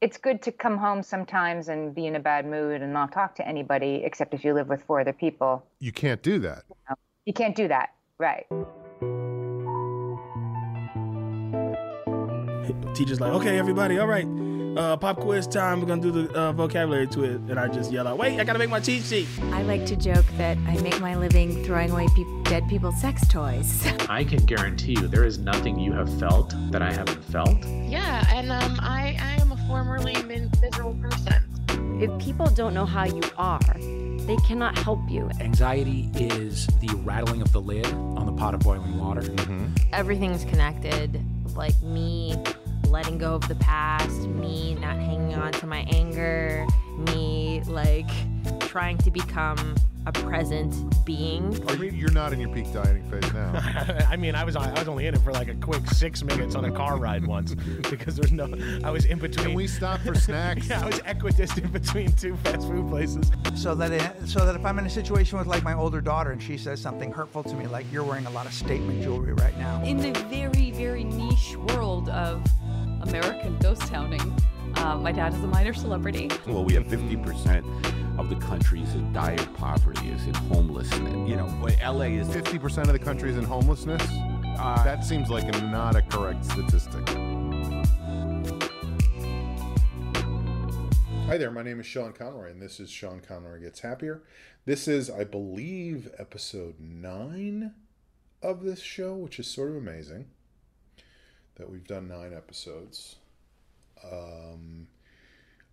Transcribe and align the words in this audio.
it's 0.00 0.16
good 0.16 0.42
to 0.42 0.52
come 0.52 0.78
home 0.78 1.02
sometimes 1.02 1.68
and 1.68 1.94
be 1.94 2.06
in 2.06 2.14
a 2.14 2.20
bad 2.20 2.46
mood 2.46 2.82
and 2.82 2.92
not 2.92 3.12
talk 3.12 3.34
to 3.36 3.46
anybody 3.46 4.02
except 4.04 4.32
if 4.32 4.44
you 4.44 4.54
live 4.54 4.68
with 4.68 4.82
four 4.82 5.00
other 5.00 5.12
people. 5.12 5.64
You 5.80 5.92
can't 5.92 6.22
do 6.22 6.38
that. 6.40 6.64
You 7.24 7.32
can't 7.32 7.56
do 7.56 7.68
that, 7.68 7.90
right? 8.18 8.46
Teacher's 12.94 13.20
like, 13.20 13.32
okay, 13.32 13.58
everybody, 13.58 13.98
all 13.98 14.06
right, 14.06 14.26
uh, 14.76 14.96
pop 14.96 15.20
quiz 15.20 15.46
time. 15.46 15.80
We're 15.80 15.86
gonna 15.86 16.02
do 16.02 16.10
the 16.10 16.32
uh, 16.32 16.52
vocabulary 16.52 17.06
to 17.08 17.24
it, 17.24 17.40
and 17.48 17.58
I 17.58 17.68
just 17.68 17.90
yell 17.90 18.06
out, 18.06 18.18
wait, 18.18 18.38
I 18.38 18.44
gotta 18.44 18.58
make 18.58 18.70
my 18.70 18.80
cheat 18.80 19.02
sheet. 19.02 19.26
I 19.52 19.62
like 19.62 19.84
to 19.86 19.96
joke 19.96 20.26
that 20.36 20.56
I 20.66 20.76
make 20.80 21.00
my 21.00 21.16
living 21.16 21.64
throwing 21.64 21.90
away 21.90 22.06
pe- 22.14 22.42
dead 22.44 22.68
people's 22.68 23.00
sex 23.00 23.26
toys. 23.28 23.86
I 24.08 24.24
can 24.24 24.44
guarantee 24.44 24.92
you 24.92 25.08
there 25.08 25.24
is 25.24 25.38
nothing 25.38 25.78
you 25.78 25.92
have 25.92 26.12
felt 26.18 26.54
that 26.70 26.82
I 26.82 26.92
haven't 26.92 27.22
felt. 27.24 27.64
Yeah, 27.66 28.24
and 28.32 28.50
um, 28.52 28.78
I, 28.80 29.16
I 29.20 29.40
am 29.40 29.52
a 29.52 29.57
formerly 29.68 30.14
miserable 30.22 30.94
person. 30.94 31.44
If 32.00 32.18
people 32.18 32.46
don't 32.46 32.72
know 32.72 32.86
how 32.86 33.04
you 33.04 33.22
are, 33.36 33.60
they 34.26 34.36
cannot 34.46 34.78
help 34.78 35.00
you. 35.10 35.30
Anxiety 35.40 36.10
is 36.14 36.66
the 36.80 36.88
rattling 37.04 37.42
of 37.42 37.52
the 37.52 37.60
lid 37.60 37.86
on 37.86 38.24
the 38.24 38.32
pot 38.32 38.54
of 38.54 38.60
boiling 38.60 38.98
water. 38.98 39.20
Mm-hmm. 39.20 39.74
Everything's 39.92 40.44
connected. 40.44 41.22
Like 41.54 41.80
me 41.82 42.34
letting 42.88 43.18
go 43.18 43.34
of 43.34 43.46
the 43.46 43.56
past, 43.56 44.20
me 44.20 44.74
not 44.74 44.96
hanging 44.96 45.34
on 45.34 45.52
to 45.52 45.66
my 45.66 45.86
anger, 45.90 46.66
me 46.96 47.62
like 47.66 48.08
trying 48.58 48.98
to 48.98 49.10
become 49.10 49.76
a 50.08 50.12
present 50.12 50.74
being. 51.04 51.68
Are 51.68 51.76
you, 51.76 51.90
you're 51.90 52.10
not 52.10 52.32
in 52.32 52.40
your 52.40 52.48
peak 52.48 52.72
dieting 52.72 53.08
phase 53.10 53.30
now. 53.34 53.52
I 54.08 54.16
mean, 54.16 54.34
I 54.34 54.42
was 54.42 54.56
on, 54.56 54.70
I 54.70 54.78
was 54.78 54.88
only 54.88 55.06
in 55.06 55.14
it 55.14 55.20
for 55.20 55.32
like 55.32 55.48
a 55.48 55.54
quick 55.54 55.86
six 55.90 56.24
minutes 56.24 56.54
on 56.54 56.64
a 56.64 56.72
car 56.72 56.96
ride 56.96 57.26
once 57.26 57.54
because 57.90 58.16
there's 58.16 58.32
no. 58.32 58.48
I 58.84 58.90
was 58.90 59.04
in 59.04 59.18
between. 59.18 59.46
Can 59.48 59.54
we 59.54 59.66
stop 59.66 60.00
for 60.00 60.14
snacks? 60.14 60.66
yeah, 60.70 60.82
I 60.82 60.86
was 60.86 61.00
equidistant 61.04 61.72
between 61.72 62.12
two 62.12 62.36
fast 62.38 62.66
food 62.66 62.88
places. 62.88 63.30
so 63.54 63.74
that 63.74 63.92
it, 63.92 64.28
so 64.28 64.46
that 64.46 64.54
if 64.54 64.64
I'm 64.64 64.78
in 64.78 64.86
a 64.86 64.90
situation 64.90 65.38
with 65.38 65.46
like 65.46 65.62
my 65.62 65.74
older 65.74 66.00
daughter 66.00 66.30
and 66.30 66.42
she 66.42 66.56
says 66.56 66.80
something 66.80 67.12
hurtful 67.12 67.42
to 67.42 67.54
me, 67.54 67.66
like 67.66 67.84
you're 67.92 68.04
wearing 68.04 68.26
a 68.26 68.30
lot 68.30 68.46
of 68.46 68.54
statement 68.54 69.02
jewelry 69.02 69.34
right 69.34 69.56
now. 69.58 69.82
In 69.84 69.98
the 69.98 70.18
very, 70.30 70.70
very 70.70 71.04
niche 71.04 71.56
world 71.68 72.08
of 72.08 72.42
American 73.02 73.58
ghost 73.58 73.82
towning, 73.82 74.34
uh, 74.76 74.96
my 74.96 75.12
dad 75.12 75.34
is 75.34 75.42
a 75.42 75.46
minor 75.46 75.74
celebrity. 75.74 76.30
Well, 76.46 76.64
we 76.64 76.74
have 76.74 76.84
50% 76.84 78.18
of 78.18 78.28
the 78.28 78.36
country's 78.36 78.94
in 78.94 79.12
dire 79.12 79.36
poverty, 79.54 80.08
is 80.08 80.26
in 80.26 80.34
homelessness. 80.34 81.28
You 81.28 81.36
know, 81.36 81.46
LA 81.82 82.06
is 82.06 82.28
50% 82.28 82.82
of 82.82 82.92
the 82.92 82.98
country 82.98 83.30
is 83.30 83.36
in 83.36 83.44
homelessness? 83.44 84.02
Uh, 84.58 84.82
that 84.84 85.04
seems 85.04 85.30
like 85.30 85.44
a, 85.44 85.60
not 85.62 85.96
a 85.96 86.02
correct 86.02 86.44
statistic. 86.44 87.06
Hi 91.26 91.36
there, 91.36 91.50
my 91.50 91.62
name 91.62 91.78
is 91.78 91.86
Sean 91.86 92.12
Conroy, 92.12 92.50
and 92.50 92.60
this 92.60 92.80
is 92.80 92.90
Sean 92.90 93.20
Conroy 93.20 93.60
Gets 93.60 93.80
Happier. 93.80 94.22
This 94.64 94.88
is, 94.88 95.10
I 95.10 95.24
believe, 95.24 96.10
episode 96.18 96.80
nine 96.80 97.74
of 98.42 98.62
this 98.62 98.80
show, 98.80 99.14
which 99.14 99.38
is 99.38 99.46
sort 99.46 99.70
of 99.70 99.76
amazing 99.76 100.26
that 101.56 101.70
we've 101.70 101.86
done 101.86 102.08
nine 102.08 102.32
episodes. 102.32 103.16
Um, 104.04 104.88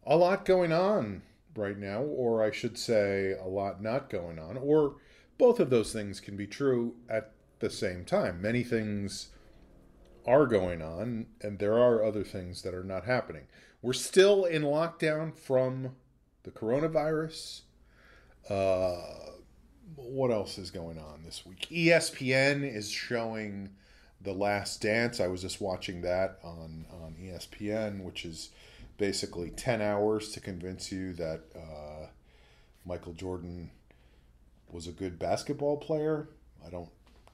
a 0.05 0.15
lot 0.15 0.45
going 0.45 0.71
on 0.71 1.21
right 1.55 1.77
now, 1.77 2.01
or 2.01 2.43
I 2.43 2.51
should 2.51 2.77
say, 2.77 3.33
a 3.33 3.47
lot 3.47 3.81
not 3.81 4.09
going 4.09 4.39
on, 4.39 4.57
or 4.57 4.95
both 5.37 5.59
of 5.59 5.69
those 5.69 5.91
things 5.91 6.19
can 6.19 6.35
be 6.35 6.47
true 6.47 6.95
at 7.09 7.31
the 7.59 7.69
same 7.69 8.05
time. 8.05 8.41
Many 8.41 8.63
things 8.63 9.29
are 10.25 10.45
going 10.45 10.81
on, 10.81 11.27
and 11.41 11.59
there 11.59 11.77
are 11.77 12.03
other 12.03 12.23
things 12.23 12.61
that 12.63 12.73
are 12.73 12.83
not 12.83 13.05
happening. 13.05 13.47
We're 13.81 13.93
still 13.93 14.45
in 14.45 14.63
lockdown 14.63 15.37
from 15.37 15.95
the 16.43 16.51
coronavirus. 16.51 17.61
Uh, 18.49 18.95
what 19.95 20.31
else 20.31 20.57
is 20.57 20.71
going 20.71 20.97
on 20.97 21.23
this 21.23 21.45
week? 21.45 21.67
ESPN 21.71 22.64
is 22.64 22.89
showing 22.89 23.69
The 24.25 24.33
Last 24.33 24.81
Dance. 24.81 25.19
I 25.19 25.27
was 25.27 25.41
just 25.41 25.61
watching 25.61 26.02
that 26.02 26.39
on, 26.43 26.86
on 26.91 27.15
ESPN, 27.21 28.03
which 28.03 28.25
is 28.25 28.49
basically 28.97 29.52
10 29.52 29.81
hours 29.81 30.31
to 30.31 30.39
convince 30.39 30.91
you 30.91 31.13
that 31.13 31.41
uh, 31.55 32.08
Michael 32.85 33.14
Jordan 33.14 33.71
was 34.69 34.87
a 34.87 34.91
good 34.91 35.17
basketball 35.19 35.77
player. 35.77 36.27
I 36.65 36.69
don't 36.69 36.89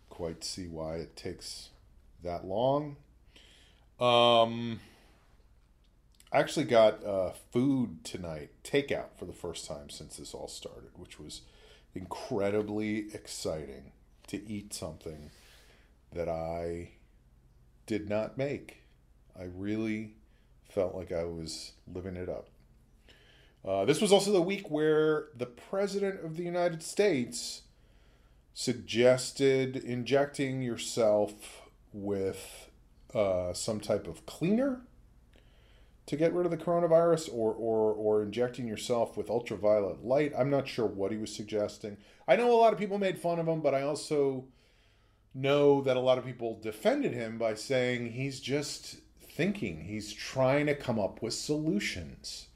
quite 0.09 0.43
see 0.43 0.67
why 0.67 0.95
it 0.95 1.15
takes 1.15 1.69
that 2.23 2.45
long. 2.45 2.97
Um, 3.99 4.79
I 6.31 6.39
actually 6.39 6.65
got 6.65 7.03
uh, 7.05 7.31
food 7.51 8.03
tonight, 8.03 8.49
takeout 8.63 9.17
for 9.17 9.25
the 9.25 9.33
first 9.33 9.67
time 9.67 9.89
since 9.89 10.17
this 10.17 10.33
all 10.33 10.47
started, 10.47 10.91
which 10.95 11.19
was 11.19 11.41
incredibly 11.93 13.13
exciting 13.13 13.91
to 14.27 14.47
eat 14.49 14.73
something 14.73 15.31
that 16.13 16.29
I 16.29 16.91
did 17.85 18.09
not 18.09 18.37
make. 18.37 18.83
I 19.37 19.43
really 19.43 20.15
felt 20.69 20.95
like 20.95 21.11
I 21.11 21.25
was 21.25 21.73
living 21.91 22.15
it 22.15 22.29
up. 22.29 22.47
Uh, 23.63 23.85
this 23.85 24.01
was 24.01 24.11
also 24.11 24.31
the 24.31 24.41
week 24.41 24.71
where 24.71 25.27
the 25.35 25.45
President 25.45 26.23
of 26.23 26.35
the 26.35 26.43
United 26.43 26.81
States 26.81 27.61
suggested 28.53 29.75
injecting 29.75 30.61
yourself 30.61 31.61
with 31.93 32.69
uh, 33.13 33.53
some 33.53 33.79
type 33.79 34.07
of 34.07 34.25
cleaner 34.25 34.81
to 36.07 36.15
get 36.15 36.33
rid 36.33 36.45
of 36.45 36.51
the 36.51 36.57
coronavirus 36.57 37.29
or, 37.31 37.53
or, 37.53 37.93
or 37.93 38.23
injecting 38.23 38.67
yourself 38.67 39.15
with 39.15 39.29
ultraviolet 39.29 40.03
light. 40.03 40.33
I'm 40.37 40.49
not 40.49 40.67
sure 40.67 40.85
what 40.85 41.11
he 41.11 41.17
was 41.17 41.33
suggesting. 41.33 41.97
I 42.27 42.35
know 42.35 42.51
a 42.51 42.57
lot 42.57 42.73
of 42.73 42.79
people 42.79 42.97
made 42.97 43.19
fun 43.19 43.39
of 43.39 43.47
him, 43.47 43.61
but 43.61 43.75
I 43.75 43.83
also 43.83 44.45
know 45.33 45.81
that 45.81 45.97
a 45.97 46.01
lot 46.01 46.17
of 46.17 46.25
people 46.25 46.59
defended 46.61 47.13
him 47.13 47.37
by 47.37 47.53
saying 47.53 48.11
he's 48.11 48.39
just 48.39 48.97
thinking, 49.19 49.85
he's 49.85 50.13
trying 50.13 50.65
to 50.65 50.75
come 50.75 50.99
up 50.99 51.21
with 51.21 51.33
solutions. 51.33 52.47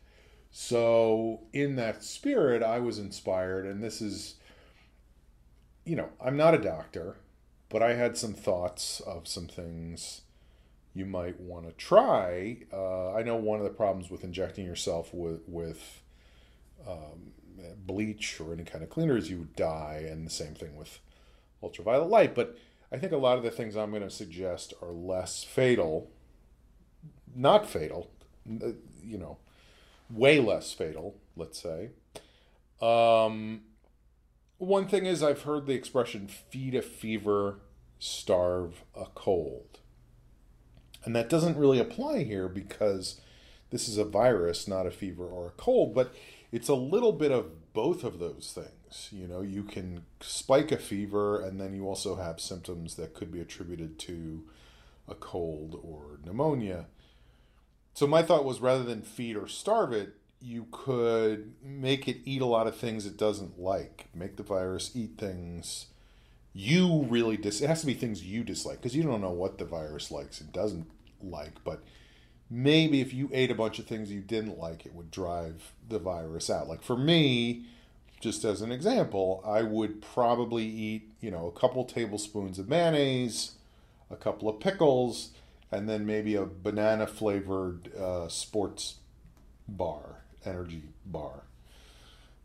So, 0.52 1.42
in 1.52 1.76
that 1.76 2.04
spirit, 2.04 2.64
I 2.64 2.80
was 2.80 2.98
inspired, 2.98 3.66
and 3.66 3.84
this 3.84 4.02
is, 4.02 4.36
you 5.84 5.96
know, 5.96 6.10
I'm 6.24 6.38
not 6.38 6.54
a 6.54 6.60
doctor, 6.60 7.18
but 7.70 7.84
I 7.84 7.94
had 7.94 8.18
some 8.18 8.34
thoughts 8.34 9.02
of 9.02 9.28
some 9.28 9.48
things 9.48 10.22
you 10.94 11.06
might 11.06 11.40
want 11.42 11.66
to 11.68 11.74
try. 11.74 12.60
Uh, 12.72 13.14
I 13.14 13.22
know 13.22 13.36
one 13.36 13.60
of 13.60 13.66
the 13.66 13.70
problems 13.70 14.10
with 14.10 14.24
injecting 14.24 14.66
yourself 14.66 15.14
with 15.14 15.42
with 15.46 16.02
um, 16.88 17.34
bleach 17.86 18.40
or 18.40 18.54
any 18.54 18.64
kind 18.64 18.84
of 18.84 18.90
cleaner 18.90 19.18
is 19.18 19.30
you 19.30 19.50
die, 19.56 20.06
and 20.10 20.26
the 20.26 20.32
same 20.32 20.56
thing 20.56 20.76
with 20.76 21.00
ultraviolet 21.62 22.10
light. 22.10 22.36
But 22.36 22.58
I 22.92 22.98
think 22.98 23.12
a 23.12 23.18
lot 23.18 23.38
of 23.38 23.44
the 23.44 23.52
things 23.52 23.76
I'm 23.76 23.92
going 23.92 24.04
to 24.04 24.10
suggest 24.10 24.74
are 24.82 24.92
less 24.92 25.44
fatal, 25.44 26.12
not 27.36 27.68
fatal, 27.68 28.12
uh, 28.50 28.74
you 29.04 29.18
know, 29.18 29.38
way 30.10 30.40
less 30.40 30.74
fatal. 30.74 31.16
Let's 31.36 31.62
say. 31.62 31.90
Um, 32.82 33.62
one 34.58 34.88
thing 34.88 35.06
is 35.06 35.22
I've 35.22 35.44
heard 35.44 35.66
the 35.66 35.74
expression 35.74 36.28
"feed 36.28 36.76
a 36.76 36.82
fever, 36.82 37.60
starve 38.00 38.84
a 38.96 39.06
cold." 39.14 39.80
And 41.04 41.16
that 41.16 41.30
doesn't 41.30 41.58
really 41.58 41.80
apply 41.80 42.24
here 42.24 42.48
because 42.48 43.22
this 43.70 43.88
is 43.88 43.98
a 43.98 44.06
virus, 44.06 44.68
not 44.68 44.88
a 44.88 44.92
fever 44.92 45.26
or 45.26 45.48
a 45.48 45.62
cold, 45.62 45.94
but 45.94 46.14
it's 46.52 46.70
a 46.70 46.76
little 46.76 47.12
bit 47.12 47.32
of 47.32 47.74
both 47.74 48.04
of 48.04 48.20
those 48.20 48.52
things. 48.54 49.10
You 49.12 49.28
know, 49.28 49.42
you 49.42 49.64
can 49.64 50.06
spike 50.22 50.72
a 50.72 50.78
fever 50.78 51.42
and 51.42 51.60
then 51.60 51.74
you 51.74 51.88
also 51.88 52.16
have 52.16 52.40
symptoms 52.40 52.96
that 52.96 53.14
could 53.14 53.32
be 53.32 53.42
attributed 53.42 54.00
to 54.00 54.44
a 55.08 55.16
cold 55.16 55.80
or 55.84 56.20
pneumonia. 56.24 56.88
So 57.94 58.08
my 58.08 58.22
thought 58.22 58.46
was 58.46 58.60
rather 58.60 58.84
than 58.84 59.02
feed 59.02 59.36
or 59.36 59.48
starve 59.48 59.94
it, 59.94 60.16
you 60.42 60.68
could 60.72 61.54
make 61.64 62.08
it 62.08 62.18
eat 62.26 62.42
a 62.42 62.46
lot 62.46 62.68
of 62.68 62.76
things 62.76 63.06
it 63.06 63.18
doesn't 63.18 63.60
like. 63.60 64.08
Make 64.14 64.38
the 64.38 64.44
virus 64.44 64.92
eat 64.94 65.18
things 65.18 65.88
you 66.58 67.06
really 67.10 67.36
dis 67.36 67.60
it 67.60 67.68
has 67.68 67.82
to 67.82 67.86
be 67.86 67.94
things 67.94 68.24
you 68.24 68.42
dislike 68.42 68.78
because 68.78 68.96
you 68.96 69.04
don't 69.04 69.20
know 69.20 69.30
what 69.30 69.58
the 69.58 69.66
virus 69.66 70.10
likes 70.10 70.40
and 70.40 70.54
doesn't 70.54 70.90
like 71.22 71.62
but 71.66 71.84
maybe 72.50 73.02
if 73.02 73.14
you 73.14 73.30
ate 73.34 73.50
a 73.50 73.56
bunch 73.56 73.80
of 73.80 73.88
things 73.88 74.12
you 74.12 74.22
didn't 74.22 74.58
like 74.58 74.86
it 74.86 74.94
would 74.94 75.10
drive 75.10 75.74
the 75.90 76.00
virus 76.00 76.50
out 76.50 76.68
like 76.68 76.84
for 76.84 76.98
me 76.98 77.66
just 78.20 78.44
as 78.44 78.62
an 78.62 78.72
example 78.72 79.44
i 79.46 79.62
would 79.62 80.02
probably 80.02 80.64
eat 80.64 81.10
you 81.22 81.32
know 81.32 81.48
a 81.48 81.60
couple 81.60 81.84
tablespoons 81.84 82.60
of 82.60 82.70
mayonnaise 82.70 83.54
a 84.12 84.16
couple 84.16 84.48
of 84.48 84.60
pickles 84.60 85.32
and 85.72 85.90
then 85.90 86.06
maybe 86.06 86.36
a 86.36 86.46
banana 86.46 87.08
flavored 87.08 87.94
uh, 87.96 88.28
sports 88.28 88.96
bar 89.68 90.22
energy 90.46 90.84
bar 91.06 91.44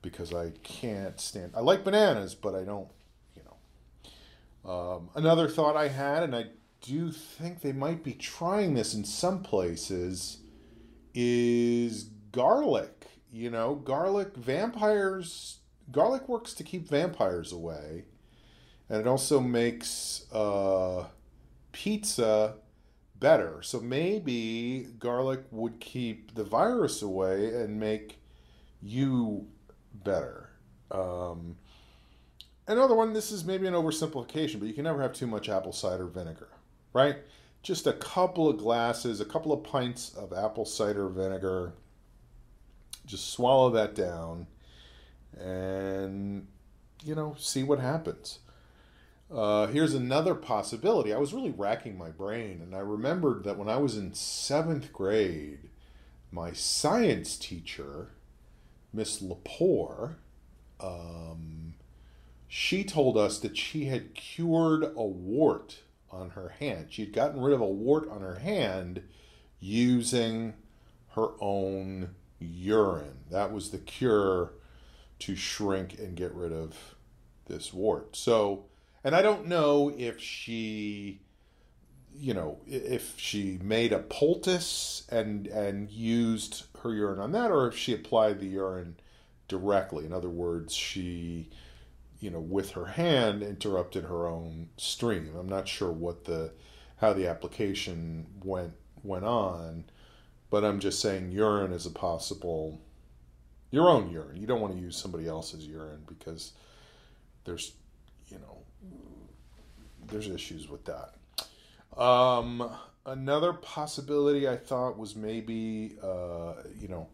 because 0.00 0.32
i 0.35 0.50
can't 0.62 1.20
stand 1.20 1.53
i 1.55 1.61
like 1.61 1.85
bananas 1.85 2.35
but 2.35 2.55
i 2.55 2.64
don't 2.64 2.88
you 3.37 3.43
know. 3.44 4.70
um, 4.70 5.11
another 5.14 5.49
thought 5.49 5.76
I 5.76 5.88
had, 5.88 6.23
and 6.23 6.35
I 6.35 6.46
do 6.81 6.94
you 6.94 7.12
think 7.12 7.61
they 7.61 7.73
might 7.73 8.03
be 8.03 8.15
trying 8.15 8.75
this 8.75 8.94
in 8.94 9.05
some 9.05 9.43
places, 9.43 10.38
is 11.15 12.05
garlic. 12.32 13.06
You 13.32 13.50
know, 13.50 13.75
garlic 13.75 14.37
vampires. 14.37 15.59
Garlic 15.93 16.29
works 16.29 16.55
to 16.55 16.65
keep 16.65 16.88
vampires 16.88 17.53
away, 17.53 18.05
and 18.88 19.00
it 19.00 19.06
also 19.06 19.41
makes 19.41 20.27
uh, 20.32 21.06
pizza 21.73 22.55
better. 23.19 23.61
So 23.62 23.81
maybe 23.81 24.88
garlic 24.99 25.44
would 25.50 25.81
keep 25.81 26.35
the 26.35 26.44
virus 26.44 27.03
away 27.03 27.55
and 27.55 27.79
make 27.79 28.21
you 28.81 29.47
better. 29.93 30.50
Um, 30.91 31.56
another 32.67 32.94
one. 32.94 33.12
This 33.12 33.31
is 33.31 33.44
maybe 33.44 33.67
an 33.67 33.75
oversimplification, 33.75 34.59
but 34.59 34.69
you 34.69 34.75
can 34.75 34.85
never 34.85 35.03
have 35.03 35.12
too 35.12 35.27
much 35.27 35.49
apple 35.49 35.73
cider 35.73 36.06
vinegar, 36.06 36.49
right? 36.93 37.17
Just 37.63 37.87
a 37.87 37.93
couple 37.93 38.49
of 38.49 38.59
glasses, 38.59 39.21
a 39.21 39.25
couple 39.25 39.53
of 39.53 39.63
pints 39.63 40.15
of 40.15 40.33
apple 40.33 40.65
cider 40.65 41.09
vinegar. 41.09 41.73
Just 43.07 43.31
swallow 43.33 43.71
that 43.71 43.95
down, 43.95 44.47
and 45.39 46.47
you 47.05 47.15
know, 47.15 47.35
see 47.39 47.63
what 47.63 47.81
happens. 47.81 48.39
Uh, 49.33 49.67
here's 49.69 49.95
another 49.95 50.35
possibility. 50.35 51.13
I 51.13 51.19
was 51.19 51.33
really 51.33 51.51
racking 51.51 51.97
my 51.97 52.11
brain, 52.11 52.61
and 52.63 52.75
I 52.75 52.81
remembered 52.81 53.45
that 53.45 53.57
when 53.57 53.69
I 53.69 53.77
was 53.77 53.97
in 53.97 54.13
seventh 54.13 54.93
grade, 54.93 55.71
my 56.33 56.53
science 56.53 57.37
teacher, 57.37 58.09
Miss 58.93 59.23
Lepore, 59.23 60.17
um, 60.81 61.75
she 62.49 62.83
told 62.83 63.17
us 63.17 63.39
that 63.39 63.57
she 63.57 63.85
had 63.85 64.15
cured 64.15 64.83
a 64.83 65.05
wart 65.05 65.81
on 66.11 66.31
her 66.31 66.51
hand. 66.59 66.87
She 66.91 67.03
had 67.03 67.12
gotten 67.12 67.41
rid 67.41 67.55
of 67.55 67.61
a 67.61 67.67
wart 67.67 68.09
on 68.11 68.21
her 68.21 68.37
hand 68.37 69.03
using 69.61 70.55
her 71.15 71.29
own 71.41 72.15
urine. 72.39 73.19
That 73.31 73.53
was 73.53 73.71
the 73.71 73.79
cure 73.79 74.53
to 75.21 75.37
shrink 75.37 75.99
and 75.99 76.17
get 76.17 76.35
rid 76.35 76.53
of 76.53 76.77
this 77.47 77.73
wart. 77.73 78.17
So, 78.17 78.67
and 79.05 79.15
I 79.15 79.23
don't 79.23 79.47
know 79.47 79.93
if 79.97 80.21
she 80.21 81.21
you 82.17 82.35
know 82.35 82.59
if 82.67 83.15
she 83.17 83.59
made 83.63 83.93
a 83.93 83.99
poultice 84.01 85.06
and 85.11 85.47
and 85.47 85.91
used 85.91 86.65
her 86.83 86.93
urine 86.93 87.21
on 87.21 87.33
that 87.33 87.51
or 87.51 87.69
if 87.69 87.77
she 87.77 87.95
applied 87.95 88.41
the 88.41 88.47
urine 88.47 88.97
directly 89.49 90.05
in 90.05 90.13
other 90.13 90.29
words 90.29 90.75
she 90.75 91.49
you 92.20 92.31
know 92.31 92.40
with 92.40 92.72
her 92.72 92.87
hand 92.87 93.43
interrupted 93.43 94.05
her 94.05 94.26
own 94.26 94.69
stream. 94.76 95.31
I'm 95.38 95.49
not 95.49 95.69
sure 95.69 95.90
what 95.90 96.25
the 96.25 96.52
how 96.99 97.12
the 97.12 97.26
application 97.26 98.26
went 98.44 98.75
went 99.02 99.25
on 99.25 99.84
but 100.50 100.62
i'm 100.62 100.78
just 100.78 101.00
saying 101.00 101.32
urine 101.32 101.72
is 101.72 101.87
a 101.87 101.90
possible 101.90 102.78
your 103.70 103.88
own 103.88 104.11
urine. 104.11 104.37
You 104.37 104.46
don't 104.46 104.61
want 104.61 104.75
to 104.75 104.81
use 104.81 104.96
somebody 104.96 105.28
else's 105.28 105.67
urine 105.67 106.02
because 106.06 106.52
there's 107.44 107.72
you 108.28 108.38
know 108.38 108.58
there's 110.08 110.28
issues 110.28 110.69
with 110.69 110.84
that. 110.87 111.14
Um, 112.00 112.69
another 113.06 113.52
possibility 113.52 114.49
I 114.49 114.56
thought 114.56 114.99
was 114.99 115.14
maybe, 115.14 115.96
uh, 116.02 116.55
you 116.78 116.88
know, 116.88 117.08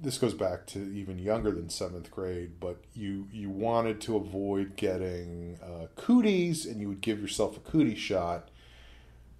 this 0.00 0.18
goes 0.18 0.34
back 0.34 0.66
to 0.66 0.78
even 0.78 1.18
younger 1.18 1.50
than 1.50 1.68
seventh 1.70 2.10
grade, 2.10 2.60
but 2.60 2.82
you 2.94 3.28
you 3.32 3.50
wanted 3.50 4.00
to 4.02 4.16
avoid 4.16 4.76
getting 4.76 5.58
uh, 5.62 5.86
cooties, 5.96 6.66
and 6.66 6.80
you 6.80 6.88
would 6.88 7.00
give 7.00 7.20
yourself 7.20 7.56
a 7.56 7.60
cootie 7.60 7.94
shot, 7.94 8.50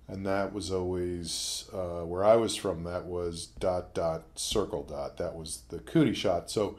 and 0.08 0.26
that 0.26 0.52
was 0.52 0.72
always 0.72 1.68
uh, 1.72 2.04
where 2.04 2.24
I 2.24 2.36
was 2.36 2.56
from. 2.56 2.84
That 2.84 3.06
was 3.06 3.46
dot 3.46 3.94
dot 3.94 4.24
circle 4.34 4.82
dot. 4.82 5.18
That 5.18 5.34
was 5.34 5.62
the 5.68 5.78
cootie 5.78 6.14
shot. 6.14 6.50
So 6.50 6.78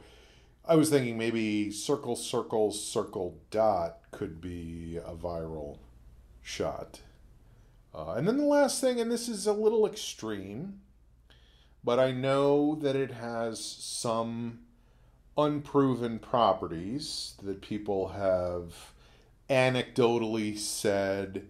I 0.66 0.74
was 0.76 0.90
thinking 0.90 1.16
maybe 1.16 1.70
circle 1.70 2.16
circle 2.16 2.72
circle 2.72 3.38
dot 3.50 3.98
could 4.10 4.40
be 4.40 4.98
a 4.98 5.14
viral 5.14 5.78
shot. 6.42 7.00
Uh, 7.94 8.12
and 8.12 8.28
then 8.28 8.36
the 8.36 8.44
last 8.44 8.80
thing, 8.80 9.00
and 9.00 9.10
this 9.10 9.28
is 9.28 9.46
a 9.46 9.52
little 9.52 9.86
extreme, 9.86 10.80
but 11.88 11.98
I 11.98 12.12
know 12.12 12.74
that 12.82 12.96
it 12.96 13.12
has 13.12 13.58
some 13.64 14.58
unproven 15.38 16.18
properties 16.18 17.32
that 17.42 17.62
people 17.62 18.08
have 18.08 18.92
anecdotally 19.48 20.58
said 20.58 21.48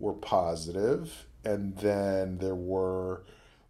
were 0.00 0.12
positive, 0.12 1.26
and 1.44 1.76
then 1.76 2.38
there 2.38 2.56
were 2.56 3.22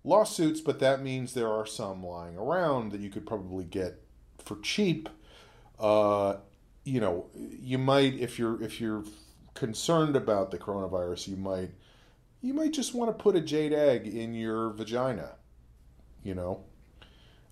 lawsuits, 0.04 0.62
but 0.62 0.78
that 0.78 1.02
means 1.02 1.34
there 1.34 1.52
are 1.52 1.66
some 1.66 2.02
lying 2.02 2.38
around 2.38 2.92
that 2.92 3.02
you 3.02 3.10
could 3.10 3.26
probably 3.26 3.64
get 3.64 4.00
for 4.38 4.58
cheap. 4.60 5.10
Uh, 5.78 6.36
you 6.82 6.98
know, 6.98 7.26
you 7.34 7.76
might 7.76 8.14
if 8.14 8.38
you're 8.38 8.62
if 8.62 8.80
you're 8.80 9.04
concerned 9.52 10.16
about 10.16 10.50
the 10.50 10.56
coronavirus, 10.56 11.28
you 11.28 11.36
might 11.36 11.72
you 12.40 12.54
might 12.54 12.72
just 12.72 12.94
want 12.94 13.10
to 13.10 13.22
put 13.22 13.36
a 13.36 13.40
jade 13.42 13.74
egg 13.74 14.06
in 14.06 14.32
your 14.32 14.70
vagina. 14.70 15.32
You 16.26 16.34
know, 16.34 16.64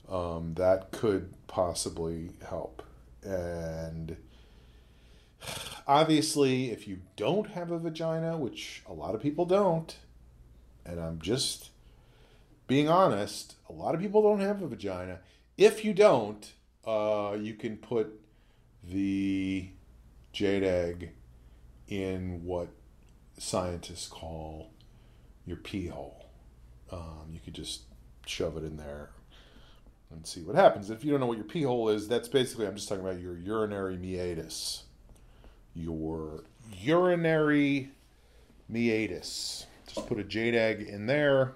um, 0.09 0.55
that 0.55 0.91
could 0.91 1.33
possibly 1.47 2.31
help. 2.49 2.83
And 3.23 4.17
obviously, 5.87 6.73
if 6.73 6.89
you 6.89 6.99
don't 7.15 7.51
have 7.51 7.71
a 7.71 7.79
vagina, 7.79 8.37
which 8.37 8.83
a 8.89 8.93
lot 8.93 9.15
of 9.15 9.23
people 9.23 9.47
don't, 9.47 9.97
and 10.85 10.99
I'm 10.99 11.21
just 11.21 11.71
being 12.67 12.89
honest, 12.89 13.55
a 13.69 13.73
lot 13.73 13.95
of 13.95 14.01
people 14.01 14.23
don't 14.23 14.41
have 14.41 14.61
a 14.61 14.67
vagina. 14.67 15.21
If 15.57 15.85
you 15.85 15.95
don't, 15.95 16.53
uh, 16.85 17.37
you 17.41 17.55
can 17.55 17.77
put 17.77 18.21
the 18.83 19.69
jade 20.33 20.65
egg 20.65 21.11
in 21.87 22.45
what 22.45 22.71
scientists 23.39 24.09
call 24.09 24.73
your 25.47 25.59
pee 25.59 25.87
hole. 25.87 26.27
Um, 26.91 27.29
you 27.31 27.39
could 27.39 27.55
just 27.55 27.83
shove 28.27 28.57
it 28.57 28.65
in 28.65 28.77
there 28.77 29.11
and 30.11 30.27
see 30.27 30.43
what 30.43 30.57
happens. 30.57 30.91
If 30.91 31.05
you 31.05 31.11
don't 31.11 31.21
know 31.21 31.27
what 31.27 31.39
your 31.39 31.47
pee 31.47 31.63
hole 31.63 31.89
is, 31.89 32.09
that's 32.09 32.29
basically, 32.29 32.67
I'm 32.67 32.77
just 32.77 32.89
talking 32.89 33.05
about 33.05 33.21
your 33.21 33.37
urinary 33.37 33.97
meatus. 33.97 34.85
Your 35.75 36.45
urinary 36.81 37.91
meatus. 38.69 39.67
Just 39.87 40.07
put 40.07 40.19
a 40.19 40.57
egg 40.57 40.83
in 40.83 41.07
there. 41.07 41.55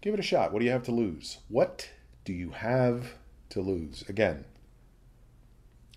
Give 0.00 0.14
it 0.14 0.20
a 0.20 0.24
shot. 0.24 0.52
What 0.52 0.58
do 0.60 0.66
you 0.66 0.70
have 0.70 0.84
to 0.84 0.92
lose? 0.92 1.38
What 1.48 1.90
do 2.24 2.32
you 2.32 2.50
have 2.50 3.14
to 3.50 3.60
lose? 3.60 4.04
Again, 4.08 4.44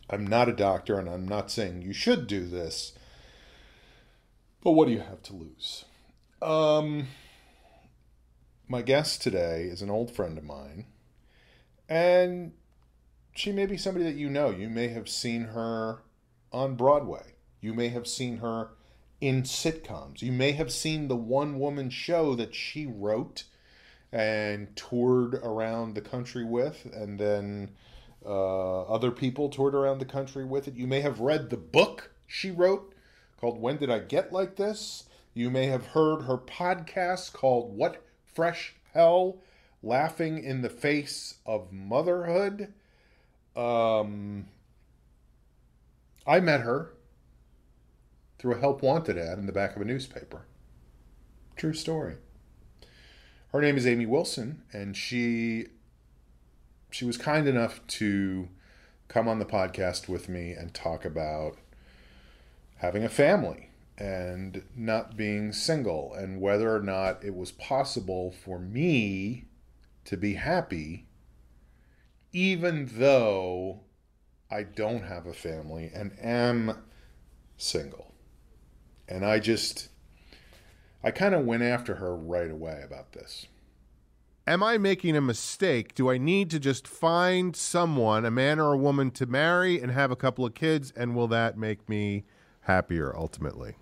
I'm 0.09 0.25
not 0.25 0.49
a 0.49 0.53
doctor 0.53 0.97
and 0.97 1.09
I'm 1.09 1.27
not 1.27 1.51
saying 1.51 1.81
you 1.81 1.93
should 1.93 2.27
do 2.27 2.45
this, 2.45 2.93
but 4.63 4.71
what 4.71 4.87
do 4.87 4.93
you 4.93 5.01
have 5.01 5.21
to 5.23 5.33
lose? 5.33 5.85
Um, 6.41 7.07
my 8.67 8.81
guest 8.81 9.21
today 9.21 9.63
is 9.63 9.81
an 9.81 9.89
old 9.89 10.11
friend 10.11 10.37
of 10.37 10.43
mine, 10.43 10.85
and 11.87 12.51
she 13.33 13.51
may 13.51 13.65
be 13.65 13.77
somebody 13.77 14.03
that 14.05 14.15
you 14.15 14.29
know. 14.29 14.49
You 14.49 14.69
may 14.69 14.89
have 14.89 15.07
seen 15.07 15.45
her 15.45 15.99
on 16.51 16.75
Broadway. 16.75 17.35
You 17.61 17.73
may 17.73 17.89
have 17.89 18.07
seen 18.07 18.37
her 18.37 18.71
in 19.21 19.43
sitcoms. 19.43 20.21
You 20.21 20.31
may 20.31 20.51
have 20.51 20.71
seen 20.71 21.07
the 21.07 21.15
one 21.15 21.59
woman 21.59 21.89
show 21.89 22.35
that 22.35 22.53
she 22.53 22.85
wrote 22.85 23.45
and 24.11 24.75
toured 24.75 25.35
around 25.35 25.93
the 25.93 26.01
country 26.01 26.43
with, 26.43 26.85
and 26.93 27.19
then 27.19 27.71
uh, 28.25 28.83
other 28.83 29.11
people 29.11 29.49
toured 29.49 29.75
around 29.75 29.99
the 29.99 30.05
country 30.05 30.43
with 30.43 30.67
it. 30.67 30.75
You 30.75 30.87
may 30.87 31.01
have 31.01 31.21
read 31.21 31.49
the 31.49 31.57
book 31.57 32.11
she 32.25 32.51
wrote 32.51 32.93
called 33.39 33.61
When 33.61 33.77
Did 33.77 33.89
I 33.89 33.99
Get 33.99 34.33
Like 34.33 34.57
This? 34.57 35.05
You 35.33 35.49
may 35.49 35.67
have 35.67 35.87
heard 35.87 36.23
her 36.23 36.37
podcast 36.37 37.31
called 37.31 37.77
What 37.77 38.03
Fresh 38.37 38.75
Hell 38.93 39.37
Laughing 39.81 40.43
in 40.43 40.61
the 40.61 40.69
Face 40.69 41.39
of 41.43 41.71
Motherhood. 41.73 42.71
Um, 43.55 44.45
I 46.27 46.39
met 46.39 46.61
her 46.61 46.93
through 48.37 48.53
a 48.53 48.59
help 48.59 48.83
wanted 48.83 49.17
ad 49.17 49.39
in 49.39 49.47
the 49.47 49.51
back 49.51 49.75
of 49.75 49.81
a 49.81 49.85
newspaper. 49.85 50.45
True 51.55 51.73
story. 51.73 52.17
Her 53.53 53.59
name 53.59 53.75
is 53.75 53.87
Amy 53.87 54.05
Wilson, 54.05 54.61
and 54.71 54.95
she 54.95 55.69
she 56.91 57.05
was 57.05 57.17
kind 57.17 57.47
enough 57.47 57.81
to 57.87 58.49
come 59.07 59.27
on 59.27 59.39
the 59.39 59.45
podcast 59.45 60.07
with 60.07 60.29
me 60.29 60.51
and 60.51 60.75
talk 60.75 61.05
about 61.05 61.57
having 62.75 63.03
a 63.03 63.09
family 63.09 63.66
and 63.97 64.63
not 64.75 65.17
being 65.17 65.51
single 65.51 66.13
and 66.13 66.39
whether 66.39 66.75
or 66.75 66.81
not 66.81 67.23
it 67.23 67.35
was 67.35 67.51
possible 67.51 68.31
for 68.31 68.59
me 68.59 69.45
to 70.05 70.15
be 70.15 70.33
happy 70.33 71.07
even 72.31 72.89
though 72.93 73.81
I 74.51 74.63
don't 74.63 75.03
have 75.03 75.25
a 75.25 75.33
family 75.33 75.89
and 75.93 76.15
am 76.21 76.77
single. 77.57 78.13
And 79.07 79.25
I 79.25 79.39
just 79.39 79.89
I 81.03 81.11
kind 81.11 81.33
of 81.33 81.45
went 81.45 81.63
after 81.63 81.95
her 81.95 82.15
right 82.15 82.51
away 82.51 82.81
about 82.83 83.13
this. 83.13 83.47
Am 84.45 84.63
I 84.63 84.77
making 84.77 85.17
a 85.17 85.21
mistake? 85.21 85.93
Do 85.93 86.09
I 86.09 86.17
need 86.17 86.49
to 86.51 86.59
just 86.59 86.87
find 86.87 87.55
someone, 87.55 88.23
a 88.23 88.31
man 88.31 88.59
or 88.59 88.73
a 88.73 88.77
woman, 88.77 89.11
to 89.11 89.25
marry 89.25 89.81
and 89.81 89.91
have 89.91 90.09
a 90.09 90.15
couple 90.15 90.45
of 90.45 90.53
kids, 90.53 90.93
and 90.95 91.15
will 91.15 91.27
that 91.27 91.57
make 91.57 91.89
me 91.89 92.23
happier 92.61 93.13
ultimately? 93.15 93.75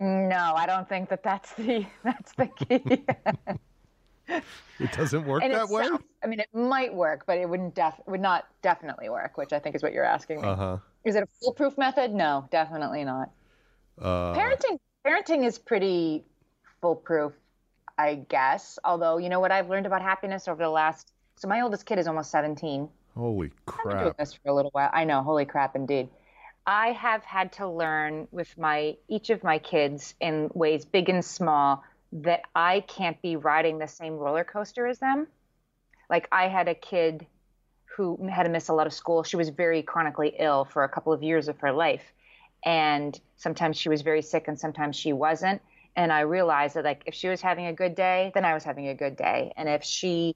No, 0.00 0.54
I 0.56 0.66
don't 0.66 0.88
think 0.88 1.08
that 1.10 1.22
that's 1.22 1.52
the 1.54 1.86
that's 2.02 2.32
the 2.34 2.46
key. 2.46 3.04
It 4.80 4.90
doesn't 4.92 5.24
work 5.24 5.42
And 5.44 5.52
that 5.54 5.68
way. 5.68 5.82
itself, 5.82 6.02
I 6.22 6.26
mean, 6.26 6.40
it 6.40 6.48
might 6.52 6.92
work, 6.92 7.24
but 7.26 7.38
it 7.38 7.48
wouldn't 7.48 7.74
def 7.74 8.00
would 8.06 8.20
not 8.20 8.46
definitely 8.62 9.08
work, 9.08 9.36
which 9.36 9.52
I 9.52 9.58
think 9.58 9.76
is 9.76 9.82
what 9.82 9.92
you're 9.92 10.04
asking 10.04 10.40
me. 10.42 10.48
Uh 10.48 10.56
huh. 10.56 10.78
Is 11.04 11.16
it 11.16 11.22
a 11.22 11.26
foolproof 11.40 11.78
method? 11.78 12.12
No, 12.12 12.48
definitely 12.50 13.04
not. 13.04 13.30
Uh, 14.00 14.34
parenting 14.34 14.80
parenting 15.06 15.44
is 15.44 15.58
pretty 15.58 16.24
foolproof, 16.80 17.32
I 17.96 18.14
guess. 18.28 18.78
Although 18.84 19.18
you 19.18 19.28
know 19.28 19.40
what 19.40 19.52
I've 19.52 19.68
learned 19.68 19.86
about 19.86 20.02
happiness 20.02 20.48
over 20.48 20.62
the 20.62 20.70
last 20.70 21.12
so 21.36 21.48
my 21.48 21.60
oldest 21.60 21.86
kid 21.86 21.98
is 21.98 22.06
almost 22.06 22.30
17. 22.30 22.88
holy 23.14 23.52
I've 23.78 23.88
been 23.88 23.98
doing 23.98 24.12
crap! 24.12 24.16
this 24.18 24.34
for 24.34 24.48
a 24.48 24.54
little 24.54 24.70
while. 24.72 24.90
I 24.92 25.04
know, 25.04 25.22
holy 25.22 25.44
crap, 25.44 25.76
indeed. 25.76 26.08
I 26.66 26.92
have 26.92 27.22
had 27.24 27.52
to 27.54 27.68
learn 27.68 28.26
with 28.30 28.56
my 28.56 28.96
each 29.08 29.30
of 29.30 29.44
my 29.44 29.58
kids 29.58 30.14
in 30.20 30.50
ways 30.54 30.84
big 30.84 31.08
and 31.08 31.24
small 31.24 31.84
that 32.12 32.42
I 32.54 32.80
can't 32.80 33.20
be 33.20 33.36
riding 33.36 33.78
the 33.78 33.88
same 33.88 34.14
roller 34.14 34.44
coaster 34.44 34.86
as 34.86 34.98
them. 34.98 35.26
Like 36.08 36.28
I 36.32 36.48
had 36.48 36.68
a 36.68 36.74
kid 36.74 37.26
who 37.96 38.28
had 38.28 38.44
to 38.44 38.48
miss 38.48 38.68
a 38.68 38.72
lot 38.72 38.86
of 38.86 38.92
school. 38.92 39.22
She 39.22 39.36
was 39.36 39.50
very 39.50 39.82
chronically 39.82 40.34
ill 40.38 40.64
for 40.64 40.84
a 40.84 40.88
couple 40.88 41.12
of 41.12 41.22
years 41.22 41.48
of 41.48 41.58
her 41.58 41.72
life. 41.72 42.02
And 42.64 43.18
sometimes 43.36 43.76
she 43.76 43.88
was 43.88 44.02
very 44.02 44.22
sick 44.22 44.48
and 44.48 44.58
sometimes 44.58 44.96
she 44.96 45.12
wasn't. 45.12 45.60
And 45.96 46.12
I 46.12 46.20
realized 46.20 46.76
that 46.76 46.84
like 46.84 47.02
if 47.06 47.14
she 47.14 47.28
was 47.28 47.42
having 47.42 47.66
a 47.66 47.72
good 47.72 47.94
day, 47.94 48.32
then 48.34 48.44
I 48.44 48.54
was 48.54 48.64
having 48.64 48.88
a 48.88 48.94
good 48.94 49.16
day. 49.16 49.52
And 49.56 49.68
if 49.68 49.84
she 49.84 50.34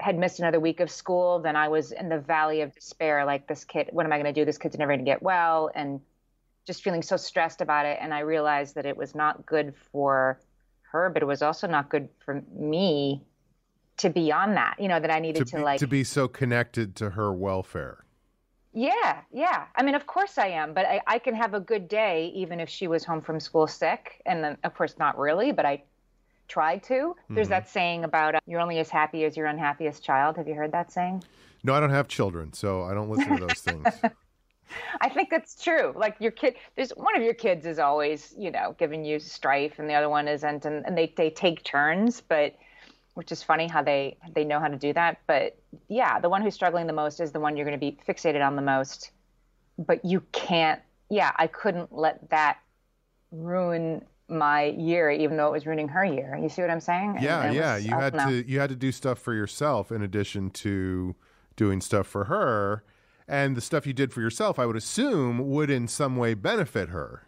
had 0.00 0.18
missed 0.18 0.38
another 0.38 0.60
week 0.60 0.80
of 0.80 0.90
school, 0.90 1.38
then 1.38 1.56
I 1.56 1.68
was 1.68 1.92
in 1.92 2.08
the 2.08 2.18
valley 2.18 2.60
of 2.60 2.74
despair. 2.74 3.24
Like 3.24 3.46
this 3.46 3.64
kid, 3.64 3.88
what 3.92 4.04
am 4.06 4.12
I 4.12 4.16
going 4.16 4.32
to 4.32 4.38
do? 4.38 4.44
This 4.44 4.58
kid's 4.58 4.78
never 4.78 4.92
going 4.92 5.04
to 5.04 5.10
get 5.10 5.22
well, 5.22 5.70
and 5.74 6.00
just 6.66 6.82
feeling 6.82 7.02
so 7.02 7.16
stressed 7.16 7.60
about 7.60 7.86
it. 7.86 7.98
And 8.00 8.12
I 8.12 8.20
realized 8.20 8.74
that 8.74 8.84
it 8.86 8.96
was 8.96 9.14
not 9.14 9.46
good 9.46 9.74
for 9.92 10.38
her, 10.92 11.10
but 11.10 11.22
it 11.22 11.26
was 11.26 11.42
also 11.42 11.66
not 11.66 11.88
good 11.88 12.08
for 12.24 12.42
me 12.52 13.22
to 13.98 14.10
be 14.10 14.30
on 14.30 14.54
that. 14.54 14.76
You 14.78 14.88
know 14.88 15.00
that 15.00 15.10
I 15.10 15.18
needed 15.20 15.38
To 15.40 15.50
to, 15.52 15.56
be, 15.56 15.62
like 15.62 15.80
to 15.80 15.86
be 15.86 16.04
so 16.04 16.28
connected 16.28 16.94
to 16.96 17.10
her 17.10 17.32
welfare. 17.32 18.04
yeah, 18.72 19.22
yeah. 19.32 19.64
I 19.74 19.82
mean, 19.82 19.94
of 19.94 20.06
course 20.06 20.38
I 20.38 20.48
am, 20.48 20.72
but 20.74 20.84
I, 20.86 21.00
I 21.06 21.18
can 21.18 21.34
have 21.34 21.54
a 21.54 21.60
good 21.60 21.88
day 21.88 22.30
even 22.34 22.60
if 22.60 22.68
she 22.68 22.86
was 22.86 23.04
home 23.04 23.22
from 23.22 23.40
school 23.40 23.66
sick. 23.66 24.22
And 24.26 24.44
then, 24.44 24.56
of 24.62 24.74
course, 24.74 24.96
not 24.98 25.18
really, 25.18 25.50
but 25.52 25.64
I 25.66 25.82
tried 26.48 26.82
to. 26.84 27.14
There's 27.30 27.46
Mhm. 27.48 27.50
that 27.50 27.68
saying 27.68 28.04
about 28.04 28.34
uh, 28.34 28.40
you're 28.46 28.60
only 28.60 28.78
as 28.78 28.90
happy 28.90 29.24
as 29.24 29.36
your 29.36 29.46
unhappiest 29.46 30.02
child. 30.02 30.36
Have 30.36 30.48
you 30.48 30.54
heard 30.54 30.72
that 30.72 30.90
saying? 30.90 31.22
No, 31.62 31.74
I 31.74 31.80
don't 31.80 31.90
have 31.90 32.08
children, 32.08 32.52
so 32.52 32.82
I 32.84 32.94
don't 32.94 33.10
listen 33.10 33.38
to 33.38 33.46
those 33.46 33.60
things. 33.60 33.86
I 35.00 35.08
think 35.08 35.30
that's 35.30 35.62
true. 35.62 35.92
Like 35.96 36.16
your 36.20 36.30
kid, 36.30 36.56
there's 36.76 36.90
one 36.90 37.16
of 37.16 37.22
your 37.22 37.34
kids 37.34 37.66
is 37.66 37.78
always, 37.78 38.34
you 38.36 38.50
know, 38.50 38.74
giving 38.78 39.04
you 39.04 39.18
strife, 39.18 39.78
and 39.78 39.88
the 39.88 39.94
other 39.94 40.08
one 40.08 40.28
isn't, 40.28 40.64
and, 40.64 40.84
and 40.86 40.96
they 40.96 41.12
they 41.16 41.30
take 41.30 41.64
turns, 41.64 42.20
but 42.20 42.54
which 43.14 43.32
is 43.32 43.42
funny 43.42 43.66
how 43.66 43.82
they 43.82 44.16
they 44.34 44.44
know 44.44 44.60
how 44.60 44.68
to 44.68 44.76
do 44.76 44.92
that. 44.92 45.18
But 45.26 45.58
yeah, 45.88 46.20
the 46.20 46.28
one 46.28 46.42
who's 46.42 46.54
struggling 46.54 46.86
the 46.86 46.92
most 46.92 47.20
is 47.20 47.32
the 47.32 47.40
one 47.40 47.56
you're 47.56 47.66
going 47.66 47.78
to 47.78 47.84
be 47.84 47.98
fixated 48.06 48.46
on 48.46 48.56
the 48.56 48.62
most. 48.62 49.10
But 49.78 50.04
you 50.04 50.22
can't. 50.32 50.80
Yeah, 51.10 51.32
I 51.36 51.46
couldn't 51.46 51.92
let 51.92 52.28
that 52.30 52.58
ruin 53.30 54.04
my 54.28 54.64
year, 54.64 55.10
even 55.10 55.36
though 55.36 55.46
it 55.48 55.52
was 55.52 55.66
ruining 55.66 55.88
her 55.88 56.04
year. 56.04 56.38
You 56.40 56.48
see 56.48 56.62
what 56.62 56.70
I'm 56.70 56.80
saying? 56.80 57.14
And 57.16 57.24
yeah, 57.24 57.50
yeah. 57.50 57.74
was- 57.76 57.86
You 57.86 57.90
had 57.92 58.14
know. 58.14 58.28
to 58.28 58.48
you 58.50 58.60
had 58.60 58.70
to 58.70 58.76
do 58.76 58.92
stuff 58.92 59.18
for 59.18 59.34
yourself 59.34 59.90
in 59.90 60.02
addition 60.02 60.50
to 60.50 61.14
doing 61.56 61.80
stuff 61.80 62.06
for 62.06 62.24
her, 62.24 62.84
and 63.26 63.56
the 63.56 63.60
stuff 63.60 63.86
you 63.86 63.92
did 63.92 64.12
for 64.12 64.20
yourself, 64.20 64.58
I 64.58 64.66
would 64.66 64.76
assume, 64.76 65.50
would 65.50 65.70
in 65.70 65.88
some 65.88 66.16
way 66.16 66.34
benefit 66.34 66.90
her. 66.90 67.24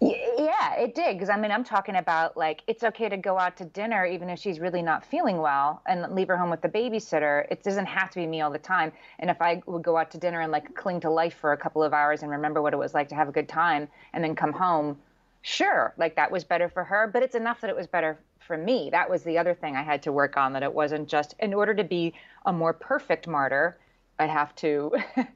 Yeah, 0.00 0.74
it 0.76 0.94
did. 0.94 1.14
Because 1.16 1.28
I 1.28 1.36
mean, 1.36 1.50
I'm 1.50 1.64
talking 1.64 1.96
about 1.96 2.36
like 2.36 2.62
it's 2.66 2.84
okay 2.84 3.08
to 3.08 3.16
go 3.16 3.38
out 3.38 3.56
to 3.56 3.64
dinner 3.64 4.06
even 4.06 4.30
if 4.30 4.38
she's 4.38 4.60
really 4.60 4.82
not 4.82 5.04
feeling 5.04 5.38
well 5.38 5.82
and 5.86 6.14
leave 6.14 6.28
her 6.28 6.36
home 6.36 6.50
with 6.50 6.62
the 6.62 6.68
babysitter. 6.68 7.46
It 7.50 7.62
doesn't 7.62 7.86
have 7.86 8.10
to 8.10 8.20
be 8.20 8.26
me 8.26 8.40
all 8.40 8.50
the 8.50 8.58
time. 8.58 8.92
And 9.18 9.28
if 9.30 9.40
I 9.42 9.62
would 9.66 9.82
go 9.82 9.96
out 9.96 10.10
to 10.12 10.18
dinner 10.18 10.40
and 10.40 10.52
like 10.52 10.74
cling 10.74 11.00
to 11.00 11.10
life 11.10 11.34
for 11.34 11.52
a 11.52 11.56
couple 11.56 11.82
of 11.82 11.92
hours 11.92 12.22
and 12.22 12.30
remember 12.30 12.62
what 12.62 12.72
it 12.72 12.76
was 12.76 12.94
like 12.94 13.08
to 13.08 13.14
have 13.16 13.28
a 13.28 13.32
good 13.32 13.48
time 13.48 13.88
and 14.12 14.22
then 14.22 14.36
come 14.36 14.52
home, 14.52 14.98
sure, 15.42 15.94
like 15.96 16.16
that 16.16 16.30
was 16.30 16.44
better 16.44 16.68
for 16.68 16.84
her. 16.84 17.06
But 17.12 17.22
it's 17.22 17.34
enough 17.34 17.60
that 17.60 17.70
it 17.70 17.76
was 17.76 17.86
better 17.86 18.18
for 18.40 18.56
me. 18.56 18.88
That 18.90 19.08
was 19.10 19.22
the 19.22 19.38
other 19.38 19.54
thing 19.54 19.76
I 19.76 19.82
had 19.82 20.02
to 20.02 20.12
work 20.12 20.36
on. 20.36 20.52
That 20.52 20.62
it 20.62 20.72
wasn't 20.72 21.08
just 21.08 21.34
in 21.38 21.54
order 21.54 21.74
to 21.74 21.84
be 21.84 22.14
a 22.46 22.52
more 22.52 22.72
perfect 22.72 23.26
martyr, 23.26 23.78
I'd 24.18 24.30
have 24.30 24.54
to. 24.56 24.92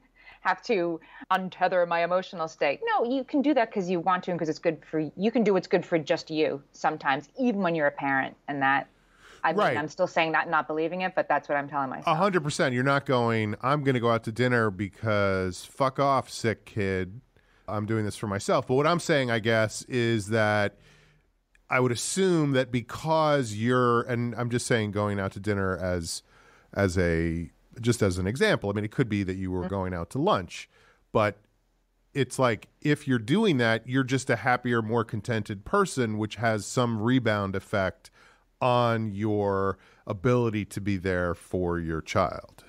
have 0.41 0.61
to 0.61 0.99
untether 1.31 1.87
my 1.87 2.03
emotional 2.03 2.49
state. 2.49 2.81
No, 2.83 3.05
you 3.05 3.23
can 3.23 3.41
do 3.41 3.53
that 3.53 3.69
because 3.69 3.89
you 3.89 4.01
want 4.01 4.25
to 4.25 4.31
and 4.31 4.37
because 4.37 4.49
it's 4.49 4.59
good 4.59 4.83
for 4.91 4.99
you. 5.15 5.31
can 5.31 5.45
do 5.45 5.53
what's 5.53 5.67
good 5.67 5.85
for 5.85 5.97
just 5.97 6.29
you 6.29 6.61
sometimes, 6.73 7.29
even 7.39 7.61
when 7.61 7.75
you're 7.75 7.87
a 7.87 7.91
parent. 7.91 8.35
And 8.49 8.61
that, 8.61 8.89
I 9.41 9.53
Right. 9.53 9.69
mean, 9.69 9.77
I'm 9.77 9.87
still 9.87 10.05
saying 10.05 10.33
that, 10.33 10.49
not 10.49 10.67
believing 10.67 10.99
it, 10.99 11.15
but 11.15 11.29
that's 11.29 11.47
what 11.47 11.57
I'm 11.57 11.69
telling 11.69 11.89
myself. 11.89 12.07
A 12.07 12.15
hundred 12.15 12.43
percent. 12.43 12.73
You're 12.73 12.83
not 12.83 13.05
going. 13.05 13.55
I'm 13.61 13.85
going 13.85 13.93
to 13.93 14.01
go 14.01 14.11
out 14.11 14.25
to 14.25 14.33
dinner 14.33 14.69
because 14.69 15.63
fuck 15.63 15.97
off, 15.97 16.29
sick 16.29 16.65
kid. 16.65 17.21
I'm 17.67 17.85
doing 17.85 18.05
this 18.05 18.15
for 18.15 18.27
myself. 18.27 18.67
But 18.67 18.75
what 18.75 18.87
I'm 18.87 18.99
saying, 18.99 19.31
I 19.31 19.39
guess, 19.39 19.83
is 19.83 20.27
that 20.27 20.77
I 21.69 21.79
would 21.79 21.91
assume 21.91 22.51
that 22.51 22.71
because 22.71 23.53
you're, 23.53 24.01
and 24.01 24.35
I'm 24.35 24.49
just 24.49 24.67
saying, 24.67 24.91
going 24.91 25.19
out 25.19 25.31
to 25.33 25.39
dinner 25.39 25.77
as 25.77 26.23
as 26.73 26.97
a 26.97 27.49
just 27.81 28.01
as 28.01 28.17
an 28.17 28.27
example. 28.27 28.69
I 28.69 28.73
mean, 28.73 28.85
it 28.85 28.91
could 28.91 29.09
be 29.09 29.23
that 29.23 29.35
you 29.35 29.51
were 29.51 29.61
mm-hmm. 29.61 29.69
going 29.69 29.93
out 29.93 30.09
to 30.11 30.19
lunch, 30.19 30.69
but 31.11 31.37
it's 32.13 32.37
like 32.37 32.67
if 32.81 33.07
you're 33.07 33.19
doing 33.19 33.57
that, 33.57 33.87
you're 33.87 34.03
just 34.03 34.29
a 34.29 34.35
happier, 34.37 34.81
more 34.81 35.03
contented 35.03 35.65
person, 35.65 36.17
which 36.17 36.35
has 36.35 36.65
some 36.65 37.01
rebound 37.01 37.55
effect 37.55 38.11
on 38.61 39.11
your 39.11 39.77
ability 40.05 40.65
to 40.65 40.81
be 40.81 40.97
there 40.97 41.33
for 41.33 41.79
your 41.79 42.01
child. 42.01 42.63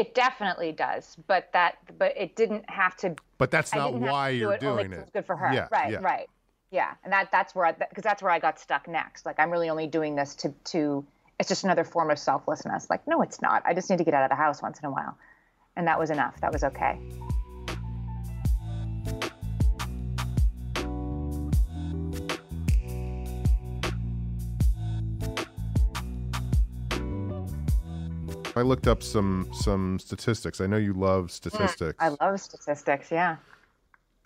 It 0.00 0.14
definitely 0.14 0.72
does, 0.72 1.18
but 1.26 1.50
that, 1.52 1.76
but 1.98 2.16
it 2.16 2.34
didn't 2.34 2.64
have 2.70 2.96
to. 2.98 3.14
But 3.36 3.50
that's 3.50 3.74
not 3.74 3.92
why 3.92 4.30
do 4.30 4.38
you're 4.38 4.54
it 4.54 4.60
doing 4.60 4.92
it. 4.92 4.98
It's 4.98 5.10
good 5.10 5.26
for 5.26 5.36
her, 5.36 5.52
Yeah, 5.52 5.68
right? 5.70 5.90
yeah. 5.92 5.98
Right. 5.98 6.26
Yeah, 6.70 6.94
and 7.04 7.12
that 7.12 7.30
that's 7.30 7.54
where 7.54 7.70
because 7.74 8.02
that's 8.02 8.22
where 8.22 8.32
I 8.32 8.38
got 8.38 8.58
stuck 8.58 8.88
next. 8.88 9.26
Like 9.26 9.38
I'm 9.38 9.50
really 9.50 9.68
only 9.68 9.86
doing 9.86 10.14
this 10.14 10.34
to 10.36 10.54
to. 10.72 11.04
It's 11.38 11.50
just 11.50 11.64
another 11.64 11.84
form 11.84 12.10
of 12.10 12.18
selflessness. 12.18 12.88
Like 12.88 13.06
no, 13.06 13.20
it's 13.20 13.42
not. 13.42 13.62
I 13.66 13.74
just 13.74 13.90
need 13.90 13.98
to 13.98 14.04
get 14.04 14.14
out 14.14 14.22
of 14.22 14.30
the 14.30 14.36
house 14.36 14.62
once 14.62 14.78
in 14.78 14.86
a 14.86 14.90
while, 14.90 15.18
and 15.76 15.86
that 15.86 15.98
was 15.98 16.08
enough. 16.08 16.40
That 16.40 16.50
was 16.50 16.64
okay. 16.64 16.98
I 28.60 28.62
looked 28.62 28.86
up 28.86 29.02
some 29.02 29.48
some 29.52 29.98
statistics. 29.98 30.60
I 30.60 30.66
know 30.66 30.76
you 30.76 30.92
love 30.92 31.30
statistics. 31.30 31.96
I 31.98 32.08
love 32.20 32.38
statistics. 32.40 33.10
Yeah. 33.10 33.36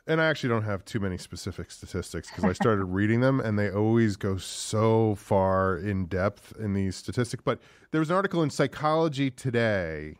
and 0.08 0.20
I 0.20 0.26
actually 0.26 0.50
don't 0.50 0.64
have 0.64 0.84
too 0.84 1.00
many 1.00 1.16
specific 1.18 1.70
statistics 1.70 2.28
because 2.28 2.44
I 2.44 2.52
started 2.52 2.84
reading 2.86 3.20
them 3.20 3.40
and 3.40 3.58
they 3.58 3.70
always 3.70 4.16
go 4.16 4.36
so 4.36 5.14
far 5.14 5.76
in 5.78 6.06
depth 6.06 6.52
in 6.58 6.74
these 6.74 6.96
statistics. 6.96 7.42
But 7.44 7.60
there 7.92 8.00
was 8.00 8.10
an 8.10 8.16
article 8.16 8.42
in 8.42 8.50
Psychology 8.50 9.30
Today, 9.30 10.16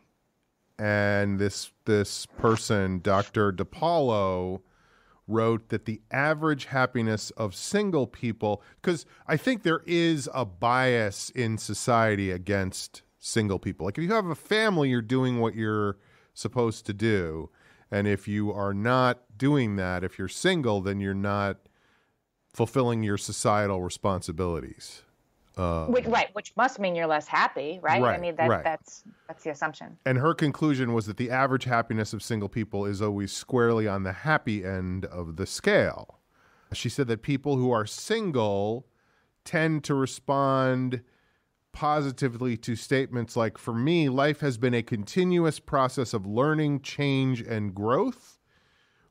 and 0.79 1.37
this 1.39 1.71
this 1.85 2.25
person, 2.25 2.99
Dr. 3.01 3.51
DePaulo, 3.51 4.61
wrote 5.27 5.69
that 5.69 5.85
the 5.85 6.01
average 6.11 6.65
happiness 6.65 7.31
of 7.31 7.53
single 7.53 8.07
people, 8.07 8.63
because 8.81 9.05
I 9.27 9.37
think 9.37 9.63
there 9.63 9.81
is 9.85 10.29
a 10.33 10.45
bias 10.45 11.31
in 11.31 11.57
society 11.57 12.31
against 12.31 13.01
single 13.25 13.59
people. 13.59 13.85
Like 13.85 13.97
if 13.97 14.03
you 14.03 14.13
have 14.13 14.27
a 14.27 14.35
family, 14.35 14.89
you're 14.89 15.01
doing 15.01 15.39
what 15.39 15.55
you're 15.55 15.97
supposed 16.33 16.85
to 16.85 16.93
do. 16.93 17.49
And 17.91 18.07
if 18.07 18.27
you 18.27 18.51
are 18.51 18.73
not 18.73 19.37
doing 19.37 19.75
that, 19.77 20.03
if 20.03 20.19
you're 20.19 20.27
single, 20.27 20.81
then 20.81 20.99
you're 20.99 21.13
not 21.13 21.57
fulfilling 22.53 23.03
your 23.03 23.17
societal 23.17 23.81
responsibilities. 23.81 25.01
Uh, 25.57 25.85
Which, 25.85 26.05
right, 26.05 26.27
which 26.35 26.53
must 26.57 26.79
mean 26.79 26.95
you're 26.95 27.07
less 27.07 27.27
happy, 27.27 27.79
right? 27.81 28.03
I 28.03 28.17
mean 28.17 28.35
that 28.35 28.49
right. 28.49 28.63
that's 28.63 29.05
that's 29.25 29.43
the 29.45 29.51
assumption. 29.51 29.97
and 30.05 30.17
her 30.17 30.33
conclusion 30.33 30.93
was 30.93 31.05
that 31.05 31.15
the 31.15 31.31
average 31.31 31.63
happiness 31.63 32.11
of 32.11 32.21
single 32.21 32.49
people 32.49 32.85
is 32.85 33.01
always 33.01 33.31
squarely 33.31 33.87
on 33.87 34.03
the 34.03 34.11
happy 34.11 34.65
end 34.65 35.05
of 35.05 35.37
the 35.37 35.45
scale. 35.45 36.19
She 36.73 36.89
said 36.89 37.07
that 37.07 37.21
people 37.21 37.55
who 37.55 37.71
are 37.71 37.85
single 37.85 38.85
tend 39.45 39.85
to 39.85 39.95
respond 39.95 41.03
positively 41.75 42.55
to 42.57 42.75
statements 42.75 43.35
like, 43.35 43.59
For 43.59 43.73
me, 43.73 44.09
life 44.09 44.39
has 44.39 44.57
been 44.57 44.73
a 44.73 44.81
continuous 44.81 45.59
process 45.59 46.13
of 46.13 46.25
learning, 46.25 46.79
change, 46.79 47.41
and 47.41 47.75
growth. 47.75 48.39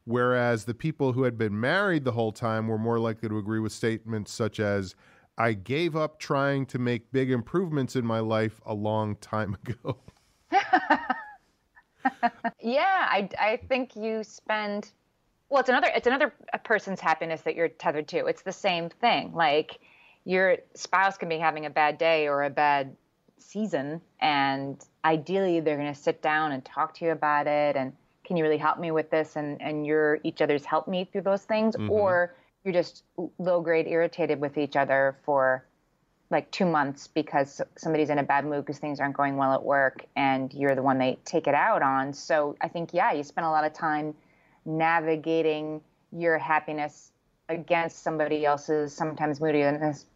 Whereas 0.06 0.64
the 0.64 0.74
people 0.74 1.12
who 1.12 1.22
had 1.22 1.38
been 1.38 1.60
married 1.60 2.04
the 2.04 2.12
whole 2.12 2.32
time 2.32 2.66
were 2.66 2.78
more 2.78 2.98
likely 2.98 3.28
to 3.28 3.38
agree 3.38 3.60
with 3.60 3.72
statements 3.72 4.32
such 4.32 4.58
as, 4.58 4.96
I 5.36 5.52
gave 5.52 5.94
up 5.94 6.18
trying 6.18 6.66
to 6.66 6.78
make 6.78 7.12
big 7.12 7.30
improvements 7.30 7.96
in 7.96 8.06
my 8.06 8.20
life 8.20 8.60
a 8.64 8.74
long 8.74 9.16
time 9.16 9.56
ago. 9.66 9.98
yeah, 12.60 13.06
I, 13.10 13.28
I 13.38 13.60
think 13.68 13.94
you 13.94 14.24
spend. 14.24 14.90
Well, 15.50 15.60
it's 15.60 15.68
another 15.68 15.90
it's 15.94 16.06
another 16.06 16.32
person's 16.64 17.00
happiness 17.00 17.42
that 17.42 17.54
you're 17.54 17.68
tethered 17.68 18.08
to. 18.08 18.26
It's 18.26 18.42
the 18.42 18.52
same 18.52 18.88
thing. 18.88 19.32
Like 19.34 19.80
your 20.24 20.58
spouse 20.74 21.16
can 21.18 21.28
be 21.28 21.38
having 21.38 21.66
a 21.66 21.70
bad 21.70 21.98
day 21.98 22.28
or 22.28 22.42
a 22.42 22.50
bad 22.50 22.96
season, 23.38 24.00
and 24.20 24.82
ideally 25.04 25.60
they're 25.60 25.76
going 25.76 25.92
to 25.92 26.00
sit 26.00 26.22
down 26.22 26.52
and 26.52 26.64
talk 26.64 26.94
to 26.94 27.04
you 27.04 27.12
about 27.12 27.46
it. 27.46 27.76
And 27.76 27.92
can 28.24 28.36
you 28.36 28.44
really 28.44 28.58
help 28.58 28.78
me 28.78 28.90
with 28.90 29.10
this? 29.10 29.36
And 29.36 29.60
and 29.60 29.86
you're 29.86 30.18
each 30.24 30.40
other's 30.40 30.64
help 30.64 30.88
me 30.88 31.04
through 31.04 31.22
those 31.22 31.44
things, 31.44 31.76
Mhm. 31.76 31.90
or 31.90 32.34
you're 32.64 32.72
just 32.72 33.04
low 33.38 33.60
grade 33.60 33.86
irritated 33.86 34.40
with 34.40 34.56
each 34.56 34.76
other 34.76 35.16
for 35.24 35.64
like 36.30 36.50
two 36.50 36.64
months 36.64 37.06
because 37.06 37.60
somebody's 37.76 38.08
in 38.08 38.18
a 38.18 38.22
bad 38.22 38.46
mood 38.46 38.64
because 38.64 38.78
things 38.78 38.98
aren't 38.98 39.14
going 39.14 39.36
well 39.36 39.52
at 39.52 39.62
work 39.62 40.06
and 40.16 40.52
you're 40.54 40.74
the 40.74 40.82
one 40.82 40.96
they 40.98 41.18
take 41.26 41.46
it 41.46 41.54
out 41.54 41.82
on. 41.82 42.14
So 42.14 42.56
I 42.62 42.68
think, 42.68 42.94
yeah, 42.94 43.12
you 43.12 43.22
spend 43.22 43.46
a 43.46 43.50
lot 43.50 43.64
of 43.64 43.74
time 43.74 44.14
navigating 44.64 45.82
your 46.12 46.38
happiness 46.38 47.12
against 47.48 48.02
somebody 48.02 48.46
else's 48.46 48.94
sometimes 48.94 49.40
moodiness, 49.40 50.06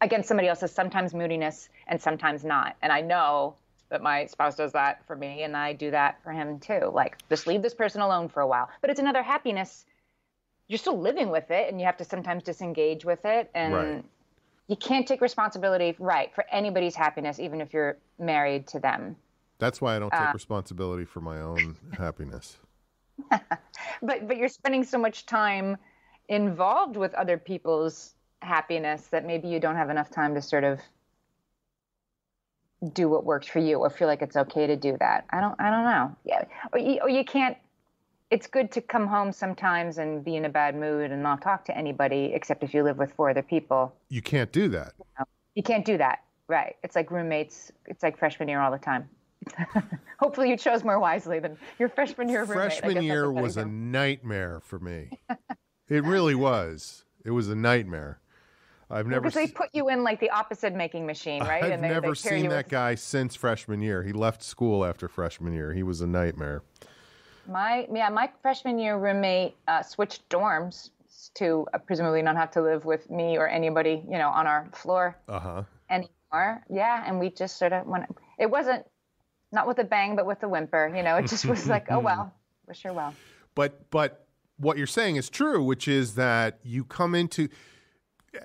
against 0.00 0.28
somebody 0.28 0.48
else's 0.48 0.72
sometimes 0.72 1.14
moodiness 1.14 1.68
and 1.86 2.00
sometimes 2.00 2.44
not. 2.44 2.76
And 2.82 2.92
I 2.92 3.00
know 3.00 3.54
that 3.90 4.02
my 4.02 4.26
spouse 4.26 4.54
does 4.54 4.72
that 4.72 5.04
for 5.06 5.16
me 5.16 5.42
and 5.42 5.56
I 5.56 5.72
do 5.72 5.90
that 5.90 6.22
for 6.22 6.32
him 6.32 6.60
too. 6.60 6.90
Like, 6.92 7.16
just 7.28 7.46
leave 7.46 7.62
this 7.62 7.74
person 7.74 8.00
alone 8.00 8.28
for 8.28 8.40
a 8.40 8.46
while. 8.46 8.68
But 8.80 8.90
it's 8.90 9.00
another 9.00 9.22
happiness. 9.22 9.84
You're 10.68 10.78
still 10.78 11.00
living 11.00 11.30
with 11.30 11.50
it 11.50 11.68
and 11.70 11.80
you 11.80 11.86
have 11.86 11.96
to 11.96 12.04
sometimes 12.04 12.42
disengage 12.44 13.04
with 13.04 13.24
it. 13.24 13.50
And 13.54 13.72
Right. 13.72 14.04
you 14.68 14.76
can't 14.76 15.08
take 15.08 15.20
responsibility, 15.20 15.96
right, 15.98 16.34
for 16.34 16.44
anybody's 16.52 16.94
happiness, 16.94 17.38
even 17.40 17.60
if 17.60 17.72
you're 17.72 17.96
married 18.18 18.68
to 18.68 18.78
them. 18.78 19.16
That's 19.58 19.80
why 19.80 19.96
I 19.96 19.98
don't 19.98 20.12
take 20.12 20.20
Uh, 20.20 20.32
responsibility 20.32 21.04
for 21.04 21.20
my 21.20 21.40
own 21.40 21.76
happiness. 21.98 22.58
But 24.02 24.28
but 24.28 24.36
you're 24.36 24.48
spending 24.48 24.84
so 24.84 24.98
much 24.98 25.26
time 25.26 25.76
involved 26.28 26.96
with 26.96 27.14
other 27.14 27.38
people's 27.38 28.14
happiness 28.40 29.06
that 29.08 29.26
maybe 29.26 29.48
you 29.48 29.60
don't 29.60 29.76
have 29.76 29.90
enough 29.90 30.10
time 30.10 30.34
to 30.34 30.42
sort 30.42 30.64
of 30.64 30.80
do 32.92 33.08
what 33.08 33.24
works 33.24 33.46
for 33.46 33.58
you 33.58 33.78
or 33.78 33.90
feel 33.90 34.06
like 34.06 34.22
it's 34.22 34.36
okay 34.36 34.66
to 34.66 34.76
do 34.76 34.96
that. 35.00 35.24
I 35.30 35.40
don't 35.40 35.60
I 35.60 35.70
don't 35.70 35.84
know. 35.84 36.16
Yeah. 36.24 36.44
Or 36.72 36.78
you, 36.78 37.00
or 37.02 37.08
you 37.08 37.24
can't 37.24 37.56
it's 38.30 38.46
good 38.46 38.70
to 38.72 38.80
come 38.80 39.06
home 39.06 39.32
sometimes 39.32 39.98
and 39.98 40.24
be 40.24 40.36
in 40.36 40.44
a 40.44 40.48
bad 40.48 40.76
mood 40.76 41.10
and 41.10 41.22
not 41.22 41.40
talk 41.40 41.64
to 41.64 41.76
anybody 41.76 42.30
except 42.34 42.62
if 42.62 42.74
you 42.74 42.82
live 42.82 42.98
with 42.98 43.12
four 43.14 43.30
other 43.30 43.42
people. 43.42 43.94
You 44.10 44.22
can't 44.22 44.52
do 44.52 44.68
that. 44.68 44.92
You 45.54 45.62
can't 45.62 45.84
do 45.84 45.98
that. 45.98 46.20
Right. 46.46 46.76
It's 46.82 46.94
like 46.94 47.10
roommates. 47.10 47.72
It's 47.86 48.02
like 48.02 48.18
freshman 48.18 48.48
year 48.48 48.60
all 48.60 48.70
the 48.70 48.78
time. 48.78 49.08
Hopefully 50.20 50.50
you 50.50 50.56
chose 50.56 50.84
more 50.84 50.98
wisely 50.98 51.38
than 51.38 51.56
your 51.78 51.88
freshman 51.88 52.28
year 52.28 52.40
roommate. 52.40 52.54
Freshman 52.54 52.94
that's 52.94 53.04
year 53.04 53.32
was 53.32 53.56
a 53.56 53.64
nightmare 53.64 54.60
for 54.60 54.78
me. 54.78 55.10
it 55.88 56.04
really 56.04 56.34
was. 56.34 57.04
It 57.24 57.30
was 57.30 57.48
a 57.48 57.54
nightmare. 57.54 58.20
I've 58.90 59.06
never 59.06 59.20
because 59.22 59.34
they 59.34 59.46
put 59.48 59.68
you 59.74 59.88
in 59.90 60.02
like 60.02 60.18
the 60.20 60.30
opposite 60.30 60.74
making 60.74 61.04
machine, 61.06 61.42
right? 61.42 61.64
I've 61.64 61.72
and 61.72 61.84
they, 61.84 61.88
never 61.88 62.08
they 62.08 62.14
seen 62.14 62.48
that 62.48 62.64
with- 62.66 62.68
guy 62.68 62.94
since 62.94 63.34
freshman 63.36 63.80
year. 63.82 64.02
He 64.02 64.12
left 64.12 64.42
school 64.42 64.84
after 64.84 65.08
freshman 65.08 65.52
year. 65.52 65.72
He 65.72 65.82
was 65.82 66.00
a 66.00 66.06
nightmare. 66.06 66.62
My 67.46 67.86
yeah, 67.92 68.08
my 68.08 68.30
freshman 68.42 68.78
year 68.78 68.96
roommate 68.98 69.56
uh, 69.66 69.82
switched 69.82 70.28
dorms 70.28 70.90
to 71.34 71.66
uh, 71.74 71.78
presumably 71.78 72.22
not 72.22 72.36
have 72.36 72.50
to 72.52 72.62
live 72.62 72.84
with 72.84 73.10
me 73.10 73.36
or 73.36 73.48
anybody, 73.48 74.02
you 74.10 74.18
know, 74.18 74.28
on 74.28 74.46
our 74.46 74.68
floor 74.72 75.16
Uh 75.28 75.38
huh. 75.40 75.62
anymore. 75.90 76.62
Yeah, 76.70 77.02
and 77.06 77.18
we 77.18 77.30
just 77.30 77.58
sort 77.58 77.72
of 77.72 77.86
went. 77.86 78.04
It 78.38 78.50
wasn't 78.50 78.86
not 79.52 79.66
with 79.66 79.78
a 79.78 79.84
bang, 79.84 80.14
but 80.16 80.26
with 80.26 80.42
a 80.42 80.48
whimper. 80.48 80.92
You 80.94 81.02
know, 81.02 81.16
it 81.16 81.26
just 81.26 81.44
was 81.46 81.66
like, 81.68 81.86
oh 81.90 81.98
well, 82.00 82.32
wish 82.66 82.82
her 82.82 82.92
well. 82.92 83.14
But 83.54 83.90
but 83.90 84.26
what 84.58 84.76
you're 84.76 84.86
saying 84.86 85.16
is 85.16 85.30
true, 85.30 85.62
which 85.62 85.88
is 85.88 86.14
that 86.16 86.58
you 86.62 86.84
come 86.84 87.14
into 87.14 87.48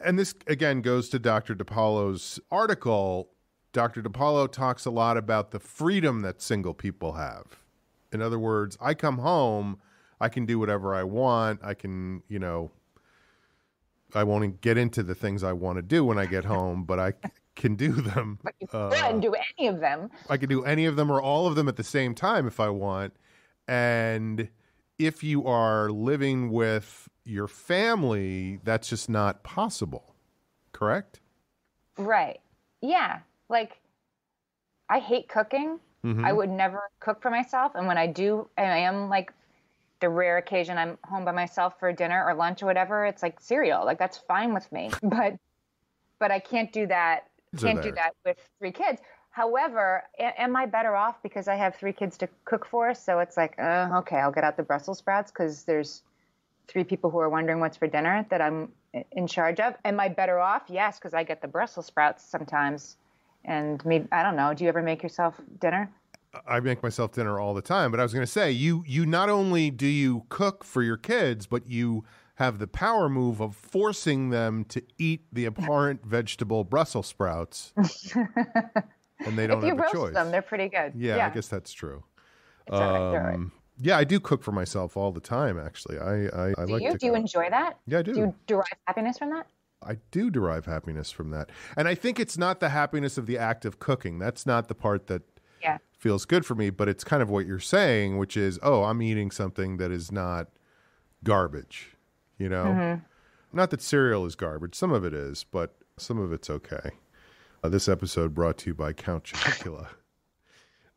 and 0.04 0.18
this 0.18 0.34
again 0.48 0.82
goes 0.82 1.10
to 1.10 1.20
Dr. 1.20 1.56
DePaulo's 1.56 2.40
article. 2.52 3.30
Dr. 3.72 4.02
DePaulo 4.02 4.52
talks 4.52 4.86
a 4.86 4.92
lot 4.92 5.18
about 5.18 5.52
the 5.52 5.60
freedom 5.60 6.22
that 6.22 6.42
single 6.42 6.74
people 6.74 7.14
have. 7.14 7.60
In 8.12 8.22
other 8.22 8.38
words, 8.38 8.78
I 8.80 8.94
come 8.94 9.18
home, 9.18 9.80
I 10.22 10.30
can 10.30 10.46
do 10.46 10.60
whatever 10.60 10.94
I 10.94 11.04
want. 11.04 11.60
I 11.64 11.74
can, 11.74 12.22
you 12.28 12.38
know, 12.38 12.72
I 14.14 14.24
won't 14.24 14.62
get 14.62 14.78
into 14.78 15.02
the 15.02 15.16
things 15.16 15.44
I 15.44 15.54
want 15.54 15.78
to 15.78 15.82
do 15.82 16.06
when 16.06 16.20
I 16.20 16.28
get 16.28 16.46
home, 16.46 16.84
but 16.84 17.00
I 17.00 17.14
can 17.56 17.76
do 17.76 17.92
them. 17.92 18.40
Uh, 18.72 18.90
Couldn't 18.90 19.20
do 19.20 19.36
any 19.58 19.68
of 19.68 19.80
them. 19.80 20.10
I 20.30 20.38
can 20.38 20.50
do 20.50 20.64
any 20.64 20.86
of 20.86 20.96
them 20.96 21.12
or 21.12 21.22
all 21.22 21.46
of 21.46 21.56
them 21.56 21.68
at 21.68 21.76
the 21.76 21.84
same 21.84 22.16
time 22.16 22.48
if 22.48 22.60
I 22.60 22.70
want. 22.70 23.14
And 23.68 24.50
if 24.98 25.24
you 25.24 25.46
are 25.46 25.92
living 25.92 26.50
with 26.50 27.08
your 27.26 27.48
family, 27.48 28.60
that's 28.64 28.90
just 28.90 29.10
not 29.10 29.44
possible. 29.44 30.16
Correct? 30.72 31.20
Right. 31.98 32.40
Yeah. 32.82 33.20
Like, 33.50 33.80
I 34.90 35.00
hate 35.00 35.30
cooking. 35.30 35.80
Mhm. 36.04 36.26
I 36.26 36.34
would 36.34 36.50
never 36.50 36.90
cook 37.00 37.22
for 37.22 37.30
myself. 37.32 37.74
And 37.76 37.88
when 37.88 37.98
I 37.98 38.08
do, 38.08 38.50
and 38.58 38.72
I 38.72 38.78
am 38.80 39.10
like 39.10 39.32
the 40.02 40.10
rare 40.10 40.38
occasion 40.38 40.78
I'm 40.78 40.98
home 41.06 41.24
by 41.24 41.32
myself 41.32 41.80
for 41.80 41.94
dinner 41.94 42.26
or 42.26 42.34
lunch 42.34 42.62
or 42.62 42.66
whatever, 42.66 43.06
it's 43.06 43.24
like 43.24 43.40
cereal. 43.40 43.86
Like, 43.86 44.00
that's 44.00 44.18
fine 44.18 44.54
with 44.54 44.70
me. 44.72 44.92
But, 45.02 45.38
but 46.20 46.32
I 46.32 46.40
can't 46.40 46.72
do 46.74 46.88
that. 46.88 47.30
Can't 47.58 47.82
do 47.84 47.92
that 47.94 48.14
with 48.26 48.38
three 48.60 48.72
kids. 48.72 49.00
However, 49.30 50.04
a- 50.20 50.42
am 50.42 50.56
I 50.56 50.66
better 50.66 50.96
off 50.96 51.22
because 51.24 51.48
I 51.48 51.56
have 51.56 51.76
three 51.76 51.94
kids 51.94 52.18
to 52.18 52.28
cook 52.46 52.66
for? 52.66 52.94
So 52.94 53.20
it's 53.20 53.38
like, 53.38 53.58
uh, 53.60 53.90
okay, 54.00 54.18
I'll 54.18 54.32
get 54.32 54.44
out 54.44 54.58
the 54.58 54.64
Brussels 54.64 54.98
sprouts 54.98 55.32
because 55.32 55.64
there's 55.64 56.04
three 56.68 56.84
people 56.84 57.10
who 57.10 57.20
are 57.20 57.30
wondering 57.30 57.60
what's 57.60 57.78
for 57.78 57.88
dinner 57.88 58.26
that 58.30 58.42
I'm 58.42 58.70
in 59.12 59.28
charge 59.28 59.60
of. 59.60 59.76
Am 59.86 60.00
I 60.00 60.08
better 60.08 60.40
off? 60.40 60.64
Yes, 60.68 61.00
because 61.00 61.14
I 61.14 61.24
get 61.24 61.42
the 61.42 61.48
Brussels 61.48 61.86
sprouts 61.86 62.24
sometimes. 62.24 62.98
And 63.46 63.84
maybe, 63.86 64.08
I 64.12 64.24
don't 64.24 64.36
know. 64.36 64.54
Do 64.54 64.64
you 64.64 64.70
ever 64.70 64.82
make 64.82 65.04
yourself 65.04 65.40
dinner? 65.60 65.90
I 66.48 66.60
make 66.60 66.82
myself 66.82 67.12
dinner 67.12 67.40
all 67.40 67.54
the 67.54 67.62
time, 67.62 67.92
but 67.92 68.00
I 68.00 68.04
was 68.04 68.14
going 68.14 68.26
to 68.26 68.32
say 68.32 68.52
you 68.52 68.84
you 68.88 69.06
not 69.06 69.30
only 69.30 69.70
do 69.70 69.86
you 69.86 70.26
cook 70.30 70.64
for 70.64 70.82
your 70.82 70.98
kids, 70.98 71.46
but 71.46 71.68
you 71.68 72.06
have 72.36 72.58
the 72.58 72.66
power 72.66 73.08
move 73.08 73.40
of 73.40 73.56
forcing 73.56 74.32
them 74.32 74.66
to 74.66 74.82
eat 74.98 75.26
the 75.32 75.46
abhorrent 75.46 76.04
vegetable 76.04 76.64
Brussels 76.64 77.06
sprouts, 77.06 77.72
and 79.20 79.38
they 79.38 79.46
don't 79.46 79.60
if 79.60 79.66
you 79.66 79.70
have 79.70 79.80
a 79.80 79.82
roast 79.84 79.94
choice. 79.94 80.14
them, 80.16 80.32
they're 80.32 80.42
pretty 80.42 80.70
good. 80.70 80.94
Yeah, 80.96 81.28
I 81.28 81.30
guess 81.30 81.48
that's 81.50 81.72
true. 81.72 82.04
right, 82.72 82.82
all 82.82 83.14
right. 83.14 83.36
Um, 83.36 83.52
Yeah, 83.80 83.98
I 83.98 84.04
do 84.04 84.20
cook 84.20 84.44
for 84.44 84.52
myself 84.52 84.96
all 84.96 85.12
the 85.12 85.20
time. 85.20 85.60
Actually, 85.60 85.98
I 86.00 86.28
I, 86.28 86.54
I 86.58 86.66
Do 86.66 86.74
like 86.74 86.82
you? 86.84 86.92
to. 86.92 86.98
Do 86.98 87.06
you 87.08 87.12
cook. 87.14 87.22
enjoy 87.22 87.50
that? 87.50 87.80
Yeah, 87.88 88.00
I 88.00 88.02
do. 88.04 88.14
Do 88.14 88.20
you 88.20 88.36
derive 88.48 88.68
happiness 88.88 89.18
from 89.18 89.32
that? 89.32 89.48
I 89.82 89.98
do 90.12 90.30
derive 90.30 90.66
happiness 90.66 91.12
from 91.12 91.32
that, 91.32 91.50
and 91.76 91.88
I 91.88 91.96
think 91.96 92.20
it's 92.20 92.38
not 92.38 92.60
the 92.60 92.70
happiness 92.70 93.18
of 93.18 93.26
the 93.26 93.38
act 93.38 93.66
of 93.66 93.80
cooking. 93.80 94.20
That's 94.20 94.46
not 94.46 94.68
the 94.70 94.76
part 94.76 95.08
that 95.08 95.24
Yeah. 95.62 95.78
feels 95.98 96.24
good 96.26 96.46
for 96.46 96.56
me. 96.56 96.70
But 96.70 96.88
it's 96.88 97.04
kind 97.04 97.22
of 97.22 97.30
what 97.30 97.46
you're 97.46 97.60
saying, 97.60 98.18
which 98.18 98.38
is, 98.38 98.60
oh, 98.64 98.84
I'm 98.84 99.02
eating 99.02 99.30
something 99.32 99.78
that 99.78 99.92
is 99.92 100.12
not 100.12 100.48
garbage. 101.24 101.96
You 102.38 102.50
know, 102.50 102.66
Mhm. 102.66 103.02
not 103.52 103.70
that 103.72 103.82
cereal 103.82 104.26
is 104.26 104.36
garbage. 104.36 104.76
Some 104.76 104.92
of 104.92 105.04
it 105.06 105.14
is, 105.14 105.44
but 105.44 105.76
some 105.98 106.18
of 106.20 106.32
it's 106.34 106.50
okay. 106.50 106.92
Uh, 107.64 107.70
this 107.70 107.88
episode 107.88 108.34
brought 108.34 108.58
to 108.60 108.70
you 108.72 108.74
by 108.74 108.92
Count 108.94 109.24
Chocula. 109.26 109.88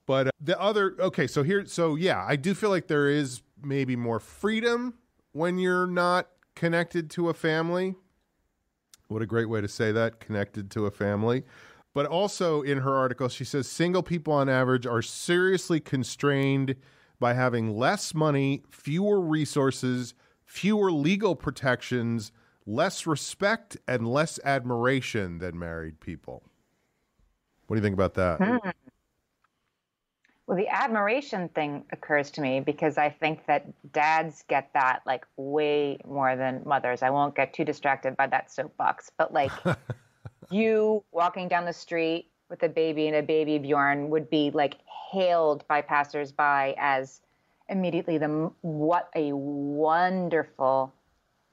But 0.07 0.29
uh, 0.29 0.31
the 0.41 0.59
other, 0.61 0.97
okay, 1.01 1.27
so 1.27 1.43
here, 1.43 1.67
so 1.67 1.97
yeah, 1.97 2.25
I 2.27 2.37
do 2.37 2.55
feel 2.55 2.71
like 2.71 2.87
there 2.87 3.09
is 3.09 3.43
maybe 3.63 3.97
more 3.97 4.21
freedom 4.21 4.95
when 5.33 5.59
you're 5.59 5.87
not 5.87 6.29
connected 6.55 7.11
to 7.11 7.29
a 7.29 7.35
family. 7.35 7.95
What 9.09 9.23
a 9.23 9.27
great 9.27 9.49
way 9.49 9.61
to 9.61 9.69
say 9.69 9.93
that, 9.93 10.21
connected 10.21 10.71
to 10.73 10.87
a 10.87 10.91
family. 10.91 11.45
But 11.95 12.07
also 12.07 12.63
in 12.63 12.79
her 12.79 12.95
article, 12.95 13.29
she 13.29 13.45
says 13.45 13.69
single 13.69 14.03
people 14.03 14.33
on 14.33 14.49
average 14.49 14.87
are 14.87 15.03
seriously 15.03 15.81
constrained 15.81 16.77
by 17.19 17.33
having 17.33 17.77
less 17.77 18.15
money, 18.15 18.63
fewer 18.71 19.21
resources, 19.21 20.15
fewer 20.45 20.93
legal 20.93 21.35
protections, 21.35 22.33
less 22.67 23.07
respect, 23.07 23.77
and 23.89 24.07
less 24.07 24.39
admiration 24.45 25.39
than 25.39 25.59
married 25.59 26.01
people. 26.01 26.43
What 27.67 27.77
do 27.77 27.81
you 27.81 27.83
think 27.83 27.95
about 27.95 28.15
that? 28.15 28.75
Well, 30.47 30.57
the 30.57 30.69
admiration 30.69 31.49
thing 31.49 31.85
occurs 31.91 32.31
to 32.33 32.41
me 32.41 32.61
because 32.61 32.99
I 32.99 33.11
think 33.11 33.47
that 33.47 33.67
dads 33.93 34.45
get 34.49 34.71
that 34.75 35.03
like 35.05 35.27
way 35.37 35.99
more 36.07 36.37
than 36.37 36.63
mothers. 36.65 37.03
I 37.03 37.11
won't 37.11 37.35
get 37.35 37.53
too 37.53 37.65
distracted 37.65 38.17
by 38.17 38.29
that 38.29 38.53
soapbox, 38.53 39.11
but 39.19 39.33
like 39.33 39.51
you 40.51 41.03
walking 41.11 41.49
down 41.49 41.65
the 41.65 41.73
street 41.73 42.31
with 42.49 42.63
a 42.63 42.69
baby 42.69 43.09
and 43.09 43.17
a 43.17 43.23
baby 43.23 43.59
Bjorn 43.59 44.09
would 44.11 44.31
be 44.31 44.53
like 44.53 44.77
hailed 45.11 45.67
by 45.67 45.81
passersby 45.81 46.75
as 46.79 47.21
immediately 47.69 48.19
the 48.19 48.53
what 48.61 49.11
a 49.17 49.33
wonderful 49.33 50.95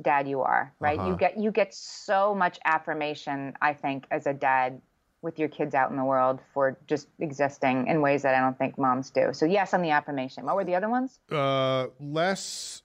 dad 0.03 0.27
you 0.27 0.41
are, 0.41 0.71
right? 0.79 0.99
Uh-huh. 0.99 1.10
You 1.10 1.15
get 1.15 1.38
you 1.39 1.51
get 1.51 1.73
so 1.73 2.36
much 2.36 2.60
affirmation, 2.65 3.53
I 3.60 3.73
think, 3.73 4.06
as 4.12 4.27
a 4.27 4.34
dad 4.34 4.82
with 5.23 5.39
your 5.39 5.47
kids 5.49 5.73
out 5.73 5.89
in 5.89 5.97
the 5.97 6.03
world 6.03 6.39
for 6.53 6.77
just 6.86 7.07
existing 7.19 7.88
in 7.88 8.01
ways 8.01 8.21
that 8.21 8.36
I 8.36 8.39
don't 8.41 8.57
think 8.57 8.77
moms 8.77 9.09
do. 9.09 9.29
So 9.33 9.45
yes, 9.45 9.73
on 9.73 9.81
the 9.81 9.89
affirmation. 9.89 10.45
What 10.45 10.55
were 10.55 10.65
the 10.65 10.75
other 10.75 10.89
ones? 10.89 11.19
Uh, 11.31 11.88
less, 11.99 12.83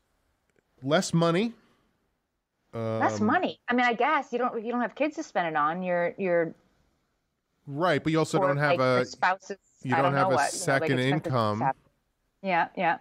less 0.83 1.12
money. 1.12 1.53
Less 2.72 3.20
Um, 3.20 3.27
money. 3.27 3.59
I 3.68 3.74
mean, 3.74 3.87
I 3.87 3.92
guess 3.94 4.33
you 4.33 4.38
don't 4.38 4.64
you 4.64 4.70
don't 4.70 4.81
have 4.83 4.94
kids 4.94 5.16
to 5.16 5.22
spend 5.22 5.48
it 5.48 5.57
on. 5.57 5.83
You're 5.83 6.14
you're 6.16 6.55
Right, 7.66 8.03
but 8.03 8.12
you 8.12 8.18
also 8.18 8.38
don't 8.38 8.57
have 8.57 8.79
like, 8.79 9.03
a 9.03 9.05
spouses. 9.05 9.59
you 9.83 9.94
I 9.94 10.01
don't 10.01 10.14
have 10.14 10.29
a 10.29 10.31
what, 10.31 10.31
you 10.31 10.37
know, 10.37 10.42
like 10.42 10.51
second 10.53 10.98
income. 11.01 11.70
Yeah, 12.42 12.68
yeah. 12.77 12.98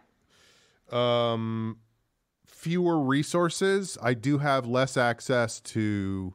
um 0.91 1.77
fewer 2.45 2.99
resources 2.99 3.97
i 4.01 4.13
do 4.13 4.39
have 4.39 4.65
less 4.65 4.97
access 4.97 5.59
to 5.59 6.33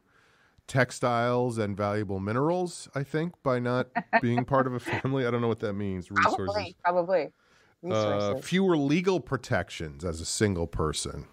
textiles 0.73 1.59
and 1.59 1.77
valuable 1.77 2.19
minerals 2.19 2.89
i 2.95 3.03
think 3.03 3.31
by 3.43 3.59
not 3.59 3.89
being 4.23 4.43
part 4.43 4.65
of 4.65 4.73
a 4.73 4.79
family 4.79 5.23
i 5.27 5.29
don't 5.29 5.39
know 5.39 5.47
what 5.47 5.59
that 5.59 5.73
means 5.73 6.09
resources 6.09 6.47
Probably, 6.47 6.75
probably. 6.83 7.27
uh, 7.91 8.33
fewer 8.41 8.75
legal 8.75 9.19
protections 9.19 10.03
as 10.03 10.19
a 10.19 10.25
single 10.25 10.65
person 10.65 11.27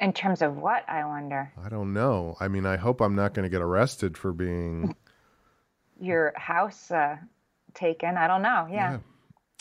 In 0.00 0.12
terms 0.12 0.42
of 0.42 0.56
what, 0.56 0.82
I 0.88 1.04
wonder? 1.04 1.52
i 1.64 1.68
don't 1.68 1.92
know 1.92 2.36
i 2.40 2.48
mean 2.48 2.66
i 2.66 2.76
hope 2.76 3.00
i'm 3.00 3.14
not 3.14 3.34
going 3.34 3.44
to 3.44 3.48
get 3.48 3.62
arrested 3.62 4.18
for 4.18 4.32
being 4.32 4.92
Your 6.00 6.34
house 6.36 6.90
uh, 6.90 7.16
taken? 7.72 8.18
I 8.18 8.26
don't 8.26 8.42
know. 8.42 8.66
Yeah. 8.70 8.98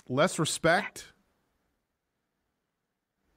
less 0.10 0.38
respect 0.40 1.14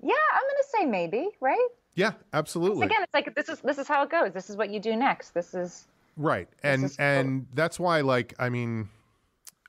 Yeah, 0.03 0.15
I'm 0.35 0.43
gonna 0.43 0.69
say 0.79 0.87
maybe, 0.87 1.29
right? 1.41 1.69
Yeah 1.99 2.13
absolutely 2.33 2.87
Again, 2.87 3.03
it's 3.03 3.13
like 3.13 3.35
this 3.35 3.49
is 3.49 3.61
this 3.61 3.79
is 3.79 3.89
how 3.89 4.03
it 4.03 4.11
goes. 4.11 4.33
This 4.33 4.49
is 4.49 4.57
what 4.57 4.71
you 4.71 4.81
do 4.81 4.97
next. 4.97 5.35
This 5.35 5.53
is 5.53 5.87
Right. 6.17 6.49
And 6.63 6.85
is 6.85 6.97
and 6.99 7.47
that's 7.55 7.79
why 7.79 8.01
like 8.01 8.35
I 8.39 8.49
mean 8.49 8.89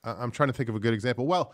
I'm 0.03 0.31
trying 0.31 0.47
to 0.47 0.53
think 0.53 0.69
of 0.69 0.75
a 0.75 0.79
good 0.79 0.93
example. 0.93 1.27
Well, 1.27 1.53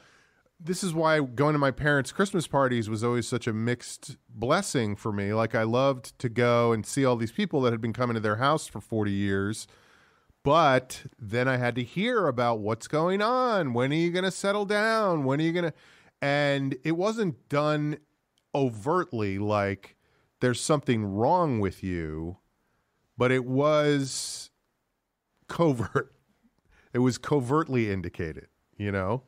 this 0.59 0.83
is 0.83 0.93
why 0.93 1.19
going 1.19 1.53
to 1.53 1.59
my 1.59 1.71
parents' 1.71 2.11
Christmas 2.11 2.47
parties 2.47 2.89
was 2.89 3.03
always 3.03 3.27
such 3.27 3.47
a 3.47 3.53
mixed 3.53 4.17
blessing 4.29 4.95
for 4.95 5.11
me. 5.11 5.33
Like 5.33 5.55
I 5.55 5.63
loved 5.63 6.17
to 6.19 6.29
go 6.29 6.71
and 6.71 6.85
see 6.85 7.03
all 7.03 7.15
these 7.15 7.31
people 7.31 7.61
that 7.61 7.73
had 7.73 7.81
been 7.81 7.93
coming 7.93 8.13
to 8.13 8.19
their 8.19 8.37
house 8.37 8.67
for 8.67 8.79
40 8.79 9.11
years. 9.11 9.67
But 10.43 11.05
then 11.19 11.47
I 11.47 11.57
had 11.57 11.75
to 11.75 11.83
hear 11.83 12.27
about 12.27 12.59
what's 12.59 12.87
going 12.87 13.21
on. 13.21 13.73
When 13.73 13.91
are 13.91 13.95
you 13.95 14.11
going 14.11 14.25
to 14.25 14.31
settle 14.31 14.65
down? 14.65 15.23
When 15.23 15.39
are 15.39 15.43
you 15.43 15.51
going 15.51 15.65
to 15.65 15.73
and 16.21 16.77
it 16.83 16.93
wasn't 16.93 17.49
done 17.49 17.97
overtly 18.53 19.37
like 19.37 19.94
there's 20.45 20.61
something 20.61 21.03
wrong 21.03 21.59
with 21.59 21.83
you, 21.83 22.37
but 23.17 23.31
it 23.31 23.45
was 23.45 24.51
covert. 25.47 26.11
It 26.93 26.99
was 26.99 27.17
covertly 27.17 27.91
indicated, 27.91 28.47
you 28.77 28.89
know? 28.89 29.23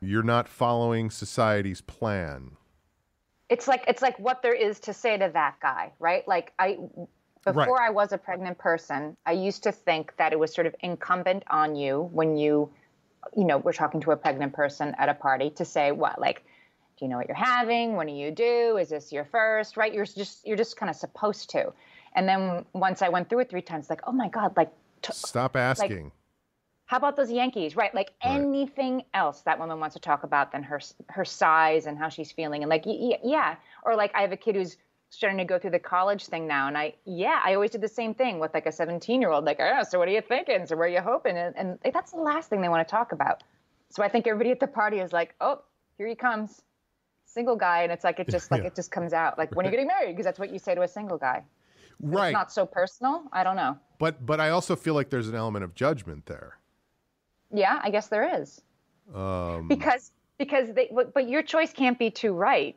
You're 0.00 0.22
not 0.22 0.46
following 0.46 1.10
society's 1.10 1.80
plan. 1.80 2.52
it's 3.48 3.66
like 3.66 3.82
it's 3.88 4.02
like 4.02 4.16
what 4.20 4.42
there 4.42 4.54
is 4.54 4.78
to 4.80 4.92
say 4.92 5.16
to 5.18 5.28
that 5.34 5.56
guy, 5.60 5.92
right? 5.98 6.28
Like 6.28 6.52
I 6.60 6.78
before 7.44 7.76
Right. 7.76 7.88
I 7.88 7.90
was 7.90 8.12
a 8.12 8.18
pregnant 8.18 8.58
person, 8.58 9.16
I 9.26 9.32
used 9.32 9.64
to 9.64 9.72
think 9.72 10.14
that 10.18 10.32
it 10.32 10.38
was 10.38 10.54
sort 10.54 10.66
of 10.68 10.76
incumbent 10.80 11.42
on 11.50 11.74
you 11.74 12.08
when 12.12 12.36
you 12.36 12.70
you 13.36 13.44
know, 13.44 13.58
we're 13.58 13.72
talking 13.72 14.00
to 14.02 14.12
a 14.12 14.16
pregnant 14.16 14.52
person 14.52 14.94
at 14.98 15.08
a 15.08 15.14
party 15.14 15.50
to 15.50 15.64
say 15.64 15.90
what 15.92 16.20
like 16.20 16.44
do 16.98 17.04
you 17.04 17.08
know 17.10 17.16
what 17.16 17.28
you're 17.28 17.36
having? 17.36 17.94
When 17.96 18.06
do 18.06 18.12
you 18.12 18.30
do? 18.30 18.76
Is 18.76 18.88
this 18.88 19.12
your 19.12 19.24
first? 19.24 19.76
Right? 19.76 19.92
You're 19.92 20.04
just 20.04 20.46
you're 20.46 20.56
just 20.56 20.76
kind 20.76 20.90
of 20.90 20.96
supposed 20.96 21.50
to. 21.50 21.72
And 22.14 22.28
then 22.28 22.64
once 22.72 23.02
I 23.02 23.08
went 23.08 23.28
through 23.28 23.40
it 23.40 23.50
three 23.50 23.62
times, 23.62 23.88
like, 23.88 24.00
oh 24.06 24.12
my 24.12 24.28
God, 24.28 24.56
like 24.56 24.72
t- 25.02 25.12
Stop 25.12 25.56
asking. 25.56 26.10
how 26.86 26.96
about 26.96 27.16
those 27.16 27.30
Yankees? 27.30 27.76
Right, 27.76 27.94
like 27.94 28.12
anything 28.22 29.04
else 29.14 29.42
that 29.42 29.58
woman 29.58 29.78
wants 29.78 29.94
to 29.94 30.00
talk 30.00 30.24
about 30.24 30.50
than 30.50 30.62
her 30.64 30.80
her 31.08 31.24
size 31.24 31.86
and 31.86 31.96
how 31.96 32.08
she's 32.08 32.32
feeling, 32.32 32.62
and 32.62 32.70
like 32.70 32.84
yeah, 32.86 33.56
or 33.84 33.94
like 33.94 34.12
I 34.14 34.22
have 34.22 34.32
a 34.32 34.36
kid 34.36 34.56
who's 34.56 34.76
starting 35.10 35.38
to 35.38 35.44
go 35.44 35.58
through 35.58 35.70
the 35.70 35.78
college 35.78 36.26
thing 36.26 36.46
now, 36.46 36.66
and 36.66 36.76
I 36.76 36.94
yeah, 37.04 37.40
I 37.44 37.54
always 37.54 37.70
did 37.70 37.80
the 37.80 37.88
same 37.88 38.14
thing 38.14 38.40
with 38.40 38.52
like 38.54 38.66
a 38.66 38.72
17 38.72 39.20
year 39.20 39.30
old, 39.30 39.44
like 39.44 39.60
oh, 39.60 39.82
so 39.88 39.98
what 39.98 40.08
are 40.08 40.12
you 40.12 40.22
thinking? 40.22 40.66
So 40.66 40.76
where 40.76 40.86
are 40.86 40.90
you 40.90 41.00
hoping? 41.00 41.36
And, 41.36 41.56
and 41.56 41.78
like, 41.84 41.94
that's 41.94 42.12
the 42.12 42.20
last 42.20 42.50
thing 42.50 42.60
they 42.60 42.68
want 42.68 42.86
to 42.86 42.90
talk 42.90 43.12
about. 43.12 43.44
So 43.90 44.02
I 44.02 44.08
think 44.08 44.26
everybody 44.26 44.50
at 44.50 44.60
the 44.60 44.66
party 44.66 44.98
is 44.98 45.12
like, 45.12 45.34
oh, 45.40 45.62
here 45.96 46.06
he 46.06 46.14
comes, 46.14 46.62
single 47.38 47.56
guy, 47.56 47.82
and 47.84 47.92
it's 47.92 48.04
like 48.08 48.18
it 48.18 48.28
just 48.28 48.50
like 48.50 48.62
Yeah. 48.62 48.68
it 48.68 48.74
just 48.74 48.90
comes 48.90 49.12
out 49.12 49.38
like 49.38 49.54
when 49.54 49.64
are 49.64 49.68
you 49.68 49.76
getting 49.76 49.86
married? 49.86 50.12
Because 50.12 50.24
that's 50.28 50.40
what 50.42 50.50
you 50.52 50.58
say 50.58 50.74
to 50.74 50.82
a 50.82 50.88
single 50.88 51.18
guy. 51.18 51.38
right. 52.00 52.28
It's 52.28 52.32
not 52.42 52.52
so 52.52 52.66
personal. 52.66 53.22
I 53.32 53.44
don't 53.44 53.56
know. 53.62 53.72
but 53.98 54.14
but 54.30 54.38
I 54.40 54.48
also 54.50 54.74
feel 54.76 54.94
like 54.94 55.08
there's 55.10 55.28
an 55.28 55.34
element 55.44 55.64
of 55.64 55.74
judgment 55.74 56.26
there. 56.26 56.50
Yeah, 57.52 57.76
I 57.86 57.90
guess 57.90 58.08
there 58.08 58.26
is. 58.40 58.60
Um 59.14 59.68
because 59.68 60.10
because 60.38 60.66
they 60.76 60.86
but, 60.92 61.14
but 61.14 61.28
your 61.28 61.42
choice 61.42 61.72
can't 61.72 61.98
be 61.98 62.10
too 62.10 62.32
right 62.32 62.74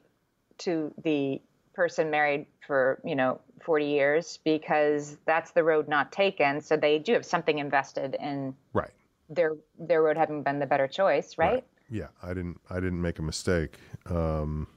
to 0.60 0.94
the 1.04 1.42
person 1.74 2.10
married 2.12 2.46
for 2.68 3.02
you 3.04 3.16
know 3.16 3.40
40 3.66 3.86
years 3.86 4.40
because 4.44 5.18
that's 5.26 5.52
the 5.52 5.64
road 5.64 5.88
not 5.88 6.12
taken 6.12 6.62
so 6.62 6.76
they 6.78 7.00
do 7.00 7.14
have 7.14 7.26
something 7.26 7.58
invested 7.60 8.16
in 8.20 8.56
right. 8.74 8.94
their 9.30 9.52
their 9.90 10.02
road 10.06 10.18
having 10.18 10.44
been 10.44 10.60
the 10.60 10.66
better 10.74 10.88
choice 10.88 11.38
right, 11.38 11.64
Yeah, 11.92 12.08
I 12.24 12.30
didn't 12.30 12.60
I 12.70 12.76
didn't 12.76 13.02
make 13.02 13.20
a 13.20 13.22
mistake. 13.22 13.76
Um 14.08 14.68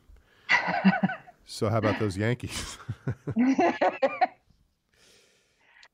So 1.46 1.68
how 1.68 1.78
about 1.78 1.98
those 1.98 2.16
Yankees? 2.16 2.78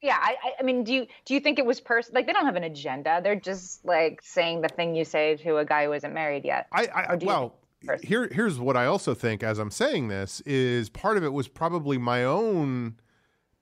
yeah 0.03 0.17
I, 0.19 0.37
I 0.43 0.53
I 0.61 0.63
mean 0.63 0.85
do 0.85 0.95
you 0.95 1.07
do 1.25 1.35
you 1.35 1.41
think 1.41 1.59
it 1.59 1.67
was 1.67 1.81
person 1.81 2.15
like 2.15 2.27
they 2.27 2.33
don't 2.33 2.47
have 2.47 2.57
an 2.57 2.65
agenda 2.65 3.21
they're 3.23 3.35
just 3.35 3.85
like 3.85 4.23
saying 4.23 4.63
the 4.63 4.69
thing 4.69 4.95
you 4.95 5.05
say 5.05 5.37
to 5.37 5.59
a 5.59 5.65
guy 5.65 5.85
who 5.85 5.93
isn't 5.93 6.15
married 6.15 6.45
yet 6.45 6.67
I, 6.73 6.87
I 6.87 7.15
well, 7.17 7.55
here 8.03 8.29
here's 8.33 8.59
what 8.59 8.77
I 8.77 8.87
also 8.87 9.15
think 9.15 9.43
as 9.43 9.59
I'm 9.59 9.71
saying 9.71 10.09
this 10.09 10.41
is 10.43 10.89
part 10.89 11.17
of 11.17 11.25
it 11.25 11.33
was 11.33 11.49
probably 11.49 11.99
my 11.99 12.25
own 12.25 12.97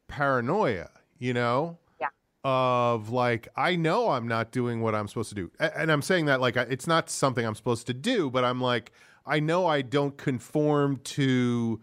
paranoia, 0.09 0.91
you 1.19 1.33
know? 1.33 1.79
Of 2.45 3.11
like 3.11 3.49
I 3.57 3.77
know 3.77 4.11
I'm 4.11 4.29
not 4.29 4.53
doing 4.53 4.81
what 4.81 4.95
I'm 4.95 5.09
supposed 5.09 5.29
to 5.31 5.35
do. 5.35 5.51
And 5.59 5.91
I'm 5.91 6.03
saying 6.03 6.27
that 6.27 6.41
like 6.41 6.57
it's 6.57 6.87
not 6.87 7.11
something 7.11 7.45
I'm 7.45 7.57
supposed 7.57 7.87
to 7.89 7.95
do, 7.95 8.31
but 8.31 8.45
I'm 8.45 8.61
like 8.61 8.93
I 9.27 9.41
know 9.41 9.67
I 9.67 9.83
don't 9.83 10.17
conform 10.17 10.99
to 10.99 11.81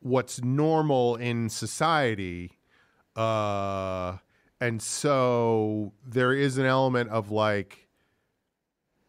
what's 0.00 0.42
normal 0.42 1.16
in 1.16 1.50
society. 1.50 2.58
Uh 3.14 4.16
and 4.60 4.80
so 4.80 5.92
there 6.06 6.32
is 6.32 6.56
an 6.56 6.66
element 6.66 7.10
of 7.10 7.30
like 7.30 7.88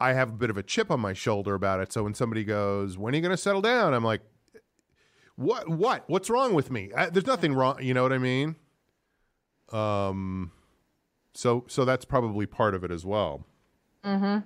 I 0.00 0.12
have 0.12 0.30
a 0.30 0.32
bit 0.32 0.50
of 0.50 0.58
a 0.58 0.62
chip 0.62 0.90
on 0.90 1.00
my 1.00 1.12
shoulder 1.12 1.54
about 1.54 1.80
it. 1.80 1.92
So 1.92 2.02
when 2.02 2.14
somebody 2.14 2.44
goes, 2.44 2.98
"When 2.98 3.14
are 3.14 3.16
you 3.16 3.22
going 3.22 3.30
to 3.30 3.36
settle 3.36 3.62
down?" 3.62 3.94
I'm 3.94 4.04
like, 4.04 4.20
"What? 5.36 5.68
What? 5.68 6.04
What's 6.08 6.28
wrong 6.28 6.54
with 6.54 6.70
me? 6.70 6.90
I, 6.94 7.08
there's 7.08 7.26
nothing 7.26 7.54
wrong." 7.54 7.80
You 7.80 7.94
know 7.94 8.02
what 8.02 8.12
I 8.12 8.18
mean? 8.18 8.56
Um, 9.72 10.50
so 11.34 11.64
so 11.68 11.84
that's 11.84 12.04
probably 12.04 12.46
part 12.46 12.74
of 12.74 12.84
it 12.84 12.90
as 12.90 13.04
well. 13.04 13.44
mm-hmm 14.04 14.38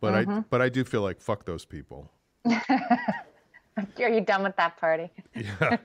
But 0.00 0.14
I 0.14 0.24
Mhm. 0.24 0.44
but 0.50 0.60
I 0.62 0.68
do 0.68 0.84
feel 0.84 1.02
like 1.02 1.20
fuck 1.20 1.44
those 1.44 1.64
people. 1.64 2.10
are 2.48 4.08
you 4.08 4.20
done 4.20 4.42
with 4.42 4.56
that 4.56 4.76
party 4.78 5.10
Yeah, 5.34 5.76